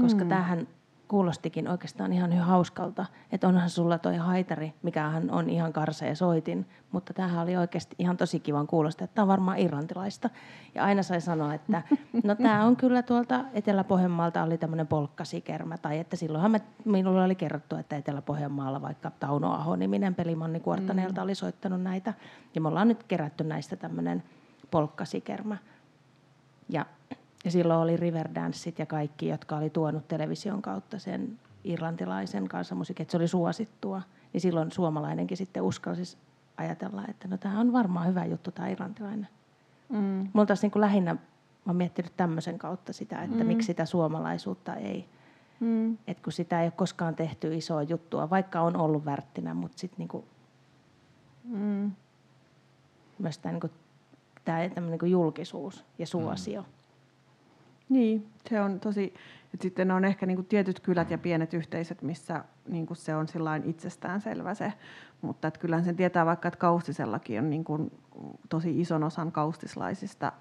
Koska 0.00 0.24
mm. 0.24 0.28
tämähän 0.28 0.68
kuulostikin 1.12 1.68
oikeastaan 1.68 2.12
ihan 2.12 2.32
hauskalta, 2.32 3.06
että 3.32 3.48
onhan 3.48 3.70
sulla 3.70 3.98
toi 3.98 4.16
haitari, 4.16 4.74
mikä 4.82 5.12
on 5.30 5.50
ihan 5.50 5.72
karsea 5.72 6.14
soitin, 6.14 6.66
mutta 6.92 7.14
tämähän 7.14 7.42
oli 7.42 7.56
oikeasti 7.56 7.96
ihan 7.98 8.16
tosi 8.16 8.40
kivan 8.40 8.66
kuulosta, 8.66 9.04
että 9.04 9.14
tämä 9.14 9.22
on 9.22 9.28
varmaan 9.28 9.58
irlantilaista. 9.58 10.30
Ja 10.74 10.84
aina 10.84 11.02
sai 11.02 11.20
sanoa, 11.20 11.54
että 11.54 11.82
no 12.24 12.34
tämä 12.34 12.64
on 12.64 12.76
kyllä 12.76 13.02
tuolta 13.02 13.44
Etelä-Pohjanmaalta 13.52 14.42
oli 14.42 14.58
tämmöinen 14.58 14.86
polkkasikermä, 14.86 15.78
tai 15.78 15.98
että 15.98 16.16
silloinhan 16.16 16.50
me, 16.50 16.60
minulle 16.84 17.24
oli 17.24 17.34
kerrottu, 17.34 17.76
että 17.76 17.96
Etelä-Pohjanmaalla 17.96 18.82
vaikka 18.82 19.10
Tauno 19.10 19.52
Aho-niminen 19.52 20.14
pelimanni 20.14 20.60
Kuortaneelta 20.60 21.20
mm. 21.20 21.24
oli 21.24 21.34
soittanut 21.34 21.82
näitä, 21.82 22.14
ja 22.54 22.60
me 22.60 22.68
ollaan 22.68 22.88
nyt 22.88 23.02
kerätty 23.02 23.44
näistä 23.44 23.76
tämmöinen 23.76 24.22
polkkasikermä. 24.70 25.56
Ja 26.68 26.86
ja 27.44 27.50
silloin 27.50 27.80
oli 27.80 27.96
Riverdanceit 27.96 28.78
ja 28.78 28.86
kaikki, 28.86 29.28
jotka 29.28 29.56
oli 29.56 29.70
tuonut 29.70 30.08
television 30.08 30.62
kautta 30.62 30.98
sen 30.98 31.38
irlantilaisen 31.64 32.48
kansanmusiikin, 32.48 33.04
että 33.04 33.10
se 33.10 33.16
oli 33.16 33.28
suosittua. 33.28 34.02
Niin 34.32 34.40
silloin 34.40 34.72
suomalainenkin 34.72 35.36
sitten 35.36 35.62
uskalsi 35.62 36.16
ajatella, 36.56 37.02
että 37.08 37.28
no 37.28 37.38
tämä 37.38 37.60
on 37.60 37.72
varmaan 37.72 38.06
hyvä 38.06 38.24
juttu 38.24 38.50
tämä 38.50 38.68
irlantilainen. 38.68 39.28
Mm. 39.88 40.28
Mulla 40.32 40.46
taas 40.46 40.62
niin 40.62 40.70
kuin 40.70 40.80
lähinnä, 40.80 41.14
mä 41.14 41.20
oon 41.66 41.76
miettinyt 41.76 42.12
tämmöisen 42.16 42.58
kautta 42.58 42.92
sitä, 42.92 43.22
että 43.22 43.36
mm. 43.36 43.46
miksi 43.46 43.66
sitä 43.66 43.84
suomalaisuutta 43.84 44.74
ei, 44.74 45.08
mm. 45.60 45.92
että 46.06 46.22
kun 46.24 46.32
sitä 46.32 46.60
ei 46.60 46.66
ole 46.66 46.72
koskaan 46.76 47.16
tehty 47.16 47.56
isoa 47.56 47.82
juttua, 47.82 48.30
vaikka 48.30 48.60
on 48.60 48.76
ollut 48.76 49.04
värttinä, 49.04 49.54
mutta 49.54 49.78
sitten 49.78 49.98
niin 49.98 50.08
kuin, 50.08 50.24
mm. 51.44 51.92
myös 53.18 53.38
tämä, 53.38 53.52
niin 54.58 54.90
niin 54.90 55.10
julkisuus 55.10 55.84
ja 55.98 56.06
suosio. 56.06 56.62
Mm 56.62 56.81
niin, 57.92 58.26
se 58.48 58.60
on 58.60 58.80
tosi, 58.80 59.14
että 59.54 59.62
sitten 59.62 59.90
on 59.90 60.04
ehkä 60.04 60.26
niin 60.26 60.36
kuin 60.36 60.46
tietyt 60.46 60.80
kylät 60.80 61.10
ja 61.10 61.18
pienet 61.18 61.54
yhteisöt, 61.54 62.02
missä 62.02 62.44
niin 62.68 62.86
kuin 62.86 62.96
se 62.96 63.14
on 63.14 63.26
itsestään 63.64 64.20
selvä 64.20 64.54
se, 64.54 64.72
mutta 65.20 65.48
että 65.48 65.60
kyllähän 65.60 65.84
sen 65.84 65.96
tietää 65.96 66.26
vaikka, 66.26 66.48
että 66.48 66.58
Kaustisellakin 66.58 67.38
on 67.38 67.50
niin 67.50 67.64
kuin 67.64 67.92
tosi 68.48 68.80
ison 68.80 69.04
osan 69.04 69.32
kaustislaisista, 69.32 70.32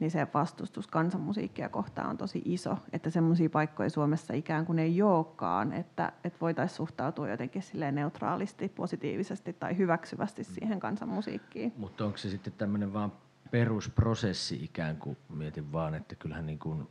niin 0.00 0.10
se 0.10 0.26
vastustus 0.34 0.86
kansanmusiikkia 0.86 1.68
kohtaan 1.68 2.10
on 2.10 2.16
tosi 2.16 2.42
iso, 2.44 2.78
että 2.92 3.10
semmoisia 3.10 3.50
paikkoja 3.50 3.90
Suomessa 3.90 4.34
ikään 4.34 4.66
kuin 4.66 4.78
ei 4.78 5.02
olekaan, 5.02 5.72
että, 5.72 6.12
että 6.24 6.40
voitaisiin 6.40 6.76
suhtautua 6.76 7.28
jotenkin 7.28 7.62
silleen 7.62 7.94
neutraalisti, 7.94 8.68
positiivisesti 8.68 9.52
tai 9.52 9.76
hyväksyvästi 9.76 10.44
siihen 10.44 10.80
kansanmusiikkiin. 10.80 11.72
Mutta 11.76 12.04
onko 12.04 12.18
se 12.18 12.30
sitten 12.30 12.52
tämmöinen 12.58 12.92
vaan 12.92 13.12
perusprosessi 13.50 14.64
ikään 14.64 14.96
kuin, 14.96 15.16
mietin 15.28 15.72
vaan, 15.72 15.94
että 15.94 16.14
kyllähän 16.14 16.46
niin 16.46 16.58
kuin 16.58 16.88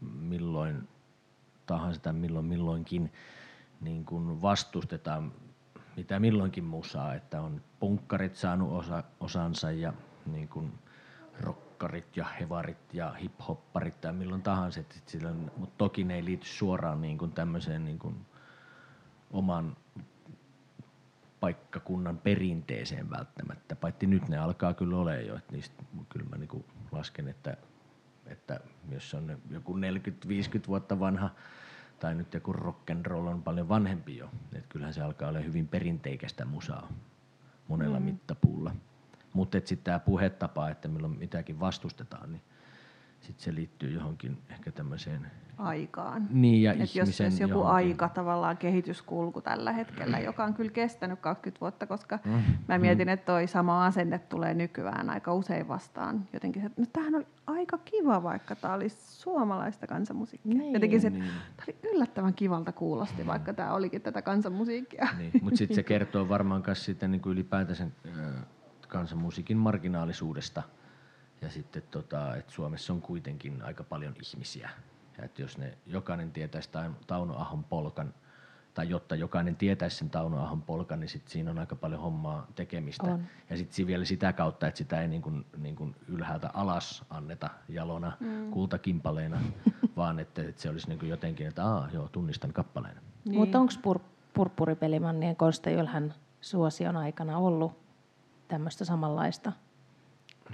milloin 0.00 0.88
tahansa 1.66 2.00
tai 2.00 2.12
milloin 2.12 2.46
milloinkin 2.46 3.12
niin 3.80 4.04
kuin 4.04 4.42
vastustetaan 4.42 5.32
mitä 5.96 6.20
milloinkin 6.20 6.64
musaa, 6.64 7.14
että 7.14 7.40
on 7.40 7.62
punkkarit 7.80 8.36
saanut 8.36 8.72
osa, 8.72 9.04
osansa 9.20 9.70
ja 9.70 9.92
niin 10.26 10.48
kuin 10.48 10.72
rokkarit 11.40 12.16
ja 12.16 12.24
hevarit 12.24 12.94
ja 12.94 13.12
hiphopparit 13.12 14.00
tai 14.00 14.12
milloin 14.12 14.42
tahansa, 14.42 14.80
mutta 15.56 15.74
toki 15.78 16.04
ne 16.04 16.14
ei 16.14 16.24
liity 16.24 16.46
suoraan 16.46 17.00
niin 17.00 17.18
kuin 17.18 17.32
tämmöiseen 17.32 17.84
niin 17.84 17.98
kuin 17.98 18.26
oman 19.30 19.76
paikkakunnan 21.42 22.18
perinteeseen 22.18 23.10
välttämättä, 23.10 23.76
paitsi 23.76 24.06
nyt 24.06 24.28
ne 24.28 24.38
alkaa 24.38 24.74
kyllä 24.74 24.96
olla 24.96 25.14
jo, 25.14 25.36
että 25.36 25.52
niistä 25.52 25.82
kyllä 26.08 26.26
mä 26.30 26.36
niin 26.36 26.64
lasken, 26.92 27.28
että, 27.28 27.56
että 28.26 28.60
jos 28.90 29.14
on 29.14 29.38
joku 29.50 29.76
40-50 29.76 29.78
vuotta 30.68 31.00
vanha 31.00 31.30
tai 32.00 32.14
nyt 32.14 32.34
joku 32.34 32.52
roll 33.02 33.26
on 33.26 33.42
paljon 33.42 33.68
vanhempi 33.68 34.16
jo, 34.16 34.30
että 34.54 34.68
kyllähän 34.68 34.94
se 34.94 35.02
alkaa 35.02 35.28
olla 35.28 35.38
hyvin 35.38 35.68
perinteikästä 35.68 36.44
musaa 36.44 36.92
monella 37.68 37.98
mm. 37.98 38.04
mittapuulla. 38.04 38.74
Mutta 39.32 39.58
sitten 39.58 39.84
tämä 39.84 39.98
puhetapa, 39.98 40.68
että 40.68 40.88
milloin 40.88 41.18
mitäkin 41.18 41.60
vastustetaan, 41.60 42.32
niin 42.32 42.42
sitten 43.22 43.44
se 43.44 43.54
liittyy 43.54 43.90
johonkin 43.90 44.38
ehkä 44.50 44.72
tämmöiseen 44.72 45.30
aikaan. 45.58 46.28
Niin, 46.30 46.62
ja 46.62 46.72
Et 46.72 46.94
jos, 46.94 47.20
jos 47.20 47.40
joku 47.40 47.52
johonkin. 47.52 47.74
aika 47.74 48.08
tavallaan 48.08 48.56
kehityskulku 48.56 49.40
tällä 49.40 49.72
hetkellä, 49.72 50.18
joka 50.18 50.44
on 50.44 50.54
kyllä 50.54 50.70
kestänyt 50.70 51.20
20 51.20 51.60
vuotta, 51.60 51.86
koska 51.86 52.18
mm. 52.24 52.42
mä 52.68 52.78
mietin, 52.78 53.08
että 53.08 53.26
toi 53.26 53.46
sama 53.46 53.86
asenne 53.86 54.18
tulee 54.18 54.54
nykyään 54.54 55.10
aika 55.10 55.34
usein 55.34 55.68
vastaan. 55.68 56.28
Jotenkin, 56.32 56.66
että 56.66 56.80
no 56.80 56.86
tämähän 56.92 57.14
oli 57.14 57.26
aika 57.46 57.78
kiva, 57.78 58.22
vaikka 58.22 58.56
tämä 58.56 58.74
oli 58.74 58.88
suomalaista 58.88 59.86
kansanmusiikkia. 59.86 60.54
Niin. 60.54 60.74
Jotenkin 60.74 61.00
se, 61.00 61.10
niin. 61.10 61.24
tämä 61.56 61.64
oli 61.68 61.76
yllättävän 61.94 62.34
kivalta 62.34 62.72
kuulosti, 62.72 63.26
vaikka 63.26 63.54
tämä 63.54 63.74
olikin 63.74 64.02
tätä 64.02 64.22
kansanmusiikkia. 64.22 65.08
Niin. 65.18 65.30
Mutta 65.42 65.58
sitten 65.58 65.74
se 65.74 65.82
kertoo 65.92 66.28
varmaan 66.28 66.62
myös 66.66 66.84
siitä 66.84 67.08
niin 67.08 67.20
kuin 67.20 67.32
ylipäätänsä 67.32 67.86
kansanmusiikin 68.88 69.56
marginaalisuudesta– 69.56 70.62
ja 71.42 71.50
sitten, 71.50 71.82
tota, 71.90 72.36
että 72.36 72.52
Suomessa 72.52 72.92
on 72.92 73.02
kuitenkin 73.02 73.62
aika 73.62 73.84
paljon 73.84 74.14
ihmisiä. 74.22 74.70
Ja 75.18 75.24
että 75.24 75.42
jos 75.42 75.58
ne, 75.58 75.78
jokainen 75.86 76.32
tietäisi 76.32 76.70
Tauno 77.06 77.36
Ahon 77.36 77.64
polkan, 77.64 78.14
tai 78.74 78.88
jotta 78.88 79.14
jokainen 79.14 79.56
tietäisi 79.56 79.96
sen 79.96 80.10
Tauno 80.10 80.42
Ahon 80.42 80.62
polkan, 80.62 81.00
niin 81.00 81.08
sit 81.08 81.28
siinä 81.28 81.50
on 81.50 81.58
aika 81.58 81.76
paljon 81.76 82.00
hommaa 82.00 82.46
tekemistä. 82.54 83.06
On. 83.06 83.24
Ja 83.50 83.56
sitten 83.56 83.86
vielä 83.86 84.04
sitä 84.04 84.32
kautta, 84.32 84.66
että 84.66 84.78
sitä 84.78 85.02
ei 85.02 85.08
niin 85.08 85.22
kuin, 85.22 85.46
niin 85.56 85.76
kuin 85.76 85.96
ylhäältä 86.08 86.50
alas 86.54 87.04
anneta 87.10 87.50
jalona 87.68 88.12
mm. 88.20 88.50
kultakimpaleena, 88.50 89.40
vaan 89.96 90.18
että, 90.18 90.42
että 90.42 90.62
se 90.62 90.70
olisi 90.70 90.88
niin 90.88 90.98
kuin 90.98 91.08
jotenkin, 91.10 91.46
että 91.46 91.66
Aa, 91.66 91.88
joo, 91.92 92.08
tunnistan 92.08 92.52
kappaleen. 92.52 92.96
Niin. 93.24 93.38
Mutta 93.38 93.60
onko 93.60 93.72
pur, 93.82 93.98
purppuripelimannien 94.34 95.36
Konsta 95.36 95.70
Ylhän 95.70 96.14
suosion 96.40 96.96
aikana 96.96 97.38
ollut 97.38 97.72
tämmöistä 98.48 98.84
samanlaista 98.84 99.52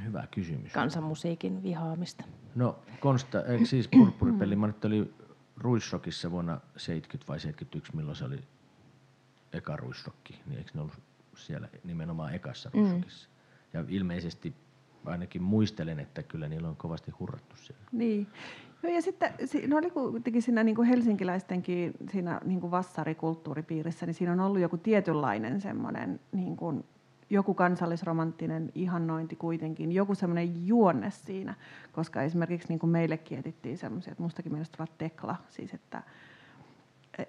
Hyvä 0.04 0.26
kysymys. 0.30 0.72
Kansanmusiikin 0.72 1.62
vihaamista. 1.62 2.24
No 2.54 2.78
Konsta, 3.00 3.44
eikö 3.44 3.64
siis 3.64 3.88
Purppuripelimanit 3.88 4.84
oli 4.84 5.14
Ruissokissa 5.56 6.30
vuonna 6.30 6.60
70 6.76 7.28
vai 7.28 7.40
71, 7.40 7.96
milloin 7.96 8.16
se 8.16 8.24
oli 8.24 8.40
eka 9.52 9.76
Ruissokki, 9.76 10.40
niin 10.46 10.58
eikö 10.58 10.70
ne 10.74 10.80
ollut 10.80 10.98
siellä 11.36 11.68
nimenomaan 11.84 12.34
ekassa 12.34 12.70
Mm. 12.74 12.80
Russukissa. 12.80 13.28
Ja 13.72 13.84
ilmeisesti 13.88 14.54
ainakin 15.04 15.42
muistelen, 15.42 16.00
että 16.00 16.22
kyllä 16.22 16.48
niillä 16.48 16.68
on 16.68 16.76
kovasti 16.76 17.10
hurrattu 17.10 17.56
siellä. 17.56 17.84
Niin. 17.92 18.26
No 18.82 18.88
ja 18.88 19.02
sitten 19.02 19.32
siinä 19.44 19.76
oli 19.76 19.90
kuitenkin 19.90 20.42
siinä 20.42 20.64
niin 20.64 20.76
kuin 20.76 20.88
helsinkiläistenkin 20.88 21.94
siinä 22.10 22.40
niin 22.44 22.60
kuin 22.60 22.70
vassarikulttuuripiirissä, 22.70 24.06
niin 24.06 24.14
siinä 24.14 24.32
on 24.32 24.40
ollut 24.40 24.60
joku 24.60 24.76
tietynlainen 24.76 25.60
semmoinen 25.60 26.20
niin 26.32 26.56
kuin 26.56 26.84
joku 27.30 27.54
kansallisromanttinen 27.54 28.72
ihannointi 28.74 29.36
kuitenkin, 29.36 29.92
joku 29.92 30.14
semmoinen 30.14 30.66
juonne 30.66 31.10
siinä, 31.10 31.54
koska 31.92 32.22
esimerkiksi 32.22 32.68
niin 32.68 32.78
kuin 32.78 32.90
meillekin 32.90 33.38
etittiin 33.38 33.78
semmoisia, 33.78 34.10
että 34.10 34.22
mustakin 34.22 34.52
mielestä 34.52 34.76
ovat 34.82 34.98
Tekla, 34.98 35.36
siis 35.48 35.74
että, 35.74 36.02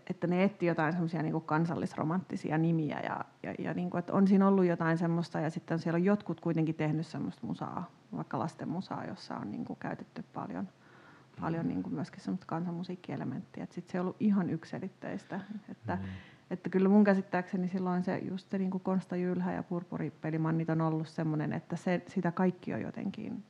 että 0.10 0.28
ne 0.28 0.44
etti 0.44 0.66
jotain 0.66 0.94
semmoisia 0.94 1.24
niin 1.24 1.42
kansallisromanttisia 1.42 2.58
nimiä 2.58 3.00
ja, 3.00 3.26
ja, 3.44 3.54
ja 3.60 3.74
niin 3.74 3.90
kuin, 3.90 4.00
että 4.00 4.14
on 4.14 4.28
siinä 4.28 4.48
ollut 4.48 4.66
jotain 4.66 4.98
semmoista 4.98 5.40
ja 5.40 5.50
sitten 5.50 5.80
siellä 5.80 5.98
on 5.98 6.06
jotkut 6.06 6.42
kuitenkin 6.42 6.76
tehnyt 6.76 7.08
semmoista 7.08 7.48
musaa, 7.48 7.92
vaikka 8.16 8.40
lasten 8.40 8.70
musaa, 8.70 9.06
jossa 9.06 9.36
on 9.36 9.52
niin 9.52 9.66
kuin 9.66 9.80
käytetty 9.80 10.24
paljon, 10.34 10.70
paljon 11.42 11.68
niin 11.68 11.84
kuin 11.84 11.94
myöskin 11.94 12.22
semmoista 12.22 12.46
kansanmusiikkielementtiä. 12.46 13.68
Sitten 13.70 13.92
se 13.92 13.98
ei 13.98 14.00
ollut 14.00 14.16
ihan 14.20 14.50
ykselitteistä. 14.50 15.40
Että, 15.70 15.96
mm. 15.96 16.08
Että 16.52 16.70
kyllä 16.70 16.90
mun 16.90 17.04
käsittääkseni 17.04 17.68
silloin 17.68 18.04
se 18.04 18.18
just 18.18 18.50
se 18.50 18.58
niin 18.58 18.72
kuin 18.72 18.84
Konsta 18.84 19.16
Jylhä 19.16 19.54
ja 19.54 19.64
Purpuripelimannit 19.64 20.70
on 20.70 20.82
ollut 20.82 21.08
semmoinen, 21.08 21.54
että 21.54 21.76
se, 21.76 22.02
sitä 22.08 22.32
kaikki 22.32 22.74
on 22.74 22.82
jotenkin 22.82 23.44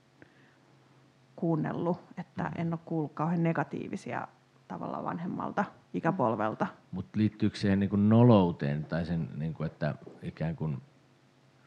kuunnellut, 1.36 2.00
että 2.18 2.44
mm. 2.44 2.52
en 2.56 2.74
ole 2.74 2.80
kuullut 2.86 3.14
kauhean 3.14 3.44
negatiivisia 3.44 4.28
tavalla 4.68 5.04
vanhemmalta 5.04 5.66
ikäpolvelta. 5.94 6.68
Mutta 6.92 7.20
liittyykö 7.20 7.58
siihen 7.58 7.80
niin 7.80 7.90
kuin 7.90 8.10
nolouteen 8.10 8.86
tai 8.86 9.06
sen, 9.06 9.30
niin 9.36 9.54
kuin, 9.54 9.66
että 9.66 9.96
ikään 10.22 10.56
kuin 10.56 10.82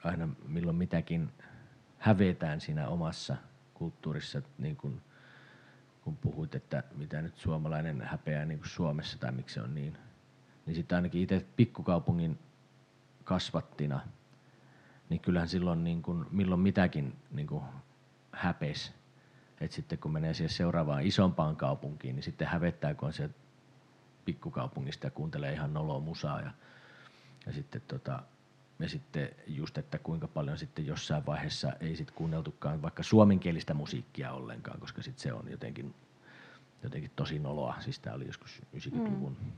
aina 0.04 0.28
milloin 0.48 0.76
mitäkin 0.76 1.30
hävetään 1.98 2.60
siinä 2.60 2.88
omassa 2.88 3.36
kulttuurissa, 3.74 4.42
niin 4.58 4.76
kuin, 4.76 5.00
kun 6.04 6.16
puhuit, 6.16 6.54
että 6.54 6.82
mitä 6.94 7.22
nyt 7.22 7.36
suomalainen 7.36 8.02
häpeää 8.02 8.44
niin 8.44 8.58
kuin 8.58 8.68
Suomessa 8.68 9.18
tai 9.18 9.32
miksi 9.32 9.54
se 9.54 9.62
on 9.62 9.74
niin, 9.74 9.98
niin 10.66 10.74
sitten 10.74 10.96
ainakin 10.96 11.22
itse 11.22 11.46
pikkukaupungin 11.56 12.38
kasvattina, 13.24 14.00
niin 15.08 15.20
kyllähän 15.20 15.48
silloin 15.48 15.84
niin 15.84 16.02
kuin, 16.02 16.26
milloin 16.30 16.60
mitäkin 16.60 17.16
niin 17.30 17.46
kuin 17.46 17.62
häpes. 18.32 18.92
Et 19.60 19.72
sitten 19.72 19.98
kun 19.98 20.12
menee 20.12 20.34
siihen 20.34 20.50
seuraavaan 20.50 21.06
isompaan 21.06 21.56
kaupunkiin, 21.56 22.16
niin 22.16 22.22
sitten 22.24 22.48
hävettää, 22.48 22.94
kun 22.94 23.06
on 23.06 23.12
se 23.12 23.30
pikkukaupungista 24.24 25.06
ja 25.06 25.10
kuuntelee 25.10 25.52
ihan 25.52 25.74
noloa 25.74 26.00
musaa. 26.00 26.40
Ja, 26.40 26.50
ja 27.46 27.52
sitten 27.52 27.82
tota, 27.88 28.22
ja 28.78 28.88
sitten 28.88 29.28
just, 29.46 29.78
että 29.78 29.98
kuinka 29.98 30.28
paljon 30.28 30.58
sitten 30.58 30.86
jossain 30.86 31.26
vaiheessa 31.26 31.72
ei 31.80 31.96
sitten 31.96 32.16
kuunneltukaan 32.16 32.82
vaikka 32.82 33.02
suomenkielistä 33.02 33.74
musiikkia 33.74 34.32
ollenkaan, 34.32 34.80
koska 34.80 35.02
sitten 35.02 35.22
se 35.22 35.32
on 35.32 35.50
jotenkin, 35.50 35.94
jotenkin 36.82 37.10
tosi 37.16 37.38
noloa. 37.38 37.76
Siis 37.80 37.98
tämä 37.98 38.16
oli 38.16 38.26
joskus 38.26 38.62
90-luvun 38.76 39.36
mm. 39.40 39.52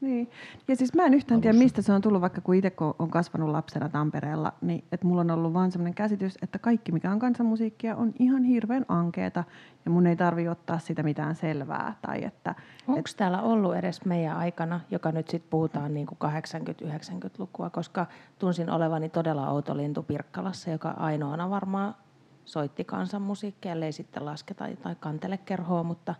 Niin. 0.00 0.30
Ja 0.68 0.76
siis 0.76 0.94
mä 0.94 1.04
en 1.06 1.14
yhtään 1.14 1.40
tiedä, 1.40 1.58
mistä 1.58 1.82
se 1.82 1.92
on 1.92 2.02
tullut, 2.02 2.20
vaikka 2.20 2.40
kun 2.40 2.54
itse 2.54 2.72
on 2.98 3.10
kasvanut 3.10 3.48
lapsena 3.48 3.88
Tampereella, 3.88 4.52
niin 4.60 4.84
että 4.92 5.06
mulla 5.06 5.20
on 5.20 5.30
ollut 5.30 5.52
vaan 5.52 5.72
sellainen 5.72 5.94
käsitys, 5.94 6.38
että 6.42 6.58
kaikki 6.58 6.92
mikä 6.92 7.10
on 7.10 7.18
kansanmusiikkia 7.18 7.96
on 7.96 8.12
ihan 8.18 8.44
hirveän 8.44 8.84
ankeeta 8.88 9.44
ja 9.84 9.90
mun 9.90 10.06
ei 10.06 10.16
tarvi 10.16 10.48
ottaa 10.48 10.78
sitä 10.78 11.02
mitään 11.02 11.34
selvää. 11.34 11.94
Tai 12.02 12.24
että, 12.24 12.54
Onko 12.88 13.00
et... 13.00 13.14
täällä 13.16 13.42
ollut 13.42 13.76
edes 13.76 14.04
meidän 14.04 14.36
aikana, 14.36 14.80
joka 14.90 15.12
nyt 15.12 15.28
sitten 15.28 15.50
puhutaan 15.50 15.94
niin 15.94 16.06
80-90-lukua, 16.08 17.70
koska 17.70 18.06
tunsin 18.38 18.70
olevani 18.70 19.08
todella 19.08 19.50
outo 19.50 19.76
lintu 19.76 20.02
Pirkkalassa, 20.02 20.70
joka 20.70 20.90
ainoana 20.90 21.50
varmaan 21.50 21.94
soitti 22.44 22.84
kansanmusiikkia, 22.84 23.72
ellei 23.72 23.92
sitten 23.92 24.24
lasketa 24.24 24.64
tai 24.82 24.96
kantelekerhoa, 25.00 25.82
mutta 25.82 26.14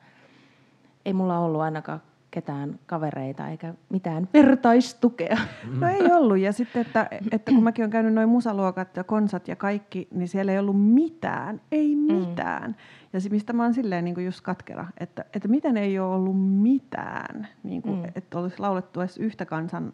ei 1.05 1.12
mulla 1.12 1.39
ollut 1.39 1.61
ainakaan 1.61 2.01
ketään 2.31 2.78
kavereita 2.87 3.49
eikä 3.49 3.74
mitään 3.89 4.28
vertaistukea. 4.35 5.37
No 5.81 5.89
ei 5.89 6.12
ollut. 6.12 6.39
Ja 6.39 6.53
sitten, 6.53 6.83
että, 6.83 7.09
että 7.31 7.53
kun 7.53 7.64
mäkin 7.64 7.83
olen 7.83 7.91
käynyt 7.91 8.14
noin 8.14 8.28
musaluokat 8.28 8.97
ja 8.97 9.05
konsat 9.05 9.49
ja 9.49 9.57
kaikki, 9.57 10.09
niin 10.11 10.28
siellä 10.28 10.53
ei 10.53 10.59
ollut 10.59 10.93
mitään. 10.93 11.61
Ei 11.72 11.97
mm. 11.97 12.14
mitään. 12.14 12.70
Mm. 12.70 12.74
Ja 13.12 13.20
se, 13.20 13.28
mistä 13.28 13.53
mä 13.53 13.62
oon 13.62 13.74
silleen 13.74 14.05
niin 14.05 14.14
kuin 14.14 14.24
just 14.24 14.41
katkera, 14.41 14.87
että, 14.99 15.24
että 15.35 15.49
miten 15.49 15.76
ei 15.76 15.99
ole 15.99 16.14
ollut 16.14 16.61
mitään, 16.62 17.49
niin 17.62 17.83
kuin, 17.83 17.99
mm. 17.99 18.05
että 18.14 18.39
olisi 18.39 18.59
laulettu 18.59 19.01
edes 19.01 19.18
yhtä 19.18 19.47
kansan 19.47 19.93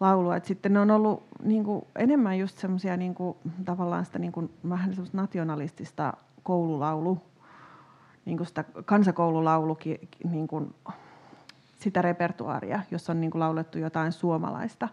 laulua. 0.00 0.36
Et 0.36 0.44
sitten 0.44 0.72
ne 0.72 0.80
on 0.80 0.90
ollut 0.90 1.26
niin 1.42 1.64
kuin, 1.64 1.84
enemmän 1.96 2.38
just 2.38 2.58
semmoisia 2.58 2.96
niin 2.96 3.14
kuin, 3.14 3.36
tavallaan 3.64 4.04
sitä 4.04 4.18
niin 4.18 4.32
kuin, 4.32 4.50
vähän 4.68 4.94
semmoista 4.94 5.16
nationalistista 5.16 6.12
koululaulu, 6.42 7.18
niin 8.24 8.36
kuin 8.36 8.46
sitä 8.46 8.64
kansakoululaulukin 8.84 10.08
niin 10.30 10.48
kuin, 10.48 10.74
sitä 11.78 12.02
repertuaaria, 12.02 12.80
jossa 12.90 13.12
on 13.12 13.20
niin 13.20 13.30
kuin 13.30 13.40
laulettu 13.40 13.78
jotain 13.78 14.12
suomalaista 14.12 14.88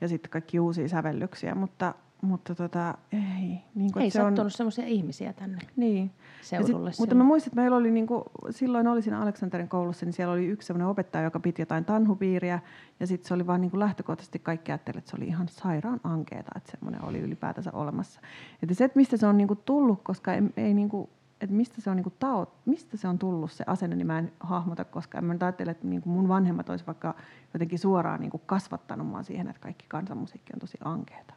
ja 0.00 0.08
sitten 0.08 0.30
kaikki 0.30 0.60
uusia 0.60 0.88
sävellyksiä, 0.88 1.54
mutta, 1.54 1.94
mutta 2.22 2.54
tota, 2.54 2.94
ei. 3.12 3.58
Niin 3.74 3.92
kuin, 3.92 4.02
ei 4.02 4.10
se 4.10 4.18
sattunut 4.18 4.38
on... 4.38 4.50
semmoisia 4.50 4.86
ihmisiä 4.86 5.32
tänne 5.32 5.58
niin. 5.76 6.10
seudulle. 6.42 6.92
Sit, 6.92 7.00
mutta 7.00 7.14
mä 7.14 7.24
muistan, 7.24 7.48
että 7.48 7.60
meillä 7.60 7.76
oli, 7.76 7.90
niin 7.90 8.06
kuin, 8.06 8.24
silloin 8.50 8.86
oli 8.86 9.02
siinä 9.02 9.20
Aleksanterin 9.20 9.68
koulussa, 9.68 10.06
niin 10.06 10.12
siellä 10.12 10.34
oli 10.34 10.46
yksi 10.46 10.66
semmoinen 10.66 10.88
opettaja, 10.88 11.24
joka 11.24 11.40
piti 11.40 11.62
jotain 11.62 11.84
tanhupiiriä 11.84 12.60
ja 13.00 13.06
sitten 13.06 13.28
se 13.28 13.34
oli 13.34 13.46
vaan 13.46 13.60
niin 13.60 13.70
kuin 13.70 13.80
lähtökohtaisesti 13.80 14.38
kaikki 14.38 14.72
ajattelivat, 14.72 14.98
että 14.98 15.10
se 15.10 15.16
oli 15.16 15.26
ihan 15.26 15.48
sairaan 15.48 16.00
ankeeta, 16.04 16.50
että 16.56 16.70
semmoinen 16.70 17.04
oli 17.04 17.18
ylipäätänsä 17.18 17.70
olemassa. 17.72 18.20
Että 18.62 18.74
se, 18.74 18.84
että 18.84 18.98
mistä 18.98 19.16
se 19.16 19.26
on 19.26 19.36
niin 19.36 19.48
kuin 19.48 19.60
tullut, 19.64 20.00
koska 20.02 20.34
ei, 20.34 20.42
ei 20.56 20.74
niin 20.74 20.88
kuin, 20.88 21.08
että 21.44 21.56
mistä 21.56 21.80
se 21.80 21.90
on 21.90 21.96
niin 21.96 22.04
kuin 22.04 22.14
tao, 22.18 22.54
mistä 22.64 22.96
se 22.96 23.08
on 23.08 23.18
tullut 23.18 23.52
se 23.52 23.64
asenne, 23.66 23.96
niin 23.96 24.06
mä 24.06 24.18
en 24.18 24.32
hahmota, 24.40 24.84
koska 24.84 25.18
en 25.18 25.24
mä 25.24 25.32
nyt 25.32 25.42
ajattele, 25.42 25.70
että 25.70 25.86
niin 25.86 26.02
kuin 26.02 26.12
mun 26.12 26.28
vanhemmat 26.28 26.68
olisi 26.68 26.86
vaikka 26.86 27.14
jotenkin 27.54 27.78
suoraan 27.78 28.20
niin 28.20 28.30
kuin 28.30 28.42
kasvattanut 28.46 29.06
mua 29.06 29.22
siihen, 29.22 29.48
että 29.48 29.60
kaikki 29.60 29.84
kansanmusiikki 29.88 30.52
on 30.54 30.60
tosi 30.60 30.78
ankeeta. 30.84 31.34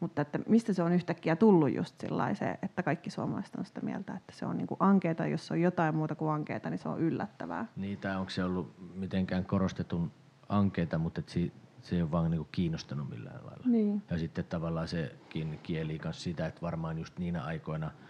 Mutta 0.00 0.22
että 0.22 0.38
mistä 0.48 0.72
se 0.72 0.82
on 0.82 0.92
yhtäkkiä 0.92 1.36
tullut 1.36 1.74
just 1.74 2.00
sellaiseen, 2.00 2.58
että 2.62 2.82
kaikki 2.82 3.10
suomalaiset 3.10 3.54
on 3.54 3.64
sitä 3.64 3.80
mieltä, 3.80 4.14
että 4.14 4.32
se 4.32 4.46
on 4.46 4.56
niin 4.56 4.66
kuin 4.66 4.78
ankeeta, 4.80 5.26
jos 5.26 5.46
se 5.46 5.54
on 5.54 5.60
jotain 5.60 5.94
muuta 5.94 6.14
kuin 6.14 6.30
ankeeta, 6.30 6.70
niin 6.70 6.78
se 6.78 6.88
on 6.88 7.00
yllättävää. 7.00 7.66
Niin, 7.76 7.98
tai 7.98 8.16
onko 8.16 8.30
se 8.30 8.44
ollut 8.44 8.94
mitenkään 8.94 9.44
korostetun 9.44 10.12
ankeeta, 10.48 10.98
mutta 10.98 11.20
et 11.20 11.28
si, 11.28 11.52
se 11.82 11.96
ei 11.96 12.02
ole 12.02 12.10
vaan 12.10 12.30
niinku 12.30 12.48
kiinnostanut 12.52 13.10
millään 13.10 13.46
lailla. 13.46 13.64
Niin. 13.66 14.02
Ja 14.10 14.18
sitten 14.18 14.44
tavallaan 14.44 14.88
se 14.88 15.16
kieli 15.62 16.00
myös 16.04 16.22
sitä, 16.22 16.46
että 16.46 16.62
varmaan 16.62 16.98
just 16.98 17.18
niinä 17.18 17.42
aikoina– 17.42 17.90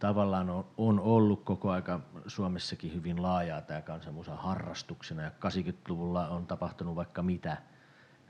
tavallaan 0.00 0.50
on, 0.50 0.64
on 0.76 1.00
ollut 1.00 1.44
koko 1.44 1.70
aika 1.70 2.00
Suomessakin 2.26 2.94
hyvin 2.94 3.22
laajaa 3.22 3.60
tämä 3.60 3.82
kansanmusa 3.82 4.36
harrastuksena 4.36 5.22
ja 5.22 5.30
80-luvulla 5.30 6.28
on 6.28 6.46
tapahtunut 6.46 6.96
vaikka 6.96 7.22
mitä 7.22 7.56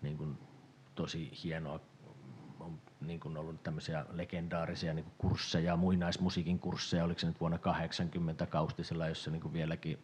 niin 0.03 0.19
kuin 0.19 0.39
tosi 0.95 1.31
hienoa. 1.45 1.81
On 2.61 2.79
niin 3.01 3.21
kuin 3.21 3.37
ollut 3.37 3.63
tämmöisiä 3.63 4.05
legendaarisia 4.13 4.95
niin 4.95 5.05
kuin 5.05 5.15
kursseja, 5.19 5.77
muinaismusiikin 5.77 6.59
kursseja, 6.59 7.05
oliko 7.05 7.21
se 7.21 7.27
nyt 7.27 7.41
vuonna 7.41 7.59
80 7.59 8.47
Kaustisella, 8.47 9.09
jossa 9.09 9.31
niin 9.31 9.43
kuin 9.43 9.53
vieläkin 9.53 9.99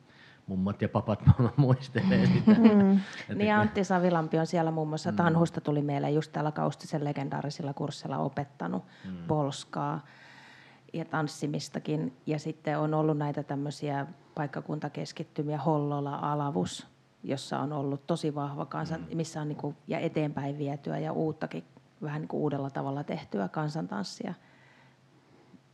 mummat 0.46 0.82
ja 0.82 0.88
papat 0.88 1.22
muistelee 1.56 2.26
sitä. 2.26 2.50
Mm. 2.50 3.00
niin 3.38 3.54
Antti 3.54 3.84
Savilampi 3.84 4.38
on 4.38 4.46
siellä 4.46 4.70
muun 4.70 4.88
muassa, 4.88 5.10
mm. 5.10 5.16
Tanhusta 5.16 5.60
tuli 5.60 5.82
meille 5.82 6.10
just 6.10 6.32
täällä 6.32 6.52
Kaustisen 6.52 7.04
legendaarisilla 7.04 7.74
kursseilla 7.74 8.18
opettanut 8.18 8.84
mm. 9.04 9.26
polskaa 9.26 10.00
ja 10.92 11.04
tanssimistakin. 11.04 12.12
Ja 12.26 12.38
sitten 12.38 12.78
on 12.78 12.94
ollut 12.94 13.18
näitä 13.18 13.42
tämmöisiä 13.42 14.06
paikkakuntakeskittymiä, 14.34 15.58
Hollola, 15.58 16.18
Alavus, 16.22 16.86
jossa 17.22 17.58
on 17.58 17.72
ollut 17.72 18.06
tosi 18.06 18.34
vahva 18.34 18.66
kansan, 18.66 19.00
mm. 19.00 19.16
missä 19.16 19.40
on 19.40 19.48
niinku, 19.48 19.74
ja 19.88 19.98
eteenpäin 19.98 20.58
vietyä 20.58 20.98
ja 20.98 21.12
uuttakin 21.12 21.64
vähän 22.02 22.20
niinku 22.20 22.42
uudella 22.42 22.70
tavalla 22.70 23.04
tehtyä 23.04 23.48
kansantanssia. 23.48 24.34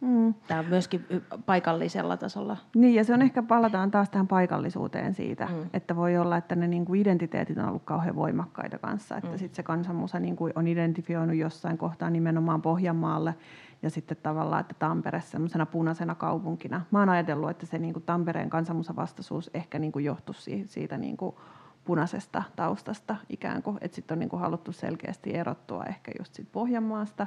Mm. 0.00 0.34
Tämä 0.48 0.60
on 0.60 0.66
myöskin 0.66 1.06
paikallisella 1.46 2.16
tasolla. 2.16 2.56
Niin, 2.74 2.94
ja 2.94 3.04
se 3.04 3.14
on 3.14 3.22
ehkä, 3.22 3.42
palataan 3.42 3.90
taas 3.90 4.10
tähän 4.10 4.28
paikallisuuteen 4.28 5.14
siitä, 5.14 5.46
mm. 5.46 5.70
että 5.72 5.96
voi 5.96 6.18
olla, 6.18 6.36
että 6.36 6.56
ne 6.56 6.68
niin 6.68 6.84
kuin 6.84 7.00
identiteetit 7.00 7.58
on 7.58 7.68
ollut 7.68 7.82
kauhean 7.84 8.16
voimakkaita 8.16 8.78
kanssa, 8.78 9.16
että 9.16 9.30
mm. 9.30 9.38
sitten 9.38 9.56
se 9.56 9.62
kansanmusa 9.62 10.20
niin 10.20 10.36
kuin 10.36 10.52
on 10.56 10.68
identifioinut 10.68 11.36
jossain 11.36 11.78
kohtaa 11.78 12.10
nimenomaan 12.10 12.62
Pohjanmaalle, 12.62 13.34
ja 13.82 13.90
sitten 13.90 14.16
tavallaan, 14.22 14.60
että 14.60 14.74
Tampere 14.78 15.20
semmoisena 15.20 15.66
punaisena 15.66 16.14
kaupunkina. 16.14 16.80
Mä 16.90 16.98
oon 16.98 17.08
ajatellut, 17.08 17.50
että 17.50 17.66
se 17.66 17.78
niin 17.78 17.92
kuin 17.92 18.02
Tampereen 18.02 18.50
kansanmusavastaisuus 18.50 19.50
ehkä 19.54 19.78
niin 19.78 19.92
kuin 19.92 20.04
johtuisi 20.04 20.64
siitä 20.66 20.98
niin 20.98 21.16
kuin 21.16 21.36
punaisesta 21.84 22.42
taustasta 22.56 23.16
ikään 23.28 23.62
kuin, 23.62 23.78
että 23.80 23.94
sitten 23.94 24.14
on 24.14 24.18
niin 24.18 24.28
kuin 24.28 24.40
haluttu 24.40 24.72
selkeästi 24.72 25.34
erottua 25.34 25.84
ehkä 25.84 26.12
just 26.18 26.34
siitä 26.34 26.50
Pohjanmaasta, 26.52 27.26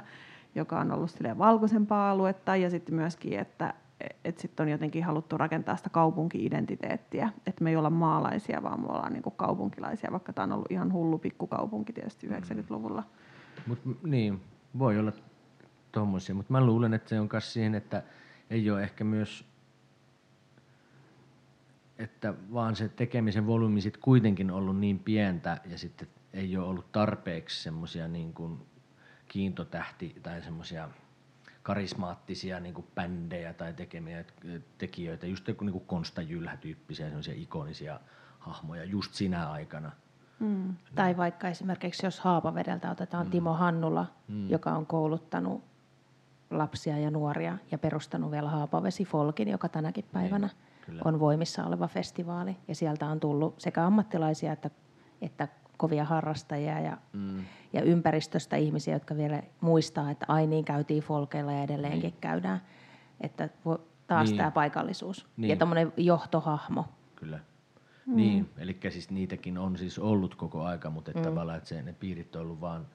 joka 0.54 0.80
on 0.80 0.92
ollut 0.92 1.10
valkoisempaa 1.38 2.10
aluetta 2.10 2.56
ja 2.56 2.70
sitten 2.70 2.94
myöskin, 2.94 3.38
että 3.38 3.74
että 4.24 4.42
sitten 4.42 4.64
on 4.64 4.70
jotenkin 4.70 5.04
haluttu 5.04 5.38
rakentaa 5.38 5.76
sitä 5.76 5.90
kaupunki-identiteettiä, 5.90 7.30
että 7.46 7.64
me 7.64 7.70
ei 7.70 7.76
olla 7.76 7.90
maalaisia, 7.90 8.62
vaan 8.62 8.80
me 8.80 8.86
ollaan 8.86 9.12
niin 9.12 9.22
kuin 9.22 9.34
kaupunkilaisia, 9.36 10.12
vaikka 10.12 10.32
tämä 10.32 10.44
on 10.44 10.52
ollut 10.52 10.70
ihan 10.70 10.92
hullu 10.92 11.18
pikkukaupunki 11.18 11.92
tietysti 11.92 12.28
90-luvulla. 12.28 13.02
Mut, 13.66 13.84
m- 13.84 14.10
niin, 14.10 14.40
voi 14.78 14.98
olla 14.98 15.12
tommosia, 15.96 16.34
mutta 16.34 16.52
mä 16.52 16.66
luulen, 16.66 16.94
että 16.94 17.08
se 17.08 17.20
on 17.20 17.28
myös 17.32 17.52
siihen, 17.52 17.74
että 17.74 18.02
ei 18.50 18.70
ole 18.70 18.82
ehkä 18.82 19.04
myös, 19.04 19.44
että 21.98 22.34
vaan 22.52 22.76
se 22.76 22.88
tekemisen 22.88 23.46
volyymi 23.46 23.80
sit 23.80 23.96
kuitenkin 23.96 24.50
ollut 24.50 24.78
niin 24.78 24.98
pientä 24.98 25.60
ja 25.64 25.78
sitten 25.78 26.08
ei 26.32 26.56
ole 26.56 26.66
ollut 26.66 26.92
tarpeeksi 26.92 27.62
semmoisia 27.62 28.08
niin 28.08 28.34
kuin 28.34 28.58
kiintotähti 29.28 30.16
tai 30.22 30.42
semmoisia 30.42 30.88
karismaattisia 31.62 32.60
niin 32.60 32.74
kuin 32.74 32.86
bändejä 32.94 33.52
tai 33.52 33.72
tekemiä, 33.74 34.24
tekijöitä, 34.78 35.26
just 35.26 35.46
niin 35.48 35.72
kuin 35.72 35.86
Konsta 35.86 36.22
Jylhä-tyyppisiä 36.22 37.06
semmoisia 37.06 37.34
ikonisia 37.36 38.00
hahmoja 38.38 38.84
just 38.84 39.14
sinä 39.14 39.50
aikana. 39.50 39.92
Mm. 40.38 40.74
Tai 40.94 41.16
vaikka 41.16 41.48
esimerkiksi 41.48 42.06
jos 42.06 42.20
Haapavedeltä 42.20 42.90
otetaan 42.90 43.26
mm. 43.26 43.30
Timo 43.30 43.54
Hannula, 43.54 44.06
mm. 44.28 44.50
joka 44.50 44.70
on 44.70 44.86
kouluttanut 44.86 45.75
lapsia 46.50 46.98
ja 46.98 47.10
nuoria 47.10 47.58
ja 47.70 47.78
perustanut 47.78 48.30
vielä 48.30 48.50
Haapavesi 48.50 49.04
Folkin, 49.04 49.48
joka 49.48 49.68
tänäkin 49.68 50.04
niin, 50.04 50.12
päivänä 50.12 50.48
niin, 50.88 51.00
on 51.04 51.20
voimissa 51.20 51.64
oleva 51.64 51.88
festivaali. 51.88 52.56
Ja 52.68 52.74
sieltä 52.74 53.06
on 53.06 53.20
tullut 53.20 53.60
sekä 53.60 53.86
ammattilaisia 53.86 54.52
että, 54.52 54.70
että 55.22 55.48
kovia 55.76 56.04
harrastajia 56.04 56.80
ja, 56.80 56.96
mm. 57.12 57.44
ja 57.72 57.82
ympäristöstä 57.82 58.56
ihmisiä, 58.56 58.94
jotka 58.94 59.16
vielä 59.16 59.42
muistaa, 59.60 60.10
että 60.10 60.26
ai 60.28 60.46
niin 60.46 60.64
käytiin 60.64 61.02
folkeilla 61.02 61.52
ja 61.52 61.62
edelleenkin 61.62 62.10
niin. 62.10 62.20
käydään. 62.20 62.60
Että 63.20 63.48
taas 64.06 64.28
niin. 64.28 64.36
tämä 64.36 64.50
paikallisuus 64.50 65.26
niin. 65.36 65.50
ja 65.50 65.56
tämmöinen 65.56 65.92
johtohahmo. 65.96 66.84
Kyllä. 67.16 67.38
Mm. 68.06 68.16
Niin, 68.16 68.50
eli 68.58 68.78
siis 68.88 69.10
niitäkin 69.10 69.58
on 69.58 69.78
siis 69.78 69.98
ollut 69.98 70.34
koko 70.34 70.62
aika, 70.62 70.90
mutta 70.90 71.10
että 71.10 71.20
mm. 71.20 71.28
tavallaan, 71.28 71.58
että 71.58 71.68
se, 71.68 71.82
ne 71.82 71.92
piirit 71.92 72.36
on 72.36 72.42
ollut 72.42 72.60
vaan, 72.60 72.86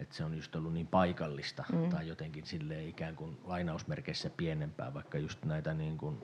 että 0.00 0.16
se 0.16 0.24
on 0.24 0.34
just 0.34 0.56
ollut 0.56 0.72
niin 0.72 0.86
paikallista 0.86 1.64
mm. 1.72 1.88
tai 1.88 2.08
jotenkin 2.08 2.46
sille 2.46 2.84
ikään 2.84 3.16
kuin 3.16 3.38
lainausmerkeissä 3.44 4.30
pienempää, 4.30 4.94
vaikka 4.94 5.18
just 5.18 5.44
näitä 5.44 5.74
niin 5.74 5.98
kuin, 5.98 6.22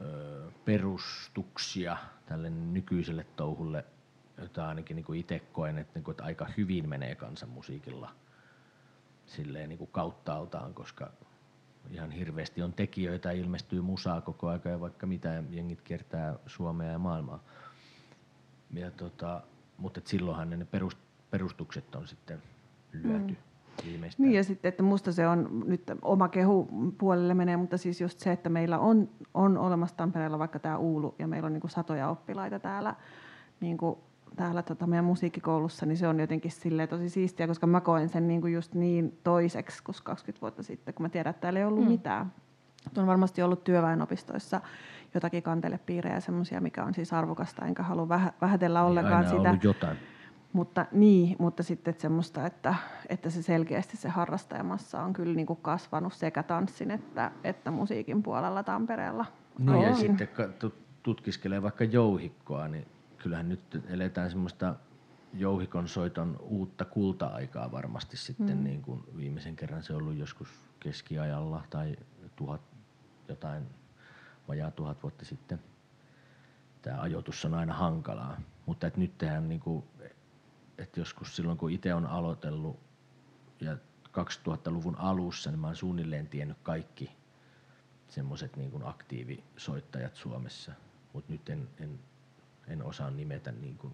ö, 0.00 0.50
perustuksia 0.64 1.96
tälle 2.26 2.50
nykyiselle 2.50 3.26
touhulle 3.36 3.84
jota 4.38 4.68
ainakin 4.68 4.96
niin 4.96 5.14
itse 5.14 5.38
koen, 5.38 5.78
että, 5.78 5.92
niin 5.94 6.04
kuin, 6.04 6.12
että 6.12 6.24
aika 6.24 6.46
hyvin 6.56 6.88
menee 6.88 7.14
kansanmusiikilla 7.14 8.14
silleen 9.26 9.68
niin 9.68 9.78
kuin 9.78 9.90
kauttaaltaan, 9.92 10.74
koska 10.74 11.10
ihan 11.90 12.10
hirveästi 12.10 12.62
on 12.62 12.72
tekijöitä, 12.72 13.30
ilmestyy 13.30 13.80
musaa 13.80 14.20
koko 14.20 14.48
aika 14.48 14.68
ja 14.68 14.80
vaikka 14.80 15.06
mitä 15.06 15.42
jengit 15.50 15.82
kiertää 15.82 16.34
Suomea 16.46 16.92
ja 16.92 16.98
maailmaa. 16.98 17.44
Ja 18.70 18.90
tota, 18.90 19.42
mutta 19.76 20.00
silloinhan 20.04 20.50
ne 20.50 20.64
perust, 20.64 20.98
perustukset 21.30 21.94
on 21.94 22.08
sitten 22.08 22.42
lyöty. 22.92 23.32
Mm. 23.32 23.36
Niin 24.18 24.32
ja 24.32 24.44
sitten, 24.44 24.68
että 24.68 24.82
musta 24.82 25.12
se 25.12 25.28
on 25.28 25.62
nyt 25.66 25.82
oma 26.02 26.28
kehu 26.28 26.68
puolelle 26.98 27.34
menee, 27.34 27.56
mutta 27.56 27.76
siis 27.76 28.00
just 28.00 28.20
se, 28.20 28.32
että 28.32 28.48
meillä 28.48 28.78
on, 28.78 29.08
on 29.34 29.58
olemassa 29.58 29.96
Tampereella 29.96 30.38
vaikka 30.38 30.58
tämä 30.58 30.76
Uulu 30.76 31.14
ja 31.18 31.26
meillä 31.26 31.46
on 31.46 31.52
niin 31.52 31.70
satoja 31.70 32.08
oppilaita 32.08 32.58
täällä 32.58 32.94
niin 33.60 33.78
täällä 34.36 34.62
tota 34.62 34.86
meidän 34.86 35.04
musiikkikoulussa, 35.04 35.86
niin 35.86 35.96
se 35.96 36.08
on 36.08 36.20
jotenkin 36.20 36.50
silleen 36.50 36.88
tosi 36.88 37.08
siistiä, 37.08 37.46
koska 37.46 37.66
mä 37.66 37.80
koen 37.80 38.08
sen 38.08 38.28
niin 38.28 38.40
kuin 38.40 38.52
just 38.52 38.74
niin 38.74 39.18
toiseksi 39.24 39.82
kuin 39.84 39.96
20 40.04 40.40
vuotta 40.40 40.62
sitten, 40.62 40.94
kun 40.94 41.04
mä 41.04 41.08
tiedän, 41.08 41.30
että 41.30 41.40
täällä 41.40 41.58
ei 41.58 41.64
ollut 41.64 41.84
mm. 41.84 41.90
mitään. 41.90 42.32
On 42.96 43.06
varmasti 43.06 43.42
ollut 43.42 43.64
työväenopistoissa 43.64 44.60
jotakin 45.14 45.42
kantelepiirejä 45.42 46.20
semmoisia, 46.20 46.60
mikä 46.60 46.84
on 46.84 46.94
siis 46.94 47.12
arvokasta, 47.12 47.66
enkä 47.66 47.82
halua 47.82 48.08
vähä, 48.08 48.32
vähätellä 48.40 48.80
niin 48.80 48.88
ollenkaan 48.88 49.16
aina 49.16 49.28
sitä. 49.28 49.50
Ollut 49.50 49.64
jotain. 49.64 49.96
Mutta 50.52 50.86
niin, 50.92 51.36
mutta 51.38 51.62
sitten 51.62 51.90
että 51.90 52.02
semmoista, 52.02 52.46
että, 52.46 52.74
että 53.08 53.30
se 53.30 53.42
selkeästi 53.42 53.96
se 53.96 54.08
harrastajamassa 54.08 55.02
on 55.02 55.12
kyllä 55.12 55.34
niin 55.34 55.46
kuin 55.46 55.58
kasvanut 55.62 56.12
sekä 56.12 56.42
tanssin 56.42 56.90
että, 56.90 57.32
että 57.44 57.70
musiikin 57.70 58.22
puolella 58.22 58.62
Tampereella. 58.62 59.26
No 59.58 59.82
ja 59.82 59.94
sitten 59.94 60.28
tutkiskelee 61.02 61.62
vaikka 61.62 61.84
jouhikkoa, 61.84 62.68
niin 62.68 62.86
kyllähän 63.18 63.48
nyt 63.48 63.82
eletään 63.88 64.30
semmoista 64.30 64.74
jouhikon 65.34 65.88
soiton 65.88 66.36
uutta 66.40 66.84
kulta-aikaa 66.84 67.72
varmasti 67.72 68.16
sitten, 68.16 68.56
mm. 68.56 68.64
niin 68.64 68.82
kuin 68.82 69.04
viimeisen 69.16 69.56
kerran 69.56 69.82
se 69.82 69.92
on 69.92 70.02
ollut 70.02 70.16
joskus 70.16 70.48
keskiajalla 70.80 71.62
tai 71.70 71.96
tuhat, 72.36 72.60
jotain 73.28 73.62
vajaa 74.48 74.70
tuhat 74.70 75.02
vuotta 75.02 75.24
sitten. 75.24 75.58
Tämä 76.82 77.00
ajoitus 77.00 77.44
on 77.44 77.54
aina 77.54 77.74
hankalaa, 77.74 78.40
mutta 78.66 78.86
et 78.86 78.96
nyt 78.96 79.18
tehdään 79.18 79.48
niin 79.48 79.60
kuin, 79.60 79.84
että 80.78 81.00
joskus 81.00 81.36
silloin 81.36 81.58
kun 81.58 81.70
itse 81.70 81.94
on 81.94 82.06
aloitellut 82.06 82.80
ja 83.60 83.76
2000-luvun 84.08 84.96
alussa, 84.96 85.50
niin 85.50 85.60
mä 85.60 85.66
oon 85.66 85.76
suunnilleen 85.76 86.28
tiennyt 86.28 86.58
kaikki 86.62 87.16
semmoiset 88.08 88.56
niin 88.56 88.84
aktiivisoittajat 88.84 90.14
Suomessa, 90.14 90.72
mutta 91.12 91.32
nyt 91.32 91.48
en, 91.48 91.68
en 91.80 91.98
en 92.68 92.84
osaa 92.84 93.10
nimetä 93.10 93.52
niin 93.52 93.78
kuin, 93.78 93.92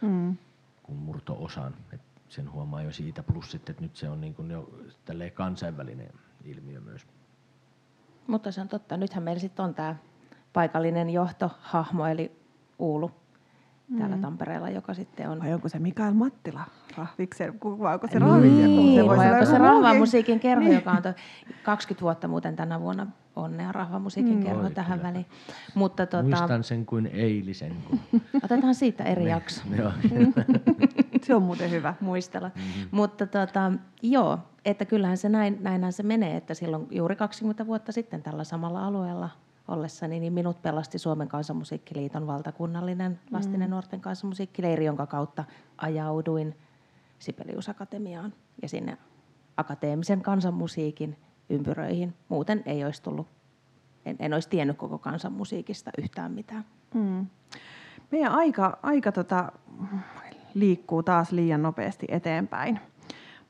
mm. 0.00 0.36
kuin 0.82 0.98
murto-osan. 0.98 1.74
Et 1.92 2.00
sen 2.28 2.52
huomaa 2.52 2.82
jo 2.82 2.92
siitä, 2.92 3.22
plus 3.22 3.50
sitten, 3.50 3.72
että 3.72 3.82
nyt 3.82 3.96
se 3.96 4.08
on 4.08 4.20
niin 4.20 4.34
kuin 4.34 4.50
jo 4.50 4.70
kansainvälinen 5.34 6.12
ilmiö 6.44 6.80
myös. 6.80 7.06
Mutta 8.26 8.52
se 8.52 8.60
on 8.60 8.68
totta. 8.68 8.96
Nythän 8.96 9.24
meillä 9.24 9.40
sitten 9.40 9.64
on 9.64 9.74
tämä 9.74 9.96
paikallinen 10.52 11.10
johtohahmo, 11.10 12.06
eli 12.06 12.38
Uulu 12.78 13.10
täällä 13.98 14.16
mm. 14.16 14.22
Tampereella, 14.22 14.70
joka 14.70 14.94
sitten 14.94 15.30
on... 15.30 15.40
Vai 15.40 15.54
onko 15.54 15.68
se 15.68 15.78
Mikael 15.78 16.14
Mattila 16.14 16.64
rahviksen, 16.96 17.54
vai 17.62 17.94
onko 17.94 18.06
se 18.12 18.18
Niin, 18.20 19.00
se 19.00 19.06
vai 19.08 19.32
onko 19.32 19.46
se 19.46 19.58
rahvamusiikin 19.58 20.40
kerho, 20.40 20.64
niin. 20.64 20.74
joka 20.74 20.90
on 20.90 21.02
to, 21.02 21.14
20 21.62 22.02
vuotta 22.02 22.28
muuten 22.28 22.56
tänä 22.56 22.80
vuonna 22.80 23.06
onnea 23.36 23.72
rahvamusiikin 23.72 24.34
mm. 24.34 24.42
kerho 24.42 24.62
Oi, 24.62 24.70
tähän 24.70 24.98
kyllä. 24.98 25.08
väliin. 25.08 25.26
Mutta, 25.74 26.06
tota, 26.06 26.22
Muistan 26.22 26.64
sen 26.64 26.86
kuin 26.86 27.06
eilisen. 27.06 27.76
Kun... 27.88 28.00
Otetaan 28.44 28.74
siitä 28.74 29.04
eri 29.04 29.24
Me, 29.24 29.30
jakso. 29.30 29.62
Joo. 29.76 29.92
se 31.26 31.34
on 31.34 31.42
muuten 31.42 31.70
hyvä. 31.70 31.94
Muistella. 32.00 32.48
Mm-hmm. 32.54 32.88
Mutta 32.90 33.26
tota, 33.26 33.72
joo, 34.02 34.38
että 34.64 34.84
kyllähän 34.84 35.16
se 35.16 35.28
näin, 35.28 35.58
näinhän 35.60 35.92
se 35.92 36.02
menee, 36.02 36.36
että 36.36 36.54
silloin 36.54 36.86
juuri 36.90 37.16
20 37.16 37.66
vuotta 37.66 37.92
sitten 37.92 38.22
tällä 38.22 38.44
samalla 38.44 38.86
alueella 38.86 39.30
ollessani, 39.68 40.20
niin 40.20 40.32
minut 40.32 40.62
pelasti 40.62 40.98
Suomen 40.98 41.28
kansanmusiikkiliiton 41.28 42.26
valtakunnallinen 42.26 43.20
lasten 43.30 43.60
ja 43.60 43.66
mm. 43.66 43.70
nuorten 43.70 44.00
kansanmusiikkileiri, 44.00 44.84
jonka 44.84 45.06
kautta 45.06 45.44
ajauduin 45.76 46.56
Sibelius 47.18 47.68
Akatemiaan 47.68 48.32
ja 48.62 48.68
sinne 48.68 48.98
akateemisen 49.56 50.22
kansanmusiikin 50.22 51.16
ympyröihin. 51.50 52.14
Muuten 52.28 52.62
ei 52.66 52.84
olisi 52.84 53.02
tullut, 53.02 53.26
en, 54.04 54.16
en 54.18 54.34
olisi 54.34 54.48
tiennyt 54.48 54.76
koko 54.76 54.98
kansanmusiikista 54.98 55.90
yhtään 55.98 56.32
mitään. 56.32 56.64
Mm. 56.94 57.26
Meidän 58.10 58.32
aika, 58.32 58.78
aika 58.82 59.12
tota, 59.12 59.52
liikkuu 60.54 61.02
taas 61.02 61.32
liian 61.32 61.62
nopeasti 61.62 62.06
eteenpäin. 62.08 62.80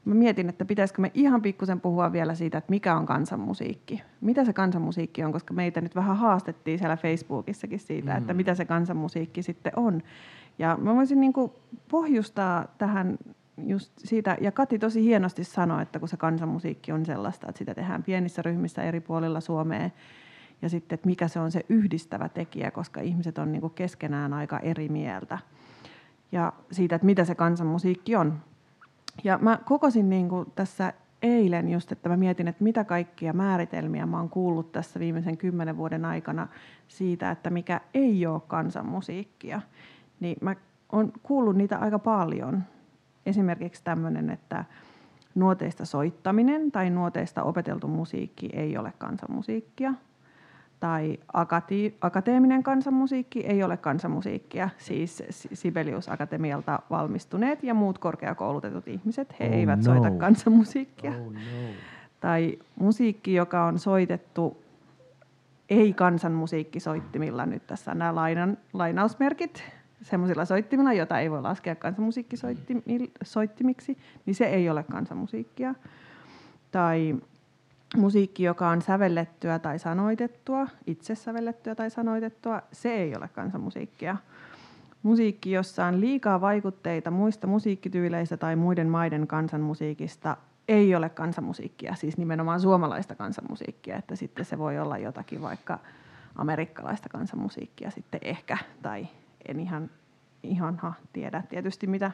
Mä 0.08 0.14
mietin, 0.14 0.48
että 0.48 0.64
pitäisikö 0.64 1.02
me 1.02 1.10
ihan 1.14 1.42
pikkusen 1.42 1.80
puhua 1.80 2.12
vielä 2.12 2.34
siitä, 2.34 2.58
että 2.58 2.70
mikä 2.70 2.96
on 2.96 3.06
kansanmusiikki. 3.06 4.02
Mitä 4.20 4.44
se 4.44 4.52
kansanmusiikki 4.52 5.24
on, 5.24 5.32
koska 5.32 5.54
meitä 5.54 5.80
nyt 5.80 5.94
vähän 5.94 6.16
haastettiin 6.16 6.78
siellä 6.78 6.96
Facebookissakin 6.96 7.78
siitä, 7.78 8.10
mm. 8.10 8.18
että 8.18 8.34
mitä 8.34 8.54
se 8.54 8.64
kansanmusiikki 8.64 9.42
sitten 9.42 9.72
on. 9.76 10.02
Ja 10.58 10.78
mä 10.80 10.94
voisin 10.94 11.20
niin 11.20 11.32
pohjustaa 11.90 12.66
tähän 12.78 13.18
just 13.66 13.92
siitä, 13.98 14.36
ja 14.40 14.52
Kati 14.52 14.78
tosi 14.78 15.02
hienosti 15.02 15.44
sanoi, 15.44 15.82
että 15.82 15.98
kun 15.98 16.08
se 16.08 16.16
kansanmusiikki 16.16 16.92
on 16.92 17.06
sellaista, 17.06 17.46
että 17.48 17.58
sitä 17.58 17.74
tehdään 17.74 18.02
pienissä 18.02 18.42
ryhmissä 18.42 18.82
eri 18.82 19.00
puolilla 19.00 19.40
Suomea, 19.40 19.90
ja 20.62 20.68
sitten, 20.68 20.94
että 20.94 21.06
mikä 21.06 21.28
se 21.28 21.40
on 21.40 21.50
se 21.50 21.64
yhdistävä 21.68 22.28
tekijä, 22.28 22.70
koska 22.70 23.00
ihmiset 23.00 23.38
on 23.38 23.52
niin 23.52 23.70
keskenään 23.74 24.32
aika 24.32 24.58
eri 24.58 24.88
mieltä. 24.88 25.38
Ja 26.32 26.52
siitä, 26.72 26.96
että 26.96 27.06
mitä 27.06 27.24
se 27.24 27.34
kansanmusiikki 27.34 28.16
on. 28.16 28.40
Ja 29.24 29.38
mä 29.42 29.58
kokosin 29.64 30.10
niin 30.10 30.28
kuin 30.28 30.52
tässä 30.54 30.92
eilen 31.22 31.68
just, 31.68 31.92
että 31.92 32.08
mä 32.08 32.16
mietin, 32.16 32.48
että 32.48 32.64
mitä 32.64 32.84
kaikkia 32.84 33.32
määritelmiä 33.32 34.06
mä 34.06 34.18
oon 34.18 34.30
kuullut 34.30 34.72
tässä 34.72 35.00
viimeisen 35.00 35.36
kymmenen 35.36 35.76
vuoden 35.76 36.04
aikana 36.04 36.48
siitä, 36.88 37.30
että 37.30 37.50
mikä 37.50 37.80
ei 37.94 38.26
ole 38.26 38.40
kansanmusiikkia. 38.46 39.60
Niin 40.20 40.36
mä 40.40 40.56
oon 40.92 41.12
kuullut 41.22 41.56
niitä 41.56 41.78
aika 41.78 41.98
paljon. 41.98 42.62
Esimerkiksi 43.26 43.84
tämmöinen, 43.84 44.30
että 44.30 44.64
nuoteista 45.34 45.84
soittaminen 45.84 46.72
tai 46.72 46.90
nuoteista 46.90 47.42
opeteltu 47.42 47.88
musiikki 47.88 48.48
ei 48.52 48.78
ole 48.78 48.92
kansanmusiikkia– 48.98 49.94
tai 50.80 51.18
akati, 51.32 51.96
akateeminen 52.00 52.62
kansanmusiikki 52.62 53.40
ei 53.40 53.62
ole 53.62 53.76
kansanmusiikkia, 53.76 54.68
siis 54.78 55.22
Sibelius 55.52 56.08
Akatemialta 56.08 56.78
valmistuneet 56.90 57.62
ja 57.62 57.74
muut 57.74 57.98
korkeakoulutetut 57.98 58.88
ihmiset, 58.88 59.34
he 59.40 59.48
oh 59.48 59.52
eivät 59.52 59.78
no. 59.78 59.84
soita 59.84 60.10
kansanmusiikkia. 60.10 61.10
Oh 61.10 61.32
no. 61.32 61.40
Tai 62.20 62.58
musiikki, 62.76 63.34
joka 63.34 63.64
on 63.64 63.78
soitettu 63.78 64.56
ei 65.70 65.92
kansanmusiikkisoittimilla, 65.92 67.46
nyt 67.46 67.66
tässä 67.66 67.94
nämä 67.94 68.14
lainan, 68.14 68.58
lainausmerkit, 68.72 69.64
semmoisilla 70.02 70.44
soittimilla, 70.44 70.92
jota 70.92 71.18
ei 71.18 71.30
voi 71.30 71.42
laskea 71.42 71.74
kansanmusiikkisoittimiksi, 71.74 73.98
niin 74.26 74.34
se 74.34 74.44
ei 74.44 74.70
ole 74.70 74.82
kansanmusiikkia. 74.82 75.74
Tai 76.70 77.16
musiikki, 77.96 78.42
joka 78.42 78.68
on 78.68 78.82
sävellettyä 78.82 79.58
tai 79.58 79.78
sanoitettua, 79.78 80.66
itse 80.86 81.14
sävellettyä 81.14 81.74
tai 81.74 81.90
sanoitettua, 81.90 82.62
se 82.72 82.94
ei 82.94 83.16
ole 83.16 83.28
kansanmusiikkia. 83.28 84.16
Musiikki, 85.02 85.50
jossa 85.50 85.84
on 85.84 86.00
liikaa 86.00 86.40
vaikutteita 86.40 87.10
muista 87.10 87.46
musiikkityyleistä 87.46 88.36
tai 88.36 88.56
muiden 88.56 88.88
maiden 88.88 89.26
kansanmusiikista, 89.26 90.36
ei 90.68 90.94
ole 90.94 91.08
kansanmusiikkia, 91.08 91.94
siis 91.94 92.18
nimenomaan 92.18 92.60
suomalaista 92.60 93.14
kansanmusiikkia, 93.14 93.96
että 93.96 94.16
sitten 94.16 94.44
se 94.44 94.58
voi 94.58 94.78
olla 94.78 94.98
jotakin 94.98 95.42
vaikka 95.42 95.78
amerikkalaista 96.36 97.08
kansanmusiikkia 97.08 97.90
sitten 97.90 98.20
ehkä, 98.22 98.58
tai 98.82 99.08
en 99.48 99.60
ihan, 99.60 99.90
ihan 100.42 100.94
tiedä 101.12 101.42
tietysti 101.48 101.86
mitä, 101.86 102.10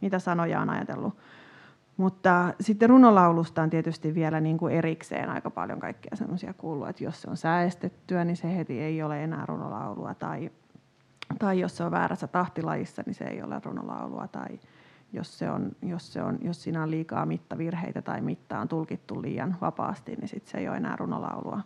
mitä 0.00 0.18
sanoja 0.18 0.60
on 0.60 0.70
ajatellut. 0.70 1.18
Mutta 1.96 2.54
sitten 2.60 2.90
runolaulusta 2.90 3.62
on 3.62 3.70
tietysti 3.70 4.14
vielä 4.14 4.40
niin 4.40 4.58
kuin 4.58 4.74
erikseen 4.74 5.30
aika 5.30 5.50
paljon 5.50 5.80
kaikkia 5.80 6.16
semmoisia 6.16 6.54
kuuluu, 6.54 6.84
että 6.84 7.04
jos 7.04 7.22
se 7.22 7.30
on 7.30 7.36
säästettyä, 7.36 8.24
niin 8.24 8.36
se 8.36 8.56
heti 8.56 8.80
ei 8.80 9.02
ole 9.02 9.24
enää 9.24 9.46
runolaulua. 9.46 10.14
Tai, 10.14 10.50
tai 11.38 11.60
jos 11.60 11.76
se 11.76 11.84
on 11.84 11.90
väärässä 11.90 12.26
tahtilajissa, 12.26 13.02
niin 13.06 13.14
se 13.14 13.24
ei 13.24 13.42
ole 13.42 13.60
runolaulua. 13.64 14.28
Tai 14.28 14.58
jos, 15.12 15.38
se 15.38 15.50
on, 15.50 15.72
jos, 15.82 16.12
se 16.12 16.22
on, 16.22 16.38
jos 16.40 16.62
siinä 16.62 16.82
on 16.82 16.90
liikaa 16.90 17.26
mittavirheitä 17.26 18.02
tai 18.02 18.20
mitta 18.20 18.58
on 18.58 18.68
tulkittu 18.68 19.22
liian 19.22 19.56
vapaasti, 19.60 20.16
niin 20.16 20.28
sitten 20.28 20.50
se 20.50 20.58
ei 20.58 20.68
ole 20.68 20.76
enää 20.76 20.96
runolaulua. 20.96 21.60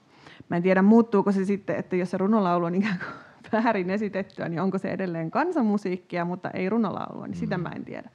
Mä 0.48 0.56
en 0.56 0.62
tiedä, 0.62 0.82
muuttuuko 0.82 1.32
se 1.32 1.44
sitten, 1.44 1.76
että 1.76 1.96
jos 1.96 2.10
se 2.10 2.18
runolaulu 2.18 2.64
on 2.64 2.74
ikään 2.74 2.98
kuin 2.98 3.62
väärin 3.62 3.90
esitettyä, 3.90 4.48
niin 4.48 4.60
onko 4.60 4.78
se 4.78 4.90
edelleen 4.90 5.30
kansanmusiikkia, 5.30 6.24
mutta 6.24 6.50
ei 6.50 6.68
runolaulua, 6.68 7.26
niin 7.26 7.36
sitä 7.36 7.58
mm. 7.58 7.62
mä 7.62 7.68
en 7.68 7.84
tiedä. 7.84 8.10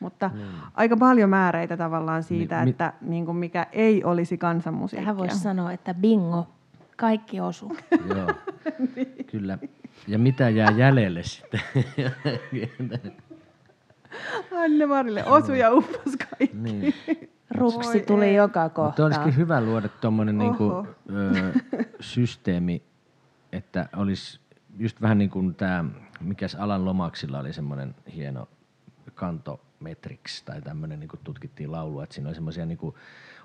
Mutta 0.00 0.30
mm. 0.34 0.40
aika 0.74 0.96
paljon 0.96 1.30
määreitä 1.30 1.76
tavallaan 1.76 2.22
siitä, 2.22 2.60
niin, 2.64 2.68
että 2.68 2.92
mi- 3.00 3.10
niin 3.10 3.26
kuin 3.26 3.36
mikä 3.36 3.66
ei 3.72 4.04
olisi 4.04 4.38
kansanmusiikkia. 4.38 5.02
Tähän 5.02 5.16
voisi 5.16 5.38
sanoa, 5.38 5.72
että 5.72 5.94
bingo, 5.94 6.48
kaikki 6.96 7.40
osuu. 7.40 7.76
Joo, 8.16 8.34
niin. 8.96 9.24
kyllä. 9.30 9.58
Ja 10.08 10.18
mitä 10.18 10.48
jää 10.48 10.70
jäljelle 10.70 11.22
sitten? 11.22 11.60
Anne 14.64 14.86
Marille 14.86 15.24
osu 15.24 15.52
ja 15.52 15.72
uppos 15.72 16.16
kaikki. 16.16 16.56
Niin. 16.56 16.94
Ruksi 17.50 17.88
Voi 17.88 18.00
tuli 18.00 18.24
ei. 18.24 18.34
joka 18.34 18.68
kohta. 18.68 18.82
Mutta 18.88 19.04
olisikin 19.04 19.36
hyvä 19.36 19.60
luoda 19.60 19.88
tuommoinen 19.88 20.38
niinku, 20.38 20.86
systeemi, 22.00 22.82
että 23.52 23.88
olisi 23.96 24.40
just 24.78 25.00
vähän 25.02 25.18
niin 25.18 25.30
kuin 25.30 25.54
tämä, 25.54 25.84
mikäs 26.20 26.54
Alan 26.54 26.84
Lomaksilla 26.84 27.38
oli 27.38 27.52
semmoinen 27.52 27.94
hieno 28.14 28.48
kanto 29.14 29.60
Metrix 29.80 30.42
tai 30.42 30.62
tämmöinen, 30.62 31.00
niin 31.00 31.08
kuin 31.08 31.20
tutkittiin 31.24 31.72
laulua, 31.72 32.04
että 32.04 32.14
siinä 32.14 32.28
on 32.28 32.34
semmoisia 32.34 32.66
niin 32.66 32.78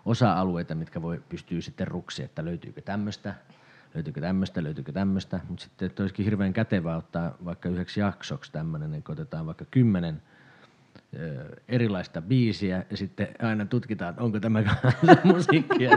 osa-alueita, 0.06 0.76
mitkä 0.76 1.02
voi, 1.02 1.22
pystyy 1.30 1.62
sitten 1.62 1.88
ruksi, 1.88 2.24
että 2.24 2.46
löytyykö 2.46 2.82
tämmöistä, 2.82 3.36
löytyykö 3.96 4.22
tämmöistä, 4.22 4.64
löytyykö 4.64 4.92
tämmöistä, 4.92 5.40
mutta 5.50 5.64
sitten 5.64 5.86
että 5.86 6.04
olisikin 6.04 6.26
hirveän 6.26 6.54
kätevää 6.54 6.98
ottaa 6.98 7.38
vaikka 7.46 7.70
yhdeksi 7.70 8.00
jaksoksi 8.00 8.52
tämmöinen, 8.52 8.92
niin 8.92 9.04
otetaan 9.10 9.46
vaikka 9.46 9.66
kymmenen 9.72 10.22
erilaista 11.68 12.22
biisiä 12.22 12.84
ja 12.90 12.98
sitten 12.98 13.28
aina 13.42 13.66
tutkitaan, 13.66 14.10
että 14.10 14.24
onko 14.24 14.40
tämä 14.40 14.64
musiikkia, 15.24 15.90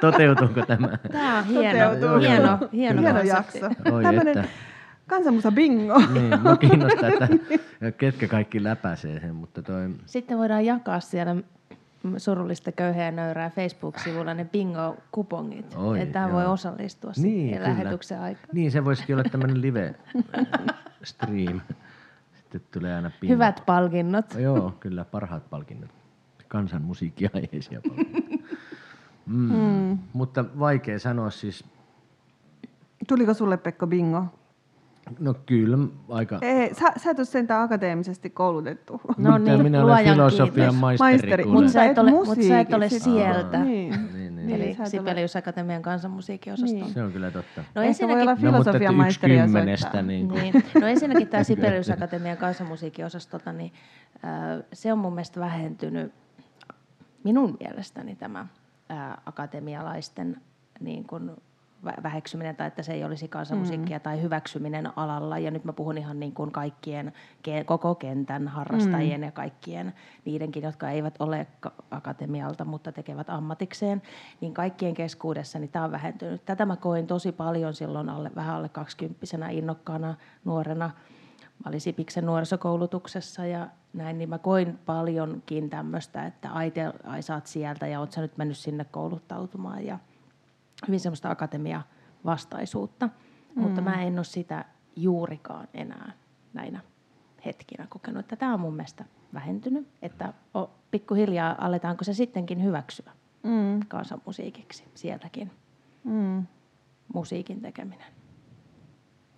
toteutuuko 0.00 0.66
tämä. 0.66 0.98
Tämä 1.12 1.38
on 1.38 1.44
hieno, 1.44 1.94
Toteutuu. 1.94 2.20
hieno, 2.20 2.58
hieno, 2.72 3.02
hieno 3.02 3.20
jakso. 3.20 3.66
Oi, 3.92 4.04
että. 4.16 4.44
Kansanmusa 5.12 5.52
bingo. 5.52 5.98
Niin, 6.12 6.42
mä 6.42 6.56
kiinnostaa, 6.60 7.08
että 7.08 7.28
ketkä 7.96 8.28
kaikki 8.28 8.64
läpäisee 8.64 9.20
sen. 9.20 9.34
Mutta 9.34 9.62
toi... 9.62 9.90
Sitten 10.06 10.38
voidaan 10.38 10.64
jakaa 10.64 11.00
siellä 11.00 11.36
surullista 12.16 12.72
köyhää 12.72 13.10
nöyrää 13.10 13.50
Facebook-sivulla 13.50 14.34
ne 14.34 14.44
bingo-kupongit. 14.44 15.74
Oi, 15.76 16.00
että 16.00 16.12
tähän 16.12 16.32
voi 16.32 16.46
osallistua 16.46 17.12
niin, 17.16 17.62
lähetyksen 17.62 18.20
aikana. 18.20 18.48
Niin, 18.52 18.70
se 18.70 18.84
voisikin 18.84 19.14
olla 19.14 19.24
tämmöinen 19.30 19.62
live-stream. 19.62 21.60
Sitten 22.38 22.60
tulee 22.72 22.94
aina 22.94 23.10
bingo. 23.20 23.34
Hyvät 23.34 23.62
palkinnot. 23.66 24.34
Joo, 24.38 24.74
kyllä, 24.80 25.04
parhaat 25.04 25.50
palkinnot. 25.50 25.90
Kansan 26.48 26.82
musiikkiaiheisia 26.82 27.80
palkinnot. 27.88 28.40
Mm. 29.26 29.52
Mm. 29.52 29.98
Mutta 30.12 30.44
vaikea 30.58 30.98
sanoa 30.98 31.30
siis. 31.30 31.64
Tuliko 33.08 33.34
sulle 33.34 33.56
Pekka 33.56 33.86
bingo? 33.86 34.26
No 35.18 35.34
kyllä, 35.46 35.78
aika... 36.08 36.38
Ei, 36.42 36.74
sä, 36.74 36.92
sä 36.96 37.10
et 37.10 37.18
ole 37.18 37.24
sentään 37.24 37.62
akateemisesti 37.62 38.30
koulutettu. 38.30 39.00
No 39.16 39.38
niin, 39.38 39.62
minä 39.62 39.84
olen 39.84 40.04
filosofian 40.04 40.74
maisteri. 40.74 41.10
maisteri. 41.10 41.44
Mutta 41.44 41.70
sä, 41.70 41.84
et 41.84 41.98
ole, 41.98 42.10
mut 42.10 42.42
sä 42.48 42.60
et 42.60 42.72
ole 42.72 42.88
sieltä. 42.88 43.58
Niin. 43.58 44.08
niin, 44.14 44.36
niin. 44.36 44.50
Eli 44.50 44.76
Sibelius 44.84 45.36
Akatemian 45.36 45.82
kansanmusiikin 45.82 46.52
osasto. 46.52 46.76
Niin. 46.76 46.92
Se 46.92 47.02
on 47.02 47.12
kyllä 47.12 47.30
totta. 47.30 47.64
No 47.74 47.82
ensinnäkin, 47.82 48.16
voi 48.16 48.22
olla 48.22 48.36
filosofian 48.36 48.94
no, 48.94 49.02
maisteri 49.02 49.34
niin, 50.02 50.28
niin. 50.28 50.54
No 50.80 50.86
ensinnäkin 50.86 51.28
tämä 51.28 51.44
Sibelius 51.44 51.90
Akatemian 51.90 52.36
kansanmusiikin 52.36 53.06
osastolta, 53.06 53.52
niin 53.52 53.72
äh, 54.24 54.64
se 54.72 54.92
on 54.92 54.98
mun 54.98 55.12
mielestä 55.12 55.40
vähentynyt 55.40 56.12
minun 57.24 57.56
mielestäni 57.60 58.16
tämä 58.16 58.40
äh, 58.90 59.12
akatemialaisten 59.26 60.40
niin 60.80 61.06
kuin 61.06 61.30
väheksyminen 61.84 62.56
tai 62.56 62.66
että 62.66 62.82
se 62.82 62.92
ei 62.92 63.04
olisi 63.04 63.28
kansanmusiikkia 63.28 63.98
mm. 63.98 64.02
tai 64.02 64.22
hyväksyminen 64.22 64.98
alalla. 64.98 65.38
Ja 65.38 65.50
nyt 65.50 65.64
mä 65.64 65.72
puhun 65.72 65.98
ihan 65.98 66.20
niin 66.20 66.32
kuin 66.32 66.52
kaikkien, 66.52 67.12
koko 67.64 67.94
kentän 67.94 68.48
harrastajien 68.48 69.20
mm. 69.20 69.24
ja 69.24 69.32
kaikkien 69.32 69.94
niidenkin, 70.24 70.62
jotka 70.62 70.90
eivät 70.90 71.14
ole 71.18 71.46
akatemialta, 71.90 72.64
mutta 72.64 72.92
tekevät 72.92 73.30
ammatikseen, 73.30 74.02
niin 74.40 74.54
kaikkien 74.54 74.94
keskuudessa 74.94 75.58
niin 75.58 75.70
tämä 75.70 75.84
on 75.84 75.92
vähentynyt. 75.92 76.44
Tätä 76.44 76.66
mä 76.66 76.76
koin 76.76 77.06
tosi 77.06 77.32
paljon 77.32 77.74
silloin 77.74 78.08
alle, 78.08 78.30
vähän 78.34 78.56
alle 78.56 78.68
kaksikymppisenä 78.68 79.48
innokkaana 79.48 80.14
nuorena. 80.44 80.90
Mä 81.64 81.68
olin 81.68 81.80
Sipiksen 81.80 82.26
nuorisokoulutuksessa 82.26 83.46
ja 83.46 83.68
näin, 83.92 84.18
niin 84.18 84.28
mä 84.28 84.38
koin 84.38 84.78
paljonkin 84.86 85.70
tämmöistä, 85.70 86.26
että 86.26 86.50
ai, 86.50 86.70
te, 86.70 86.92
ai 87.04 87.20
oot 87.34 87.46
sieltä 87.46 87.86
ja 87.86 88.00
oot 88.00 88.12
sä 88.12 88.20
nyt 88.20 88.38
mennyt 88.38 88.56
sinne 88.56 88.84
kouluttautumaan 88.84 89.86
ja– 89.86 89.98
hyvin 90.86 91.00
semmoista 91.00 91.30
akatemia-vastaisuutta, 91.30 93.06
mm. 93.06 93.62
mutta 93.62 93.80
mä 93.80 94.02
en 94.02 94.18
ole 94.18 94.24
sitä 94.24 94.64
juurikaan 94.96 95.68
enää 95.74 96.12
näinä 96.54 96.80
hetkinä 97.46 97.86
kokenut. 97.88 98.20
Että 98.20 98.36
tämä 98.36 98.54
on 98.54 98.60
mun 98.60 98.74
mielestä 98.76 99.04
vähentynyt, 99.34 99.88
että 100.02 100.32
pikkuhiljaa 100.90 101.54
aletaanko 101.58 102.04
se 102.04 102.14
sittenkin 102.14 102.62
hyväksyä 102.64 103.12
mm. 103.42 103.80
kansanmusiikiksi 103.88 104.84
sieltäkin 104.94 105.50
mm. 106.04 106.46
musiikin 107.14 107.60
tekeminen. 107.60 108.06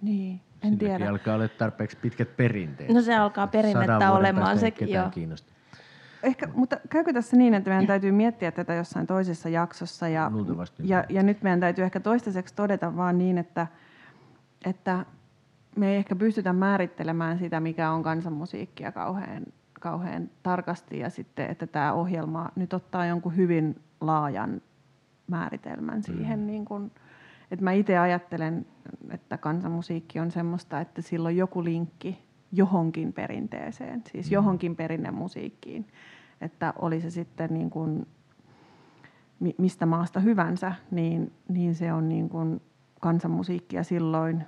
Niin, 0.02 0.40
en 0.62 0.78
tiedä. 0.78 1.10
alkaa 1.10 1.34
olla 1.34 1.48
tarpeeksi 1.48 1.96
pitkät 1.96 2.36
perinteet. 2.36 2.90
No 2.90 3.02
se 3.02 3.14
alkaa 3.14 3.46
perinnettä 3.46 4.12
olemaan. 4.12 4.58
Se, 4.58 4.72
joo. 4.86 5.10
Kiinnostaa 5.10 5.53
ehkä, 6.24 6.48
mutta 6.54 6.76
käykö 6.88 7.12
tässä 7.12 7.36
niin, 7.36 7.54
että 7.54 7.70
meidän 7.70 7.86
täytyy 7.86 8.12
miettiä 8.12 8.52
tätä 8.52 8.74
jossain 8.74 9.06
toisessa 9.06 9.48
jaksossa 9.48 10.08
ja, 10.08 10.30
ja, 10.78 11.04
ja 11.08 11.22
nyt 11.22 11.42
meidän 11.42 11.60
täytyy 11.60 11.84
ehkä 11.84 12.00
toistaiseksi 12.00 12.54
todeta 12.54 12.96
vaan 12.96 13.18
niin, 13.18 13.38
että, 13.38 13.66
että 14.64 15.04
me 15.76 15.90
ei 15.90 15.96
ehkä 15.96 16.16
pystytä 16.16 16.52
määrittelemään 16.52 17.38
sitä, 17.38 17.60
mikä 17.60 17.90
on 17.90 18.02
kansanmusiikkia 18.02 18.92
kauhean, 18.92 19.42
kauhean 19.80 20.30
tarkasti 20.42 20.98
ja 20.98 21.10
sitten, 21.10 21.50
että 21.50 21.66
tämä 21.66 21.92
ohjelma 21.92 22.48
nyt 22.56 22.72
ottaa 22.72 23.06
jonkun 23.06 23.36
hyvin 23.36 23.80
laajan 24.00 24.62
määritelmän 25.26 26.02
siihen. 26.02 26.40
Mm. 26.40 26.46
Niin 26.46 26.64
kun, 26.64 26.90
että 27.50 27.64
mä 27.64 27.72
itse 27.72 27.98
ajattelen, 27.98 28.66
että 29.10 29.38
kansanmusiikki 29.38 30.20
on 30.20 30.30
semmoista, 30.30 30.80
että 30.80 31.02
sillä 31.02 31.26
on 31.26 31.36
joku 31.36 31.64
linkki 31.64 32.24
johonkin 32.52 33.12
perinteeseen, 33.12 34.02
siis 34.12 34.26
mm. 34.26 34.32
johonkin 34.32 34.76
perinnemusiikkiin 34.76 35.86
että 36.44 36.74
oli 36.78 37.00
se 37.00 37.10
sitten 37.10 37.54
niin 37.54 37.70
kuin 37.70 38.06
mistä 39.58 39.86
maasta 39.86 40.20
hyvänsä, 40.20 40.72
niin, 40.90 41.32
niin 41.48 41.74
se 41.74 41.92
on 41.92 42.08
niin 42.08 42.28
kuin 42.28 42.60
kansanmusiikkia 43.00 43.82
silloin. 43.84 44.44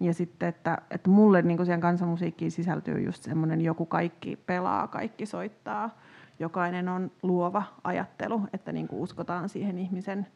Ja 0.00 0.14
sitten, 0.14 0.48
että, 0.48 0.78
että 0.90 1.10
mulle 1.10 1.42
niin 1.42 1.56
kuin 1.56 1.66
siihen 1.66 1.80
kansanmusiikkiin 1.80 2.50
sisältyy 2.50 3.00
just 3.00 3.22
semmoinen 3.22 3.60
joku 3.60 3.86
kaikki 3.86 4.36
pelaa, 4.36 4.86
kaikki 4.86 5.26
soittaa, 5.26 5.98
jokainen 6.38 6.88
on 6.88 7.10
luova 7.22 7.62
ajattelu, 7.84 8.40
että 8.52 8.72
niin 8.72 8.88
kuin 8.88 9.00
uskotaan 9.02 9.48
siihen 9.48 9.78
ihmisen, 9.78 10.26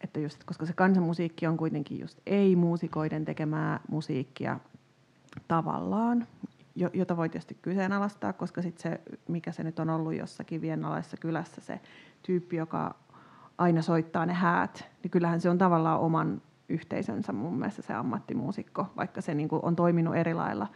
että 0.00 0.20
just, 0.20 0.44
koska 0.44 0.66
se 0.66 0.72
kansanmusiikki 0.72 1.46
on 1.46 1.56
kuitenkin 1.56 2.00
just 2.00 2.18
ei-muusikoiden 2.26 3.24
tekemää 3.24 3.80
musiikkia 3.90 4.60
tavallaan, 5.48 6.26
jota 6.74 7.16
voi 7.16 7.28
tietysti 7.28 7.58
kyseenalaistaa, 7.62 8.32
koska 8.32 8.62
sit 8.62 8.78
se, 8.78 9.00
mikä 9.28 9.52
se 9.52 9.64
nyt 9.64 9.78
on 9.78 9.90
ollut 9.90 10.14
jossakin 10.14 10.60
vienalaisessa 10.60 11.16
kylässä, 11.16 11.60
se 11.60 11.80
tyyppi, 12.22 12.56
joka 12.56 12.94
aina 13.58 13.82
soittaa 13.82 14.26
ne 14.26 14.32
häät, 14.32 14.88
niin 15.02 15.10
kyllähän 15.10 15.40
se 15.40 15.50
on 15.50 15.58
tavallaan 15.58 16.00
oman, 16.00 16.42
yhteisönsä 16.68 17.32
mun 17.32 17.58
mielestä 17.58 17.82
se 17.82 17.94
ammattimuusikko, 17.94 18.86
vaikka 18.96 19.20
se 19.20 19.34
niin 19.34 19.48
on 19.62 19.76
toiminut 19.76 20.16
eri 20.16 20.34
lailla. 20.34 20.66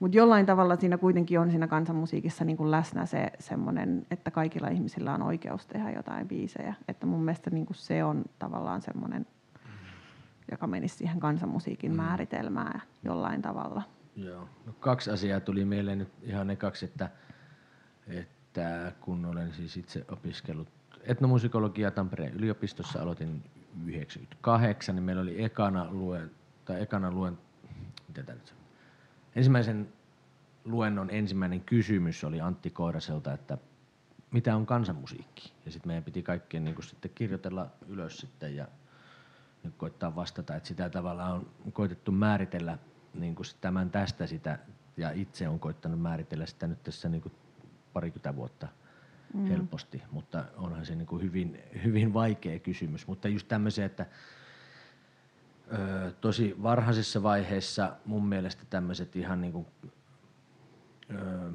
Mutta 0.00 0.16
jollain 0.16 0.46
tavalla 0.46 0.76
siinä 0.76 0.98
kuitenkin 0.98 1.40
on 1.40 1.50
siinä 1.50 1.66
kansanmusiikissa 1.66 2.44
niin 2.44 2.56
kuin 2.56 2.70
läsnä 2.70 3.06
se 3.06 3.32
semmoinen, 3.38 4.06
että 4.10 4.30
kaikilla 4.30 4.68
ihmisillä 4.68 5.14
on 5.14 5.22
oikeus 5.22 5.66
tehdä 5.66 5.90
jotain 5.90 6.28
biisejä. 6.28 6.74
Että 6.88 7.06
mun 7.06 7.24
mielestä 7.24 7.50
niin 7.50 7.66
kuin 7.66 7.76
se 7.76 8.04
on 8.04 8.24
tavallaan 8.38 8.82
semmoinen, 8.82 9.26
joka 10.50 10.66
menisi 10.66 10.96
siihen 10.96 11.20
kansanmusiikin 11.20 11.90
mm. 11.90 11.96
määritelmään 11.96 12.82
jollain 13.04 13.42
tavalla. 13.42 13.82
Joo. 14.24 14.48
No, 14.66 14.72
kaksi 14.80 15.10
asiaa 15.10 15.40
tuli 15.40 15.64
mieleen 15.64 15.98
nyt 15.98 16.12
ihan 16.22 16.46
ne 16.46 16.56
kaksi, 16.56 16.84
että, 16.84 17.10
että 18.06 18.92
kun 19.00 19.24
olen 19.24 19.52
siis 19.52 19.76
itse 19.76 20.04
opiskellut 20.08 20.68
etnomusikologia 21.02 21.90
Tampereen 21.90 22.34
yliopistossa, 22.34 23.02
aloitin 23.02 23.42
98, 23.86 24.94
niin 24.94 25.02
meillä 25.02 25.22
oli 25.22 25.44
ekana 25.44 25.86
luen, 25.90 26.30
tai 26.64 26.82
ekana 26.82 27.10
luen, 27.10 27.38
mitä 28.08 28.22
tämä 28.22 28.38
nyt 28.38 28.54
Ensimmäisen 29.36 29.92
luennon 30.64 31.10
ensimmäinen 31.10 31.60
kysymys 31.60 32.24
oli 32.24 32.40
Antti 32.40 32.70
Koiraselta, 32.70 33.32
että 33.32 33.58
mitä 34.30 34.56
on 34.56 34.66
kansanmusiikki? 34.66 35.52
Ja 35.64 35.72
sitten 35.72 35.88
meidän 35.88 36.04
piti 36.04 36.22
kaikkien 36.22 36.64
niin 36.64 36.82
sitten 36.82 37.10
kirjoitella 37.14 37.66
ylös 37.88 38.18
sitten 38.18 38.56
ja 38.56 38.66
nyt 39.64 39.74
koittaa 39.76 40.16
vastata, 40.16 40.56
että 40.56 40.68
sitä 40.68 40.90
tavalla 40.90 41.24
on 41.26 41.72
koitettu 41.72 42.12
määritellä 42.12 42.78
niin 43.14 43.34
kuin 43.34 43.46
tämän 43.60 43.90
tästä 43.90 44.26
sitä, 44.26 44.58
ja 44.96 45.10
itse 45.10 45.48
on 45.48 45.60
koittanut 45.60 46.00
määritellä 46.00 46.46
sitä 46.46 46.66
nyt 46.66 46.82
tässä 46.82 47.08
niin 47.08 47.22
kuin 47.22 47.32
parikymmentä 47.92 48.36
vuotta 48.36 48.68
mm. 49.34 49.46
helposti, 49.46 50.02
mutta 50.10 50.44
onhan 50.56 50.86
se 50.86 50.94
niin 50.94 51.06
kuin 51.06 51.22
hyvin, 51.22 51.62
hyvin 51.84 52.14
vaikea 52.14 52.58
kysymys. 52.58 53.06
Mutta 53.06 53.28
just 53.28 53.48
tämmöisiä, 53.48 53.86
että 53.86 54.06
ö, 55.72 56.12
tosi 56.20 56.56
varhaisessa 56.62 57.22
vaiheessa 57.22 57.96
mun 58.04 58.26
mielestä 58.26 58.62
tämmöiset 58.70 59.16
ihan 59.16 59.40
niin 59.40 59.52
kuin, 59.52 59.66
ö, 61.14 61.50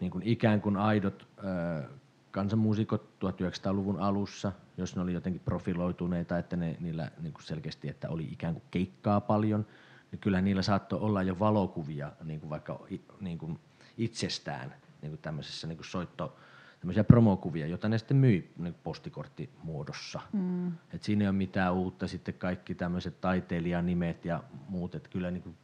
niin 0.00 0.10
kuin 0.10 0.22
ikään 0.26 0.60
kuin 0.60 0.76
aidot 0.76 1.28
ö, 1.38 1.88
kansanmuusikot 2.30 3.08
1900-luvun 3.24 4.00
alussa, 4.00 4.52
jos 4.76 4.96
ne 4.96 5.02
oli 5.02 5.12
jotenkin 5.12 5.42
profiloituneita, 5.44 6.38
että 6.38 6.56
ne, 6.56 6.76
niillä 6.80 7.10
niin 7.20 7.32
kuin 7.32 7.42
selkeästi, 7.42 7.88
että 7.88 8.08
oli 8.08 8.24
ikään 8.24 8.54
kuin 8.54 8.64
keikkaa 8.70 9.20
paljon, 9.20 9.66
niin 10.14 10.20
kyllä 10.20 10.40
niillä 10.40 10.62
saattoi 10.62 10.98
olla 10.98 11.22
jo 11.22 11.38
valokuvia 11.38 12.12
niin 12.24 12.40
kuin 12.40 12.50
vaikka 12.50 12.80
niin 13.20 13.38
kuin 13.38 13.58
itsestään 13.98 14.74
niin 15.02 15.10
kuin 15.10 15.20
tämmöisessä 15.22 15.66
niin 15.66 15.76
kuin 15.76 15.86
soitto, 15.86 16.36
tämmöisiä 16.80 17.04
promokuvia, 17.04 17.66
joita 17.66 17.88
ne 17.88 17.98
sitten 17.98 18.16
myi 18.16 18.52
niin 18.58 18.74
postikorttimuodossa. 18.74 20.20
Mm. 20.32 20.72
Et 20.92 21.02
siinä 21.02 21.24
ei 21.24 21.28
ole 21.28 21.36
mitään 21.36 21.74
uutta, 21.74 22.08
sitten 22.08 22.34
kaikki 22.34 22.74
tämmöiset 22.74 23.20
taiteilijanimet 23.20 24.24
ja 24.24 24.42
muut, 24.68 24.94
että 24.94 25.08
kyllä 25.08 25.30
niin 25.30 25.42
kuin, 25.42 25.56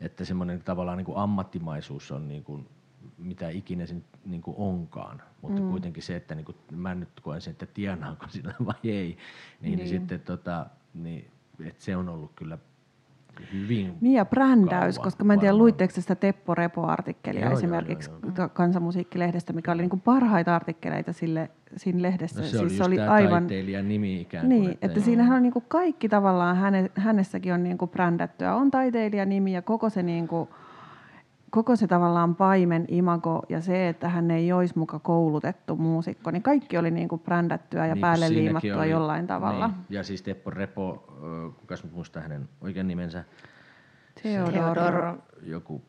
että 0.00 0.24
semmoinen 0.24 0.62
tavallaan 0.62 0.98
niin 0.98 1.06
kuin 1.06 1.18
ammattimaisuus 1.18 2.12
on 2.12 2.28
niin 2.28 2.44
kuin 2.44 2.68
mitä 3.18 3.48
ikinä 3.48 3.86
se 3.86 3.96
niin 4.24 4.42
kuin 4.42 4.56
onkaan. 4.58 5.22
Mutta 5.42 5.60
mm. 5.60 5.70
kuitenkin 5.70 6.02
se, 6.02 6.16
että 6.16 6.34
niin 6.34 6.44
kuin, 6.44 6.56
mä 6.72 6.94
nyt 6.94 7.20
koen 7.22 7.40
sen, 7.40 7.50
että 7.50 7.66
tienaanko 7.66 8.26
sillä 8.28 8.54
vai 8.66 8.74
ei, 8.84 8.90
niin, 8.90 9.16
niin. 9.60 9.76
niin 9.76 9.88
sitten 9.88 10.20
tota, 10.20 10.66
niin, 10.94 11.30
että 11.64 11.84
se 11.84 11.96
on 11.96 12.08
ollut 12.08 12.32
kyllä 12.36 12.58
hyvin 13.52 13.94
Niin 14.00 14.14
ja 14.14 14.24
brändäys, 14.24 14.96
kauan, 14.96 15.04
koska 15.04 15.24
mä 15.24 15.32
en 15.32 15.40
tiedä, 15.40 15.56
luitteko 15.56 15.92
sitä 15.94 16.14
Teppo 16.14 16.54
Repo-artikkelia 16.54 17.44
joo, 17.44 17.52
esimerkiksi 17.52 18.10
joo, 18.10 18.18
joo, 18.22 18.32
joo. 18.38 18.48
kansanmusiikkilehdestä, 18.48 19.52
mikä 19.52 19.72
oli 19.72 19.82
niin 19.82 19.90
kuin 19.90 20.00
parhaita 20.00 20.56
artikkeleita 20.56 21.12
sille, 21.12 21.50
siinä 21.76 22.02
lehdessä. 22.02 22.40
No 22.40 22.46
se 22.46 22.50
siis 22.50 22.62
oli, 22.62 22.70
se 22.70 22.84
oli 22.84 23.00
aivan 23.00 23.46
nimi 23.82 24.20
ikään 24.20 24.46
kuin. 24.46 24.60
Niin, 24.60 24.70
että, 24.70 24.86
että 24.86 25.00
siinähän 25.00 25.36
on 25.36 25.42
niin 25.42 25.52
kuin 25.52 25.64
kaikki 25.68 26.08
tavallaan, 26.08 26.56
häne, 26.56 26.90
hänessäkin 26.94 27.54
on 27.54 27.62
niin 27.62 27.78
kuin 27.78 27.90
brändättyä. 27.90 28.54
On 28.54 28.70
taiteilijanimi 28.70 29.52
ja 29.52 29.62
koko 29.62 29.90
se 29.90 30.02
niin 30.02 30.28
kuin, 30.28 30.48
koko 31.50 31.76
se 31.76 31.86
tavallaan 31.86 32.36
paimen 32.36 32.84
imago 32.88 33.42
ja 33.48 33.60
se, 33.60 33.88
että 33.88 34.08
hän 34.08 34.30
ei 34.30 34.52
olisi 34.52 34.78
muka 34.78 34.98
koulutettu 34.98 35.76
muusikko, 35.76 36.30
niin 36.30 36.42
kaikki 36.42 36.78
oli 36.78 36.90
niin 36.90 37.08
kuin 37.08 37.20
brändättyä 37.20 37.86
ja 37.86 37.94
niin 37.94 38.00
päälle 38.00 38.28
liimattua 38.28 38.80
oli, 38.80 38.90
jollain 38.90 39.26
tavalla. 39.26 39.66
Niin. 39.66 39.76
Ja 39.90 40.02
siis 40.02 40.22
Teppo 40.22 40.50
Repo, 40.50 41.04
kuka 41.60 41.74
nyt 41.84 41.92
muistaa 41.92 42.22
hänen 42.22 42.48
oikean 42.60 42.88
nimensä? 42.88 43.24
Theodor. 44.22 45.18
Joku. 45.42 45.82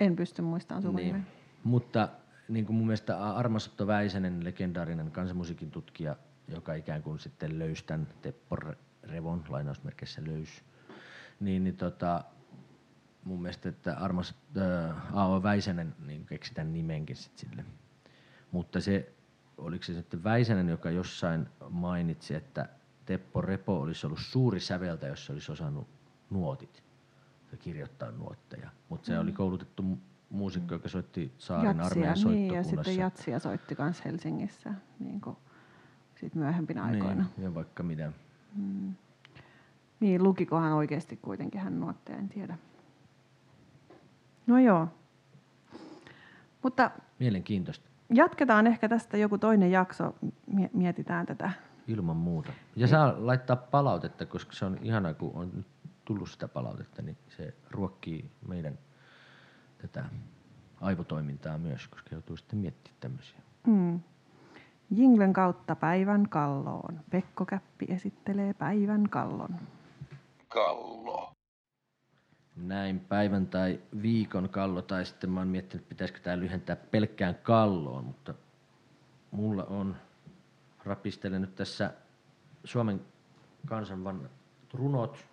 En 0.00 0.16
pysty 0.16 0.42
muistamaan 0.42 0.82
sun 0.82 0.96
niin. 0.96 1.26
Mutta 1.64 2.08
niin 2.48 2.66
kuin 2.66 2.76
mun 2.76 2.86
mielestä 2.86 3.34
Armasotto 3.34 3.86
Väisänen, 3.86 4.44
legendaarinen 4.44 5.10
kansanmusiikin 5.10 5.70
tutkija, 5.70 6.16
joka 6.48 6.74
ikään 6.74 7.02
kuin 7.02 7.18
sitten 7.18 7.58
löysi 7.58 7.84
tämän 7.84 8.06
Teppo 8.22 8.56
Revon, 9.02 9.44
lainausmerkeissä 9.48 10.22
löys, 10.26 10.64
niin, 11.40 11.64
niin 11.64 11.76
tota, 11.76 12.24
mun 13.28 13.42
mielestä, 13.42 13.68
että 13.68 13.96
Armas 13.96 14.34
äh, 14.56 15.16
A.O. 15.16 15.42
Väisänen 15.42 15.94
niin 16.06 16.26
keksi 16.26 16.54
tämän 16.54 16.72
nimenkin 16.72 17.16
sit 17.16 17.38
sille. 17.38 17.64
Mutta 18.52 18.80
se, 18.80 19.12
oliko 19.58 19.84
se 19.84 19.94
sitten 19.94 20.24
Väisänen, 20.24 20.68
joka 20.68 20.90
jossain 20.90 21.46
mainitsi, 21.70 22.34
että 22.34 22.68
Teppo 23.06 23.40
Repo 23.40 23.80
olisi 23.80 24.06
ollut 24.06 24.20
suuri 24.22 24.60
säveltä, 24.60 25.06
jos 25.06 25.26
se 25.26 25.32
olisi 25.32 25.52
osannut 25.52 25.86
nuotit 26.30 26.82
ja 27.52 27.58
kirjoittaa 27.58 28.10
nuotteja. 28.10 28.70
Mutta 28.88 29.06
se 29.06 29.14
mm. 29.14 29.20
oli 29.20 29.32
koulutettu 29.32 29.98
muusikko, 30.30 30.74
joka 30.74 30.88
soitti 30.88 31.32
Saarin 31.38 31.80
armeijan 31.80 32.16
niin, 32.24 32.54
ja 32.54 32.62
sitten 32.62 32.96
jatsia 32.96 33.38
soitti 33.38 33.76
myös 33.78 34.04
Helsingissä 34.04 34.74
niin 34.98 35.20
kuin 35.20 35.36
sit 36.20 36.34
myöhempinä 36.34 36.84
aikoina. 36.84 37.24
Niin, 37.36 37.44
ja 37.44 37.54
vaikka 37.54 37.82
mitä. 37.82 38.12
Mm. 38.54 38.94
Niin, 40.00 40.22
lukikohan 40.22 40.72
oikeasti 40.72 41.16
kuitenkin 41.16 41.60
hän 41.60 41.80
nuotteja, 41.80 42.18
en 42.18 42.28
tiedä. 42.28 42.58
No 44.48 44.58
joo. 44.58 44.88
Mutta 46.62 46.90
Mielenkiintoista. 47.18 47.88
Jatketaan 48.14 48.66
ehkä 48.66 48.88
tästä 48.88 49.16
joku 49.16 49.38
toinen 49.38 49.70
jakso, 49.70 50.14
mietitään 50.72 51.26
tätä. 51.26 51.50
Ilman 51.88 52.16
muuta. 52.16 52.52
Ja 52.76 52.86
saa 52.86 53.14
laittaa 53.16 53.56
palautetta, 53.56 54.26
koska 54.26 54.52
se 54.52 54.64
on 54.64 54.78
ihanaa, 54.82 55.14
kun 55.14 55.30
on 55.34 55.50
nyt 55.54 55.66
tullut 56.04 56.30
sitä 56.30 56.48
palautetta, 56.48 57.02
niin 57.02 57.16
se 57.36 57.54
ruokkii 57.70 58.30
meidän 58.48 58.78
tätä 59.82 60.04
aivotoimintaa 60.80 61.58
myös, 61.58 61.88
koska 61.88 62.08
joutuu 62.12 62.36
sitten 62.36 62.58
miettimään 62.58 63.00
tämmöisiä. 63.00 63.38
Mm. 63.66 64.00
Jinglen 64.90 65.32
kautta 65.32 65.76
päivän 65.76 66.28
kalloon. 66.28 67.00
Pekko 67.10 67.44
Käppi 67.44 67.86
esittelee 67.88 68.54
päivän 68.54 69.08
kallon. 69.08 69.56
Kallo 70.48 71.17
näin 72.62 73.00
päivän 73.00 73.46
tai 73.46 73.80
viikon 74.02 74.48
kallo, 74.48 74.82
tai 74.82 75.06
sitten 75.06 75.30
mä 75.30 75.40
oon 75.40 75.48
miettinyt, 75.48 75.88
pitäisikö 75.88 76.20
tämä 76.20 76.38
lyhentää 76.38 76.76
pelkkään 76.76 77.34
kalloon, 77.34 78.04
mutta 78.04 78.34
mulla 79.30 79.64
on, 79.64 79.96
rapistelen 80.84 81.40
nyt 81.40 81.54
tässä 81.54 81.94
Suomen 82.64 83.00
kansan 83.66 84.30
runot, 84.72 85.26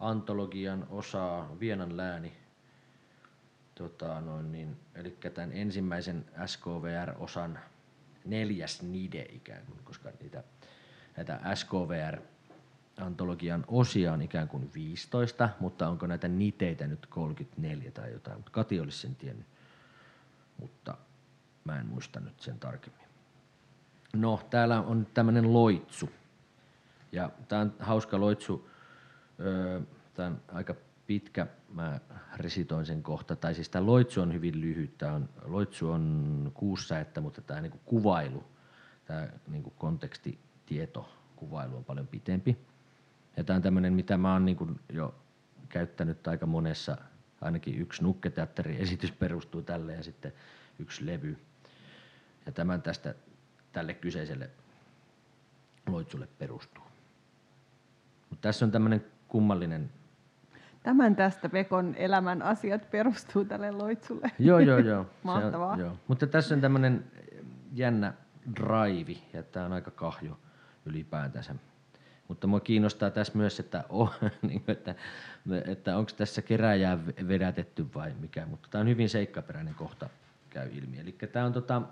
antologian 0.00 0.86
osaa, 0.90 1.60
Vienan 1.60 1.96
lääni, 1.96 2.32
tota, 3.74 4.20
noin 4.20 4.52
niin, 4.52 4.76
eli 4.94 5.16
tämän 5.34 5.52
ensimmäisen 5.52 6.24
SKVR-osan 6.46 7.58
neljäs 8.24 8.82
nide 8.82 9.26
ikään 9.32 9.66
kuin, 9.66 9.78
koska 9.84 10.10
niitä, 10.20 10.44
näitä 11.16 11.40
SKVR 11.54 12.33
antologian 13.00 13.64
osia 13.68 14.12
on 14.12 14.22
ikään 14.22 14.48
kuin 14.48 14.70
15, 14.74 15.48
mutta 15.60 15.88
onko 15.88 16.06
näitä 16.06 16.28
niteitä 16.28 16.86
nyt 16.86 17.06
34 17.06 17.90
tai 17.90 18.12
jotain, 18.12 18.36
mutta 18.36 18.50
Kati 18.50 18.80
olisi 18.80 18.98
sen 18.98 19.16
tiennyt, 19.16 19.46
mutta 20.60 20.96
mä 21.64 21.80
en 21.80 21.86
muista 21.86 22.20
nyt 22.20 22.40
sen 22.40 22.58
tarkemmin. 22.58 23.04
No, 24.12 24.40
täällä 24.50 24.80
on 24.80 25.06
tämmöinen 25.14 25.52
loitsu. 25.52 26.10
Ja 27.12 27.30
tämä 27.48 27.62
on 27.62 27.74
hauska 27.78 28.20
loitsu. 28.20 28.70
Tämä 30.14 30.28
on 30.28 30.40
aika 30.52 30.74
pitkä, 31.06 31.46
mä 31.68 32.00
resitoin 32.36 32.86
sen 32.86 33.02
kohta. 33.02 33.36
Tai 33.36 33.54
siis 33.54 33.68
tämä 33.68 33.86
loitsu 33.86 34.20
on 34.20 34.32
hyvin 34.32 34.60
lyhyt. 34.60 34.98
Tämä 34.98 35.12
on, 35.12 35.28
loitsu 35.44 35.90
on 35.90 36.50
kuussäettä, 36.54 37.20
mutta 37.20 37.40
tämä 37.40 37.60
niinku 37.60 37.80
kuvailu, 37.84 38.44
tämä 39.04 39.28
niinku 39.48 39.70
kontekstitieto, 39.70 41.08
kuvailu 41.36 41.76
on 41.76 41.84
paljon 41.84 42.06
pitempi. 42.06 42.56
Ja 43.36 43.44
tämä 43.44 43.56
on 43.56 43.62
tämmöinen, 43.62 43.92
mitä 43.92 44.16
mä 44.16 44.32
oon 44.32 44.44
niin 44.44 44.80
jo 44.92 45.14
käyttänyt 45.68 46.28
aika 46.28 46.46
monessa, 46.46 46.96
ainakin 47.40 47.78
yksi 47.78 48.02
nukketeatteriesitys 48.02 49.12
perustuu 49.12 49.62
tälle 49.62 49.92
ja 49.94 50.02
sitten 50.02 50.32
yksi 50.78 51.06
levy. 51.06 51.38
Ja 52.46 52.52
tämän 52.52 52.82
tästä 52.82 53.14
tälle 53.72 53.94
kyseiselle 53.94 54.50
loitsulle 55.86 56.28
perustuu. 56.38 56.84
Mutta 58.30 58.48
tässä 58.48 58.64
on 58.64 58.70
tämmöinen 58.70 59.04
kummallinen... 59.28 59.90
Tämän 60.82 61.16
tästä 61.16 61.48
Pekon 61.48 61.94
elämän 61.94 62.42
asiat 62.42 62.90
perustuu 62.90 63.44
tälle 63.44 63.70
loitsulle. 63.70 64.30
Joo, 64.38 64.58
joo, 64.58 64.78
joo. 64.78 65.06
Mahtavaa. 65.22 65.72
On, 65.72 65.80
joo. 65.80 65.96
Mutta 66.08 66.26
tässä 66.26 66.54
on 66.54 66.60
tämmöinen 66.60 67.04
jännä 67.72 68.14
drive, 68.56 69.20
ja 69.32 69.42
tämä 69.42 69.66
on 69.66 69.72
aika 69.72 69.90
kahjo 69.90 70.38
ylipäätänsä 70.86 71.54
Mutta 72.28 72.46
mua 72.46 72.60
kiinnostaa 72.60 73.10
tässä 73.10 73.32
myös, 73.36 73.60
että, 73.60 73.84
oh, 73.88 74.14
niin 74.42 74.62
että, 74.68 74.94
että 75.66 75.98
onko 75.98 76.10
tässä 76.16 76.42
keräjää 76.42 76.98
vedätetty 77.28 77.86
vai 77.94 78.14
mikä, 78.20 78.46
mutta 78.46 78.68
tämä 78.70 78.80
on 78.82 78.88
hyvin 78.88 79.08
seikkaperäinen 79.08 79.74
kohta 79.74 80.08
käy 80.50 80.70
ilmi. 80.72 80.98
Eli 80.98 81.12
tämä 81.12 81.46
on 81.46 81.52
tota, 81.52 81.82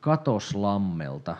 Katoslammelta, 0.00 1.36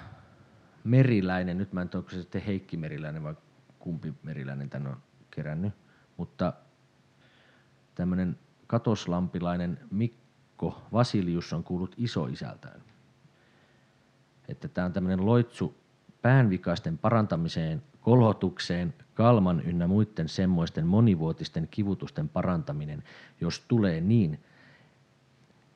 Meriläinen, 0.84 1.58
nyt 1.58 1.72
mä 1.72 1.82
en 1.82 1.88
tiedä, 1.88 1.98
onko 1.98 2.10
se 2.10 2.22
sitten 2.22 2.42
Heikki 2.42 2.76
Meriläinen 2.76 3.22
vai 3.22 3.34
kumpi 3.78 4.14
Meriläinen 4.22 4.70
tän 4.70 4.86
on 4.86 4.96
kerännyt, 5.30 5.72
mutta 6.16 6.52
tämmöinen 7.94 8.38
katoslampilainen 8.66 9.78
Mikko 9.90 10.82
Vasilius 10.92 11.52
on 11.52 11.64
kuullut 11.64 11.94
isoisältään. 11.98 12.82
Että 14.48 14.68
tämä 14.68 14.84
on 14.84 14.92
tämmöinen 14.92 15.26
loitsu 15.26 15.79
päänvikaisten 16.22 16.98
parantamiseen, 16.98 17.82
kolhotukseen, 18.00 18.94
kalman 19.14 19.60
ynnä 19.60 19.86
muiden 19.86 20.28
semmoisten 20.28 20.86
monivuotisten 20.86 21.68
kivutusten 21.70 22.28
parantaminen, 22.28 23.02
jos 23.40 23.64
tulee 23.68 24.00
niin, 24.00 24.40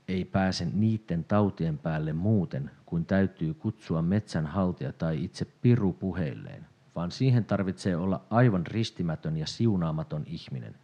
ei 0.08 0.24
pääse 0.24 0.68
niiden 0.72 1.24
tautien 1.24 1.78
päälle 1.78 2.12
muuten, 2.12 2.70
kuin 2.86 3.06
täytyy 3.06 3.54
kutsua 3.54 4.02
metsän 4.02 4.46
haltija 4.46 4.92
tai 4.92 5.24
itse 5.24 5.46
piru 5.62 5.92
puheilleen, 5.92 6.66
vaan 6.96 7.10
siihen 7.10 7.44
tarvitsee 7.44 7.96
olla 7.96 8.24
aivan 8.30 8.66
ristimätön 8.66 9.36
ja 9.36 9.46
siunaamaton 9.46 10.24
ihminen. 10.26 10.74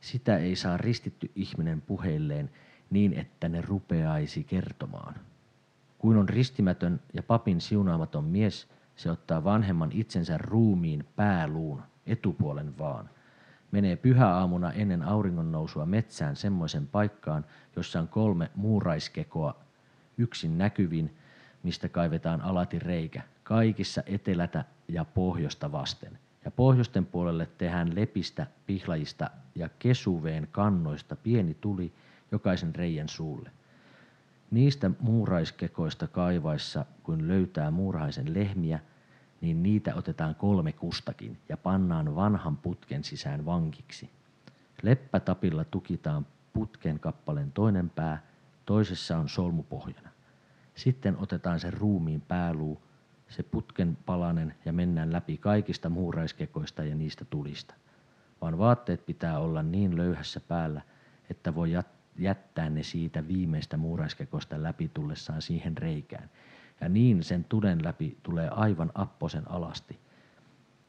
Sitä 0.00 0.36
ei 0.36 0.56
saa 0.56 0.76
ristitty 0.76 1.30
ihminen 1.34 1.80
puheilleen 1.80 2.50
niin, 2.90 3.12
että 3.12 3.48
ne 3.48 3.60
rupeaisi 3.60 4.44
kertomaan. 4.44 5.14
Kuin 5.98 6.16
on 6.16 6.28
ristimätön 6.28 7.00
ja 7.12 7.22
papin 7.22 7.60
siunaamaton 7.60 8.24
mies, 8.24 8.68
se 8.96 9.10
ottaa 9.10 9.44
vanhemman 9.44 9.92
itsensä 9.92 10.38
ruumiin 10.38 11.04
pääluun, 11.16 11.82
etupuolen 12.06 12.78
vaan. 12.78 13.10
Menee 13.70 13.96
pyhäaamuna 13.96 14.72
ennen 14.72 15.02
auringon 15.02 15.52
nousua 15.52 15.86
metsään 15.86 16.36
semmoisen 16.36 16.86
paikkaan, 16.86 17.44
jossa 17.76 18.00
on 18.00 18.08
kolme 18.08 18.50
muuraiskekoa 18.54 19.56
yksin 20.18 20.58
näkyvin, 20.58 21.16
mistä 21.62 21.88
kaivetaan 21.88 22.40
alati 22.40 22.78
reikä, 22.78 23.22
kaikissa 23.42 24.02
etelätä 24.06 24.64
ja 24.88 25.04
pohjoista 25.04 25.72
vasten. 25.72 26.18
Ja 26.44 26.50
pohjoisten 26.50 27.06
puolelle 27.06 27.48
tehdään 27.58 27.94
lepistä, 27.94 28.46
pihlajista 28.66 29.30
ja 29.54 29.68
kesuveen 29.78 30.48
kannoista 30.50 31.16
pieni 31.16 31.54
tuli 31.54 31.92
jokaisen 32.32 32.74
reijän 32.74 33.08
suulle. 33.08 33.50
Niistä 34.50 34.90
muuraiskekoista 35.00 36.06
kaivaissa, 36.06 36.84
kun 37.02 37.28
löytää 37.28 37.70
muuraisen 37.70 38.34
lehmiä, 38.34 38.80
niin 39.40 39.62
niitä 39.62 39.94
otetaan 39.94 40.34
kolme 40.34 40.72
kustakin 40.72 41.38
ja 41.48 41.56
pannaan 41.56 42.14
vanhan 42.14 42.56
putken 42.56 43.04
sisään 43.04 43.44
vankiksi. 43.44 44.10
Leppätapilla 44.82 45.64
tukitaan 45.64 46.26
putken 46.52 47.00
kappaleen 47.00 47.52
toinen 47.52 47.90
pää, 47.90 48.22
toisessa 48.66 49.18
on 49.18 49.28
solmupohjana. 49.28 50.10
Sitten 50.74 51.16
otetaan 51.16 51.60
se 51.60 51.70
ruumiin 51.70 52.20
pääluu, 52.20 52.82
se 53.28 53.42
putken 53.42 53.98
palanen 54.06 54.54
ja 54.64 54.72
mennään 54.72 55.12
läpi 55.12 55.38
kaikista 55.38 55.88
muuraiskekoista 55.88 56.84
ja 56.84 56.94
niistä 56.94 57.24
tulista. 57.24 57.74
Vaan 58.40 58.58
vaatteet 58.58 59.06
pitää 59.06 59.38
olla 59.38 59.62
niin 59.62 59.96
löyhässä 59.96 60.40
päällä, 60.40 60.80
että 61.30 61.54
voi 61.54 61.72
jättää 61.72 61.95
ne 62.70 62.82
siitä 62.82 63.28
viimeistä 63.28 63.76
muuraiskekosta 63.76 64.62
läpi 64.62 64.90
tullessaan 64.94 65.42
siihen 65.42 65.76
reikään. 65.76 66.30
Ja 66.80 66.88
niin 66.88 67.22
sen 67.22 67.44
tuden 67.44 67.84
läpi 67.84 68.18
tulee 68.22 68.48
aivan 68.48 68.92
apposen 68.94 69.50
alasti. 69.50 69.98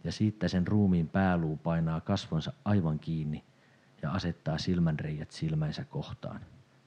Ja 0.03 0.11
siitä 0.11 0.47
sen 0.47 0.67
ruumiin 0.67 1.09
pääluu 1.09 1.57
painaa 1.57 2.01
kasvonsa 2.01 2.53
aivan 2.65 2.99
kiinni 2.99 3.43
ja 4.01 4.11
asettaa 4.11 4.57
silmänreijät 4.57 5.31
silmänsä 5.31 5.85
kohtaan. 5.85 6.41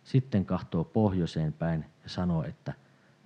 Sitten 0.05 0.45
kahtoo 0.45 0.85
pohjoiseen 0.85 1.53
päin 1.53 1.85
ja 2.03 2.09
sanoo, 2.09 2.45
että 2.45 2.73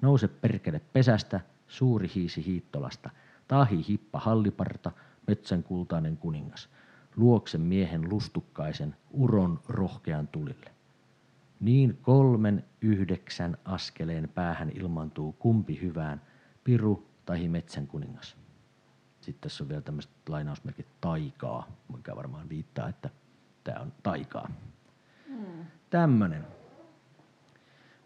nouse 0.02 0.28
perkele 0.28 0.80
pesästä, 0.92 1.40
suuri 1.68 2.10
hiisi 2.14 2.46
hiittolasta, 2.46 3.10
tahi 3.48 3.84
hippa 3.88 4.18
halliparta, 4.18 4.92
metsän 5.26 5.62
kultainen 5.62 6.16
kuningas, 6.16 6.68
luoksen 7.16 7.60
miehen 7.60 8.10
lustukkaisen, 8.10 8.96
uron 9.10 9.60
rohkean 9.68 10.28
tulille. 10.28 10.73
Niin 11.64 11.98
kolmen 12.02 12.64
yhdeksän 12.80 13.56
askeleen 13.64 14.28
päähän 14.34 14.70
ilmantuu 14.74 15.32
kumpi 15.32 15.80
hyvään, 15.82 16.22
piru 16.64 17.08
tai 17.26 17.48
metsän 17.48 17.86
kuningas. 17.86 18.36
Sitten 19.20 19.40
tässä 19.40 19.64
on 19.64 19.68
vielä 19.68 19.82
tämmöiset 19.82 20.12
lainausmerkit 20.28 20.86
taikaa, 21.00 21.68
mikä 21.96 22.16
varmaan 22.16 22.48
viittaa, 22.48 22.88
että 22.88 23.10
tämä 23.64 23.80
on 23.80 23.92
taikaa. 24.02 24.50
Mm. 25.28 25.64
Tämmöinen. 25.90 26.46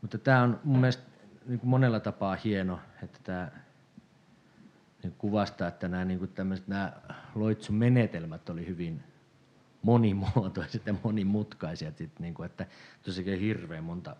Mutta 0.03 0.19
tämä 0.19 0.43
on 0.43 0.61
mun 0.65 0.81
mielestä 0.81 1.03
niin 1.47 1.61
kuin 1.61 1.71
monella 1.71 2.01
tapaa 2.01 2.37
hieno, 2.45 2.81
että 3.03 3.19
tämä 3.25 3.51
niin 5.03 5.15
kuvastaa, 5.19 5.69
että 5.69 5.89
nämä, 5.89 6.05
niin 6.05 6.19
kuin 6.19 6.31
nämä 6.67 6.93
loitsun 7.35 7.77
menetelmät 7.77 8.49
oli 8.49 8.67
hyvin 8.67 9.03
monimuotoiset 9.83 10.87
ja 10.87 10.95
monimutkaisia, 11.05 11.93
sit, 11.97 12.13
kuin, 12.35 12.47
että 12.47 12.67
tosiaan 13.03 13.39
hirveän 13.39 13.85
monta 13.85 14.17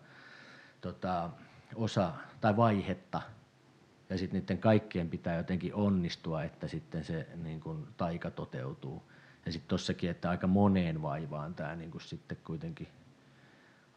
tota, 0.81 1.29
osa 1.75 2.13
tai 2.41 2.57
vaihetta 2.57 3.21
ja 4.09 4.17
sitten 4.17 4.41
niiden 4.41 4.57
kaikkien 4.57 5.09
pitää 5.09 5.37
jotenkin 5.37 5.75
onnistua, 5.75 6.43
että 6.43 6.67
sitten 6.67 7.03
se 7.03 7.27
niin 7.35 7.59
kuin, 7.59 7.87
taika 7.97 8.31
toteutuu. 8.31 9.03
Ja 9.45 9.51
sitten 9.51 9.69
tossakin, 9.69 10.09
että 10.09 10.29
aika 10.29 10.47
moneen 10.47 11.01
vaivaan 11.01 11.55
tämä 11.55 11.75
niin 11.75 11.91
kuin, 11.91 12.01
sitten 12.01 12.37
kuitenkin 12.43 12.87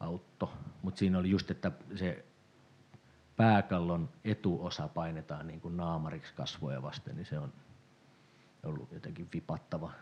autto. 0.01 0.53
Mutta 0.83 0.99
siinä 0.99 1.19
oli 1.19 1.31
just, 1.31 1.51
että 1.51 1.73
se 1.95 2.25
pääkallon 3.37 4.09
etuosa 4.25 4.89
painetaan 4.89 5.47
niin 5.47 5.61
kuin 5.61 5.77
naamariksi 5.77 6.35
kasvoja 6.35 6.83
vasten, 6.83 7.17
niin 7.17 7.27
se 7.27 7.39
on 7.39 7.53
ollut 8.63 8.93
jotenkin 8.93 9.29
vipattava 9.35 9.93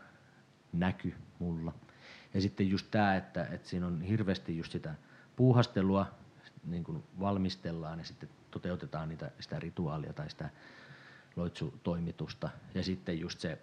näky 0.73 1.15
mulla. 1.39 1.73
Ja 2.35 2.41
sitten 2.41 2.71
just 2.71 2.87
tämä, 2.91 3.17
että, 3.17 3.45
että 3.45 3.69
siinä 3.69 3.87
on 3.87 4.03
hirveästi 4.03 4.59
just 4.59 4.73
sitä 4.73 4.95
puuhastelua, 5.37 6.07
niin 6.65 6.85
kuin 6.85 7.03
valmistellaan 7.21 7.99
ja 7.99 8.05
sitten 8.05 8.29
toteutetaan 8.51 9.09
niitä, 9.09 9.31
sitä 9.41 9.59
rituaalia 9.59 10.13
tai 10.13 10.31
sitä 10.31 10.51
loitsutoimitusta. 11.37 12.51
Ja 12.75 12.83
sitten 12.83 13.21
just 13.21 13.41
se 13.41 13.59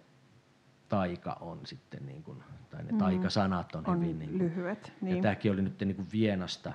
taika 0.88 1.36
on 1.40 1.60
sitten, 1.64 2.06
niin 2.06 2.22
kuin, 2.22 2.42
tai 2.70 2.84
ne 2.84 2.92
mm. 2.92 2.98
taikasanat 2.98 3.74
on, 3.74 3.86
on 3.86 4.00
hyvin 4.00 4.18
niin 4.18 4.30
kuin, 4.30 4.38
lyhyet. 4.38 4.92
Niin. 5.00 5.16
Ja 5.16 5.22
tämäkin 5.22 5.52
oli 5.52 5.62
nyt 5.62 5.80
niin 5.80 5.96
kuin 5.96 6.08
Vienasta, 6.12 6.72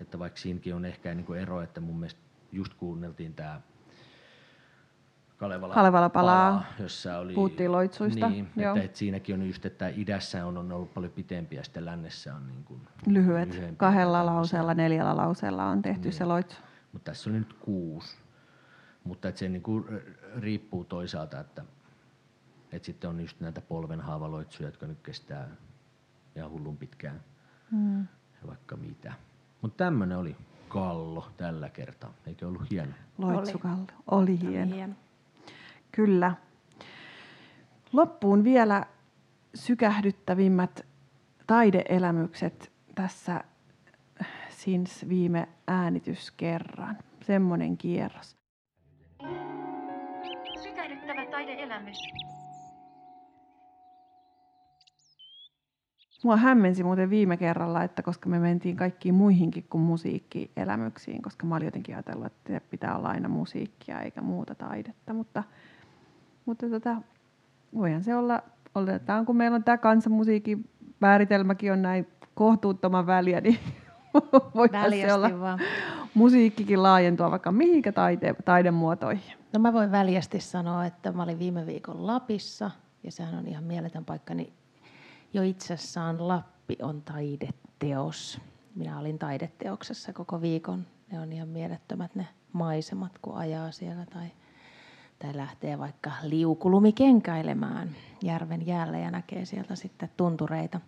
että 0.00 0.18
vaikka 0.18 0.40
siinäkin 0.40 0.74
on 0.74 0.84
ehkä 0.84 1.14
niin 1.14 1.26
kuin 1.26 1.40
ero, 1.40 1.62
että 1.62 1.80
mun 1.80 1.96
mielestä 1.96 2.20
just 2.52 2.74
kuunneltiin 2.74 3.34
tämä 3.34 3.60
Kalevala, 5.36 5.74
Kalevala 5.74 6.08
palaa, 6.08 6.50
palaa 6.50 6.64
jossa 6.78 7.18
oli, 7.18 7.34
puhuttiin 7.34 7.72
loitsuista. 7.72 8.28
Niin, 8.28 8.48
että, 8.56 8.82
että, 8.82 8.98
siinäkin 8.98 9.34
on 9.34 9.46
just, 9.46 9.66
että 9.66 9.88
idässä 9.88 10.46
on, 10.46 10.58
on 10.58 10.72
ollut 10.72 10.94
paljon 10.94 11.12
pitempiä, 11.12 11.60
ja 11.60 11.64
sitten 11.64 11.84
lännessä 11.84 12.34
on 12.34 12.46
niin 12.46 12.64
kuin 12.64 12.80
lyhyet. 13.06 13.48
Kahdella 13.76 14.26
lauseella, 14.26 14.74
neljällä 14.74 15.16
lauseella 15.16 15.66
on 15.66 15.82
tehty 15.82 16.02
niin. 16.02 16.12
se 16.12 16.24
loitsu. 16.24 16.56
Mutta 16.92 17.10
tässä 17.10 17.30
oli 17.30 17.38
nyt 17.38 17.52
kuusi. 17.52 18.16
Mutta 19.04 19.28
että 19.28 19.38
se 19.38 19.48
niin 19.48 19.62
kuin 19.62 19.84
riippuu 20.36 20.84
toisaalta, 20.84 21.40
että, 21.40 21.64
että 22.72 22.86
sitten 22.86 23.10
on 23.10 23.20
just 23.20 23.40
näitä 23.40 23.60
polvenhaavaloitsuja, 23.60 24.68
jotka 24.68 24.86
nyt 24.86 25.00
kestää 25.02 25.48
ihan 26.36 26.50
hullun 26.50 26.76
pitkään. 26.76 27.20
Mm. 27.70 28.00
Ja 28.00 28.46
vaikka 28.46 28.76
mitä. 28.76 29.12
Mutta 29.62 29.84
tämmöinen 29.84 30.18
oli 30.18 30.36
kallo 30.68 31.28
tällä 31.36 31.68
kertaa. 31.68 32.14
Eikö 32.26 32.48
ollut 32.48 32.70
hieno? 32.70 32.92
Loitsukallo. 33.18 33.76
Oli, 33.76 34.22
oli 34.22 34.40
hieno. 34.40 34.74
hieno. 34.74 34.94
Kyllä. 35.94 36.34
Loppuun 37.92 38.44
vielä 38.44 38.86
sykähdyttävimmät 39.54 40.86
taideelämykset 41.46 42.72
tässä 42.94 43.44
Sins 44.50 45.08
viime 45.08 45.48
äänityskerran. 45.66 46.98
Semmoinen 47.22 47.76
kierros. 47.76 48.36
Sykähdyttävä 50.62 51.26
taideelämys. 51.30 51.98
Mua 56.24 56.36
hämmensi 56.36 56.82
muuten 56.84 57.10
viime 57.10 57.36
kerralla, 57.36 57.82
että 57.82 58.02
koska 58.02 58.28
me 58.28 58.38
mentiin 58.38 58.76
kaikkiin 58.76 59.14
muihinkin 59.14 59.66
kuin 59.70 59.82
musiikkielämyksiin, 59.82 61.22
koska 61.22 61.46
mä 61.46 61.56
olin 61.56 61.64
jotenkin 61.64 61.94
ajatellut, 61.94 62.26
että 62.26 62.60
pitää 62.70 62.96
olla 62.96 63.08
aina 63.08 63.28
musiikkia 63.28 64.00
eikä 64.00 64.20
muuta 64.20 64.54
taidetta, 64.54 65.14
mutta 65.14 65.44
mutta 66.46 66.68
tota, 66.68 66.96
voihan 67.74 68.04
se 68.04 68.16
olla, 68.16 68.42
oletetaan 68.74 69.26
kun 69.26 69.36
meillä 69.36 69.54
on 69.54 69.64
tämä 69.64 69.78
kansanmusiikin 69.78 70.68
määritelmäkin 71.00 71.72
on 71.72 71.82
näin 71.82 72.08
kohtuuttoman 72.34 73.06
väliä, 73.06 73.40
niin 73.40 73.58
voihan 74.54 74.90
se 74.90 75.12
olla, 75.12 75.58
musiikkikin 76.14 76.82
laajentua 76.82 77.30
vaikka 77.30 77.52
mihinkä 77.52 77.92
taite, 77.92 78.34
taidemuotoihin? 78.44 79.32
No 79.52 79.60
mä 79.60 79.72
voin 79.72 79.92
väljästi 79.92 80.40
sanoa, 80.40 80.86
että 80.86 81.12
mä 81.12 81.22
olin 81.22 81.38
viime 81.38 81.66
viikon 81.66 82.06
Lapissa 82.06 82.70
ja 83.02 83.12
sehän 83.12 83.34
on 83.34 83.48
ihan 83.48 83.64
mieletön 83.64 84.04
paikka, 84.04 84.34
niin 84.34 84.52
jo 85.32 85.42
itsessään 85.42 86.28
Lappi 86.28 86.76
on 86.82 87.02
taideteos. 87.02 88.40
Minä 88.74 88.98
olin 88.98 89.18
taideteoksessa 89.18 90.12
koko 90.12 90.40
viikon. 90.40 90.86
Ne 91.12 91.20
on 91.20 91.32
ihan 91.32 91.48
mielettömät 91.48 92.14
ne 92.14 92.28
maisemat, 92.52 93.18
kun 93.22 93.36
ajaa 93.36 93.70
siellä 93.70 94.06
tai, 94.06 94.26
tai 95.24 95.36
lähtee 95.36 95.78
vaikka 95.78 96.10
liukulumi 96.22 96.92
kenkäilemään 96.92 97.88
järven 98.22 98.66
jäällä 98.66 98.98
ja 98.98 99.10
näkee 99.10 99.44
sieltä 99.44 99.76
sitten 99.76 100.10
tuntureita. 100.16 100.80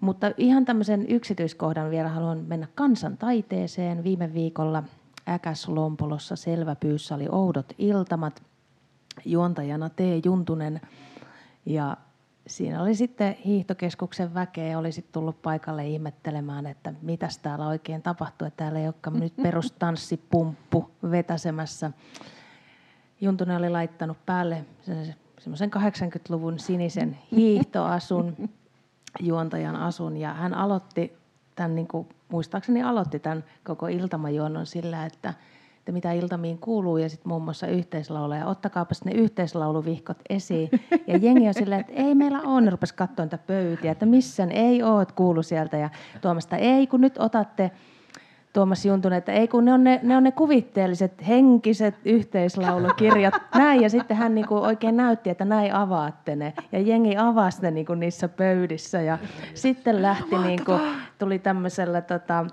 Mutta 0.00 0.30
ihan 0.36 0.64
tämmöisen 0.64 1.06
yksityiskohdan 1.08 1.90
vielä 1.90 2.08
haluan 2.08 2.38
mennä 2.38 2.66
kansantaiteeseen. 2.74 4.04
Viime 4.04 4.34
viikolla 4.34 4.82
Äkäs-Lompolossa 5.28 6.36
Selväpyyssä 6.36 7.14
oli 7.14 7.28
Oudot 7.28 7.72
iltamat. 7.78 8.42
Juontajana 9.24 9.90
T. 9.90 9.98
Juntunen 10.24 10.80
ja 11.66 11.96
siinä 12.46 12.82
oli 12.82 12.94
sitten 12.94 13.36
hiihtokeskuksen 13.44 14.34
väkeä, 14.34 14.78
oli 14.78 14.92
sitten 14.92 15.12
tullut 15.12 15.42
paikalle 15.42 15.86
ihmettelemään, 15.86 16.66
että 16.66 16.94
mitä 17.02 17.28
täällä 17.42 17.66
oikein 17.66 18.02
tapahtuu, 18.02 18.48
että 18.48 18.56
täällä 18.56 18.78
ei 18.78 18.86
olekaan 18.86 19.20
nyt 19.20 19.36
perustanssipumppu 19.42 20.90
vetäsemässä. 21.10 21.90
Juntunen 23.20 23.56
oli 23.56 23.70
laittanut 23.70 24.16
päälle 24.26 24.64
semmoisen 25.38 25.70
80-luvun 25.76 26.58
sinisen 26.58 27.18
hiihtoasun, 27.32 28.36
juontajan 29.20 29.76
asun, 29.76 30.16
ja 30.16 30.34
hän 30.34 30.54
aloitti 30.54 31.12
tämän, 31.54 31.74
niin 31.74 31.88
kuin, 31.88 32.08
muistaakseni 32.28 32.82
aloitti 32.82 33.18
tämän 33.18 33.44
koko 33.64 33.86
iltamajuonnon 33.86 34.66
sillä, 34.66 35.06
että– 35.06 35.34
että 35.88 35.92
mitä 35.94 36.12
iltamiin 36.12 36.58
kuuluu 36.58 36.96
ja 36.96 37.08
sitten 37.08 37.28
muun 37.28 37.42
muassa 37.42 37.66
yhteislauleja. 37.66 38.46
Ottakaapas 38.46 39.04
ne 39.04 39.12
yhteislauluvihkot 39.12 40.18
esiin. 40.30 40.70
Ja 41.06 41.16
jengi 41.16 41.48
on 41.48 41.54
silleen, 41.54 41.80
että 41.80 41.92
ei 41.92 42.14
meillä 42.14 42.40
ole, 42.40 42.60
ne 42.60 42.70
rupesi 42.70 42.94
katsoa 42.94 43.24
niitä 43.24 43.38
pöytiä, 43.38 43.92
että 43.92 44.06
missä 44.06 44.44
ei 44.50 44.82
ole, 44.82 45.02
että 45.02 45.14
kuulu 45.14 45.42
sieltä. 45.42 45.76
Ja 45.76 45.90
Tuomasta, 46.20 46.56
ei 46.56 46.86
kun 46.86 47.00
nyt 47.00 47.18
otatte 47.18 47.70
Tuomas 48.52 48.84
Juntunen, 48.84 49.18
että 49.18 49.32
ei 49.32 49.48
kun 49.48 49.64
ne 49.64 49.72
on 49.72 49.84
ne, 49.84 50.00
ne, 50.02 50.16
on 50.16 50.24
ne 50.24 50.32
kuvitteelliset 50.32 51.28
henkiset 51.28 51.94
yhteislaulukirjat, 52.04 53.34
näin. 53.58 53.82
Ja 53.82 53.90
sitten 53.90 54.16
hän 54.16 54.34
niinku 54.34 54.56
oikein 54.56 54.96
näytti, 54.96 55.30
että 55.30 55.44
näin 55.44 55.74
avaatte 55.74 56.36
ne. 56.36 56.52
Ja 56.72 56.80
jengi 56.80 57.16
avasi 57.16 57.62
ne 57.62 57.70
niinku 57.70 57.94
niissä 57.94 58.28
pöydissä. 58.28 59.00
Ja 59.00 59.18
sitten 59.54 60.02
lähti, 60.02 60.38
niinku, 60.38 60.72
tuli 61.18 61.38
tämmöisellä 61.38 62.00
tota, 62.00 62.46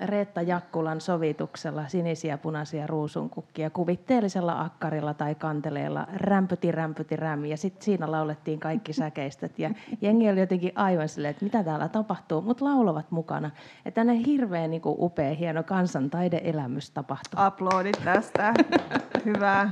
Reetta 0.00 0.42
Jakkulan 0.42 1.00
sovituksella 1.00 1.88
sinisiä, 1.88 2.38
punaisia 2.38 2.86
ruusunkukkia 2.86 3.70
kuvitteellisella 3.70 4.60
akkarilla 4.60 5.14
tai 5.14 5.34
kanteleella 5.34 6.06
rämpyti, 6.14 6.72
rämpyti, 6.72 7.16
rämi. 7.16 7.50
Ja 7.50 7.56
sitten 7.56 7.84
siinä 7.84 8.10
laulettiin 8.10 8.60
kaikki 8.60 8.92
säkeistöt. 8.92 9.58
Ja 9.58 9.70
jengi 10.00 10.30
oli 10.30 10.40
jotenkin 10.40 10.72
aivan 10.74 11.08
silleen, 11.08 11.30
että 11.30 11.44
mitä 11.44 11.64
täällä 11.64 11.88
tapahtuu, 11.88 12.42
mutta 12.42 12.64
laulavat 12.64 13.10
mukana. 13.10 13.50
Että 13.84 14.00
tänne 14.00 14.22
hirveän 14.26 14.70
niin 14.70 14.82
kuin, 14.82 14.96
upea, 14.98 15.34
hieno 15.34 15.62
kansantaideelämys 15.62 16.90
tapahtuu. 16.90 17.40
Aplodit 17.40 18.00
tästä. 18.04 18.54
Hyvä. 19.24 19.70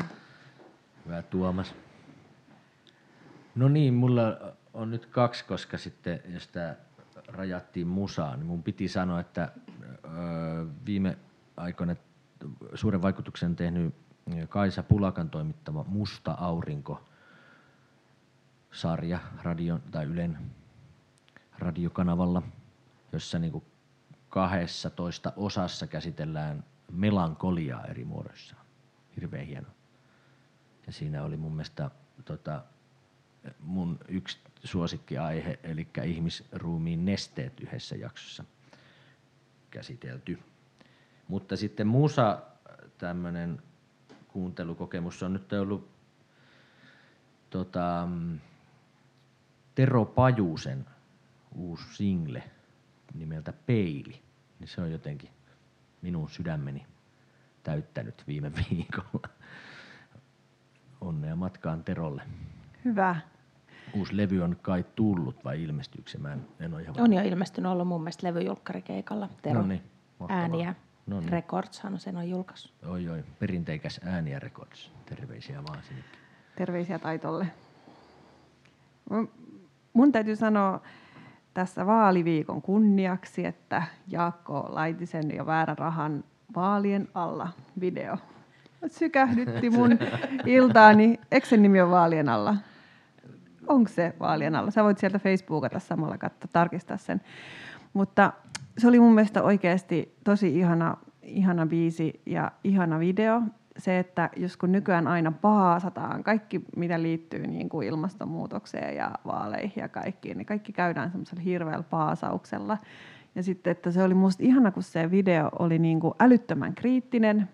Hyvä 1.07 1.23
Tuomas. 1.23 1.75
No 3.55 3.69
niin, 3.69 3.95
mulla 3.95 4.23
on 4.75 4.91
nyt 4.91 5.07
kaksi, 5.07 5.45
koska 5.45 5.79
sitten, 5.79 6.21
jos 6.29 6.49
tämä 6.49 6.75
rajattiin 7.29 7.87
musaan, 7.87 8.39
niin 8.39 8.47
mun 8.47 8.63
piti 8.63 8.89
sanoa, 8.89 9.21
että 9.21 9.53
viime 10.87 11.19
aikoina 11.57 11.97
suuren 12.75 13.03
vaikutuksen 13.03 13.57
tehnyt 13.57 13.95
Kaisa 14.49 14.83
Pulakan 14.83 15.31
toimittama 15.31 15.85
Musta 15.89 16.33
aurinko 16.33 17.09
sarja 18.73 19.19
radion 19.43 19.83
tai 19.91 20.05
Ylen 20.05 20.39
radiokanavalla, 21.59 22.43
jossa 23.13 23.39
niin 23.39 23.63
12 24.29 25.33
osassa 25.37 25.87
käsitellään 25.87 26.65
melankoliaa 26.93 27.85
eri 27.85 28.05
muodoissa. 28.05 28.57
Hirveän 29.17 29.47
hieno. 29.47 29.69
Ja 30.87 30.93
siinä 30.93 31.25
oli 31.25 31.37
mun 31.37 31.53
mielestä 31.53 31.91
tota, 32.25 32.65
mun 33.61 33.99
yksi 34.09 34.39
suosikkiaihe, 34.65 35.59
eli 35.63 35.89
ihmisruumiin 36.05 37.05
nesteet 37.05 37.61
yhdessä 37.61 37.97
jaksossa 37.97 38.45
käsitelty. 39.71 40.39
Mutta 41.29 41.57
sitten 41.57 41.87
musa 41.87 42.43
tämmöinen 42.99 43.63
kuuntelukokemus 44.29 45.23
on 45.23 45.33
nyt 45.33 45.53
ollut 45.53 45.91
tota, 47.51 48.09
Tero 49.75 50.05
Pajusen 50.05 50.87
uusi 51.55 51.85
single 51.95 52.43
nimeltä 53.15 53.53
Peili. 53.53 54.23
Niin 54.59 54.69
se 54.69 54.81
on 54.81 54.93
jotenkin 54.93 55.31
minun 56.03 56.31
sydämeni 56.31 56.87
täyttänyt 57.63 58.25
viime 58.27 58.53
viikolla. 58.71 59.29
Onnea 61.01 61.37
matkaan 61.37 61.85
Terolle. 61.85 62.23
Hyvä 62.85 63.17
uusi 63.97 64.17
levy 64.17 64.41
on 64.41 64.57
kai 64.63 64.85
tullut 64.95 65.45
vai 65.45 65.63
ilmestyykö 65.63 66.11
se? 66.11 66.19
Mä 66.19 66.33
en, 66.33 66.47
en 66.61 66.75
ole 66.75 66.83
ihan 66.83 67.01
on 67.01 67.13
jo 67.13 67.23
ilmestynyt 67.23 67.73
ollut 67.73 67.89
mun 67.89 68.01
mielestä 68.01 68.27
levyjulkkarikeikalla. 68.27 69.29
Tero 69.43 69.61
no 69.61 69.67
niin, 69.67 69.83
ääniä. 70.29 70.75
No 71.07 71.21
niin. 71.21 71.29
Recordshan 71.29 71.99
sen 71.99 72.17
on 72.17 72.31
julkaissut. 72.31 72.73
Oi, 72.87 73.09
oi, 73.09 73.25
perinteikäs 73.39 74.01
ääniä 74.05 74.39
Records. 74.39 74.93
Terveisiä 75.07 75.65
vaan 75.65 75.83
sinne. 75.83 76.03
Terveisiä 76.57 76.99
Taitolle. 76.99 77.47
Mun 79.93 80.13
täytyy 80.13 80.37
sanoa 80.37 80.81
tässä 81.55 81.87
vaaliviikon 81.87 82.63
kunniaksi, 82.63 83.47
että 83.47 83.83
Jaakko 84.09 84.67
Laitisen 84.69 85.31
ja 85.31 85.47
Väärän 85.47 85.79
rahan 85.79 86.25
vaalien 86.55 87.09
alla 87.15 87.49
video 87.81 88.17
sykähdytti 88.91 89.71
mun 89.71 89.99
iltaani. 90.47 91.21
Eikö 91.31 91.47
sen 91.47 91.63
nimi 91.63 91.81
ole 91.81 91.91
vaalien 91.91 92.29
alla? 92.29 92.57
Onko 93.67 93.89
se 93.89 94.15
vaalien 94.21 94.57
alla. 94.57 94.71
Sä 94.71 94.85
voit 94.85 94.99
sieltä 94.99 95.19
Facebookata 95.19 95.79
samalla 95.79 96.19
katsoa, 96.19 96.51
tarkistaa 96.53 96.97
sen. 96.97 97.21
Mutta 97.93 98.33
se 98.79 98.89
oli 98.89 99.01
mun 99.01 99.15
mielestä 99.15 99.43
oikeasti 99.43 100.17
tosi 100.25 100.59
ihana, 100.59 100.97
ihana 101.23 101.67
biisi 101.67 102.23
ja 102.27 102.53
ihana 102.65 102.99
video. 102.99 103.43
Se, 103.79 103.99
että 103.99 104.31
jos 104.37 104.57
kun 104.57 104.73
nykyään 104.73 105.07
aina 105.07 105.33
paasataan 105.33 106.25
kaikki, 106.25 106.65
mitä 106.77 107.03
liittyy 107.03 107.47
niin 107.47 107.69
kuin 107.69 107.89
ilmastonmuutokseen 107.89 108.97
ja 108.97 109.11
vaaleihin 109.27 109.81
ja 109.81 109.89
kaikkiin, 109.89 110.39
niin 110.39 110.47
kaikki 110.47 110.73
käydään 110.73 111.11
semmoisella 111.11 111.43
hirveällä 111.43 111.85
paasauksella. 111.91 112.79
Ja 113.35 113.43
sitten, 113.43 113.71
että 113.71 113.91
se 113.91 114.03
oli 114.03 114.15
musta 114.15 114.43
ihana, 114.43 114.71
kun 114.71 114.83
se 114.83 115.11
video 115.11 115.49
oli 115.59 115.79
niin 115.79 116.01
kuin 116.01 116.15
älyttömän 116.21 116.75
kriittinen, 116.75 117.49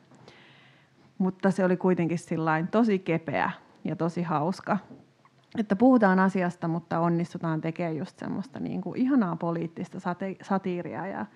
mutta 1.18 1.50
se 1.50 1.64
oli 1.64 1.76
kuitenkin 1.76 2.18
tosi 2.70 2.98
kepeä 2.98 3.50
ja 3.84 3.96
tosi 3.96 4.22
hauska 4.22 4.78
että 5.58 5.76
puhutaan 5.76 6.18
asiasta, 6.18 6.68
mutta 6.68 7.00
onnistutaan 7.00 7.60
tekemään 7.60 7.96
just 7.96 8.18
semmoista 8.18 8.60
niin 8.60 8.80
kuin 8.80 9.00
ihanaa 9.00 9.36
poliittista 9.36 9.98
sate- 9.98 10.36
satiiria. 10.42 11.06
Ja, 11.06 11.26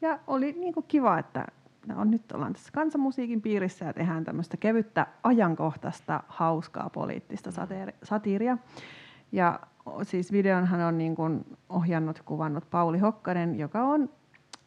ja 0.00 0.18
oli 0.26 0.52
niin 0.52 0.74
kuin 0.74 0.86
kiva, 0.88 1.18
että 1.18 1.46
on, 1.96 2.10
nyt 2.10 2.32
ollaan 2.32 2.52
tässä 2.52 2.72
kansanmusiikin 2.72 3.42
piirissä 3.42 3.84
ja 3.84 3.92
tehdään 3.92 4.24
tämmöistä 4.24 4.56
kevyttä 4.56 5.06
ajankohtaista, 5.22 6.22
hauskaa 6.28 6.90
poliittista 6.90 7.50
sateeri- 7.50 7.94
satiiria. 8.02 8.58
Ja 9.32 9.60
siis 10.02 10.32
videonhan 10.32 10.80
on 10.80 10.98
niin 10.98 11.14
kuin 11.16 11.44
ohjannut, 11.68 12.22
kuvannut 12.24 12.70
Pauli 12.70 12.98
Hokkanen, 12.98 13.58
joka 13.58 13.82
on 13.82 14.10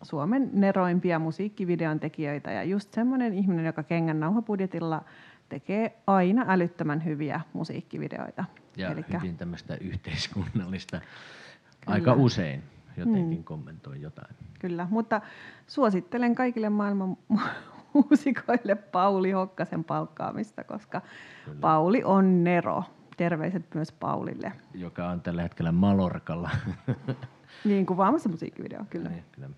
Suomen 0.01 0.49
neroimpia 0.53 1.19
musiikkivideon 1.19 1.99
tekijöitä 1.99 2.51
ja 2.51 2.63
just 2.63 2.93
semmoinen 2.93 3.33
ihminen, 3.33 3.65
joka 3.65 3.83
Kengän 3.83 4.19
nauhapudjetilla 4.19 5.03
tekee 5.49 5.97
aina 6.07 6.45
älyttömän 6.47 7.05
hyviä 7.05 7.41
musiikkivideoita. 7.53 8.45
Ja 8.77 8.91
Elikkä... 8.91 9.19
hyvin 9.19 9.37
tämmöistä 9.37 9.77
yhteiskunnallista, 9.81 10.97
Kyllä. 11.01 11.95
aika 11.95 12.13
usein 12.13 12.63
jotenkin 12.97 13.37
hmm. 13.37 13.43
kommentoi 13.43 14.01
jotain. 14.01 14.35
Kyllä, 14.59 14.87
mutta 14.89 15.21
suosittelen 15.67 16.35
kaikille 16.35 16.69
maailman 16.69 17.17
muusikoille 17.93 18.75
Pauli 18.75 19.31
Hokkasen 19.31 19.83
palkkaamista, 19.83 20.63
koska 20.63 21.01
Kyllä. 21.45 21.59
Pauli 21.59 22.03
on 22.03 22.43
Nero. 22.43 22.83
Terveiset 23.17 23.75
myös 23.75 23.91
Paulille. 23.91 24.51
Joka 24.73 25.09
on 25.09 25.21
tällä 25.21 25.41
hetkellä 25.41 25.71
Malorkalla. 25.71 26.49
niin, 27.65 27.85
kuvaamassa 27.85 28.29
musiikkivideo, 28.29 28.85
kyllä. 28.89 29.09
Niin, 29.09 29.23
kyllä. 29.31 29.49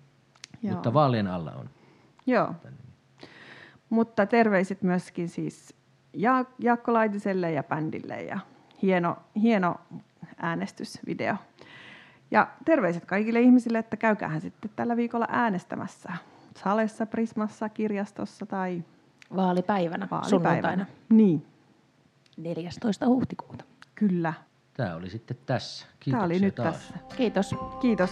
Mutta 0.62 0.92
vaalien 0.92 1.26
alla 1.26 1.52
on. 1.52 1.70
Joo. 2.26 2.54
Tänne. 2.62 2.78
Mutta 3.90 4.26
terveiset 4.26 4.82
myöskin 4.82 5.28
siis 5.28 5.74
ja- 6.12 6.44
Jaakko 6.58 6.92
Laitiselle 6.92 7.52
ja 7.52 7.62
bändille 7.62 8.22
ja 8.22 8.38
hieno, 8.82 9.16
hieno 9.42 9.74
äänestysvideo. 10.42 11.36
Ja 12.30 12.48
terveiset 12.64 13.04
kaikille 13.04 13.40
ihmisille, 13.40 13.78
että 13.78 13.96
käykäähän 13.96 14.40
sitten 14.40 14.70
tällä 14.76 14.96
viikolla 14.96 15.26
äänestämässä. 15.30 16.12
Salessa, 16.56 17.06
Prismassa, 17.06 17.68
kirjastossa 17.68 18.46
tai 18.46 18.82
Vaalipäivänä, 19.36 20.08
vaalipäivänä. 20.10 20.28
sunnuntaina 20.28 20.86
Niin, 21.08 21.46
14. 22.36 23.06
huhtikuuta. 23.06 23.64
kyllä. 23.94 24.32
Tämä 24.74 24.94
oli 24.94 25.10
sitten 25.10 25.36
tässä. 25.46 25.86
Tämä 26.10 26.22
oli 26.24 26.34
Kiitoksia 26.40 26.46
nyt 26.46 26.54
taas. 26.54 26.74
tässä. 26.76 27.16
Kiitos. 27.16 27.54
Kiitos. 27.80 28.10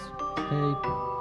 Hei. 0.51 1.16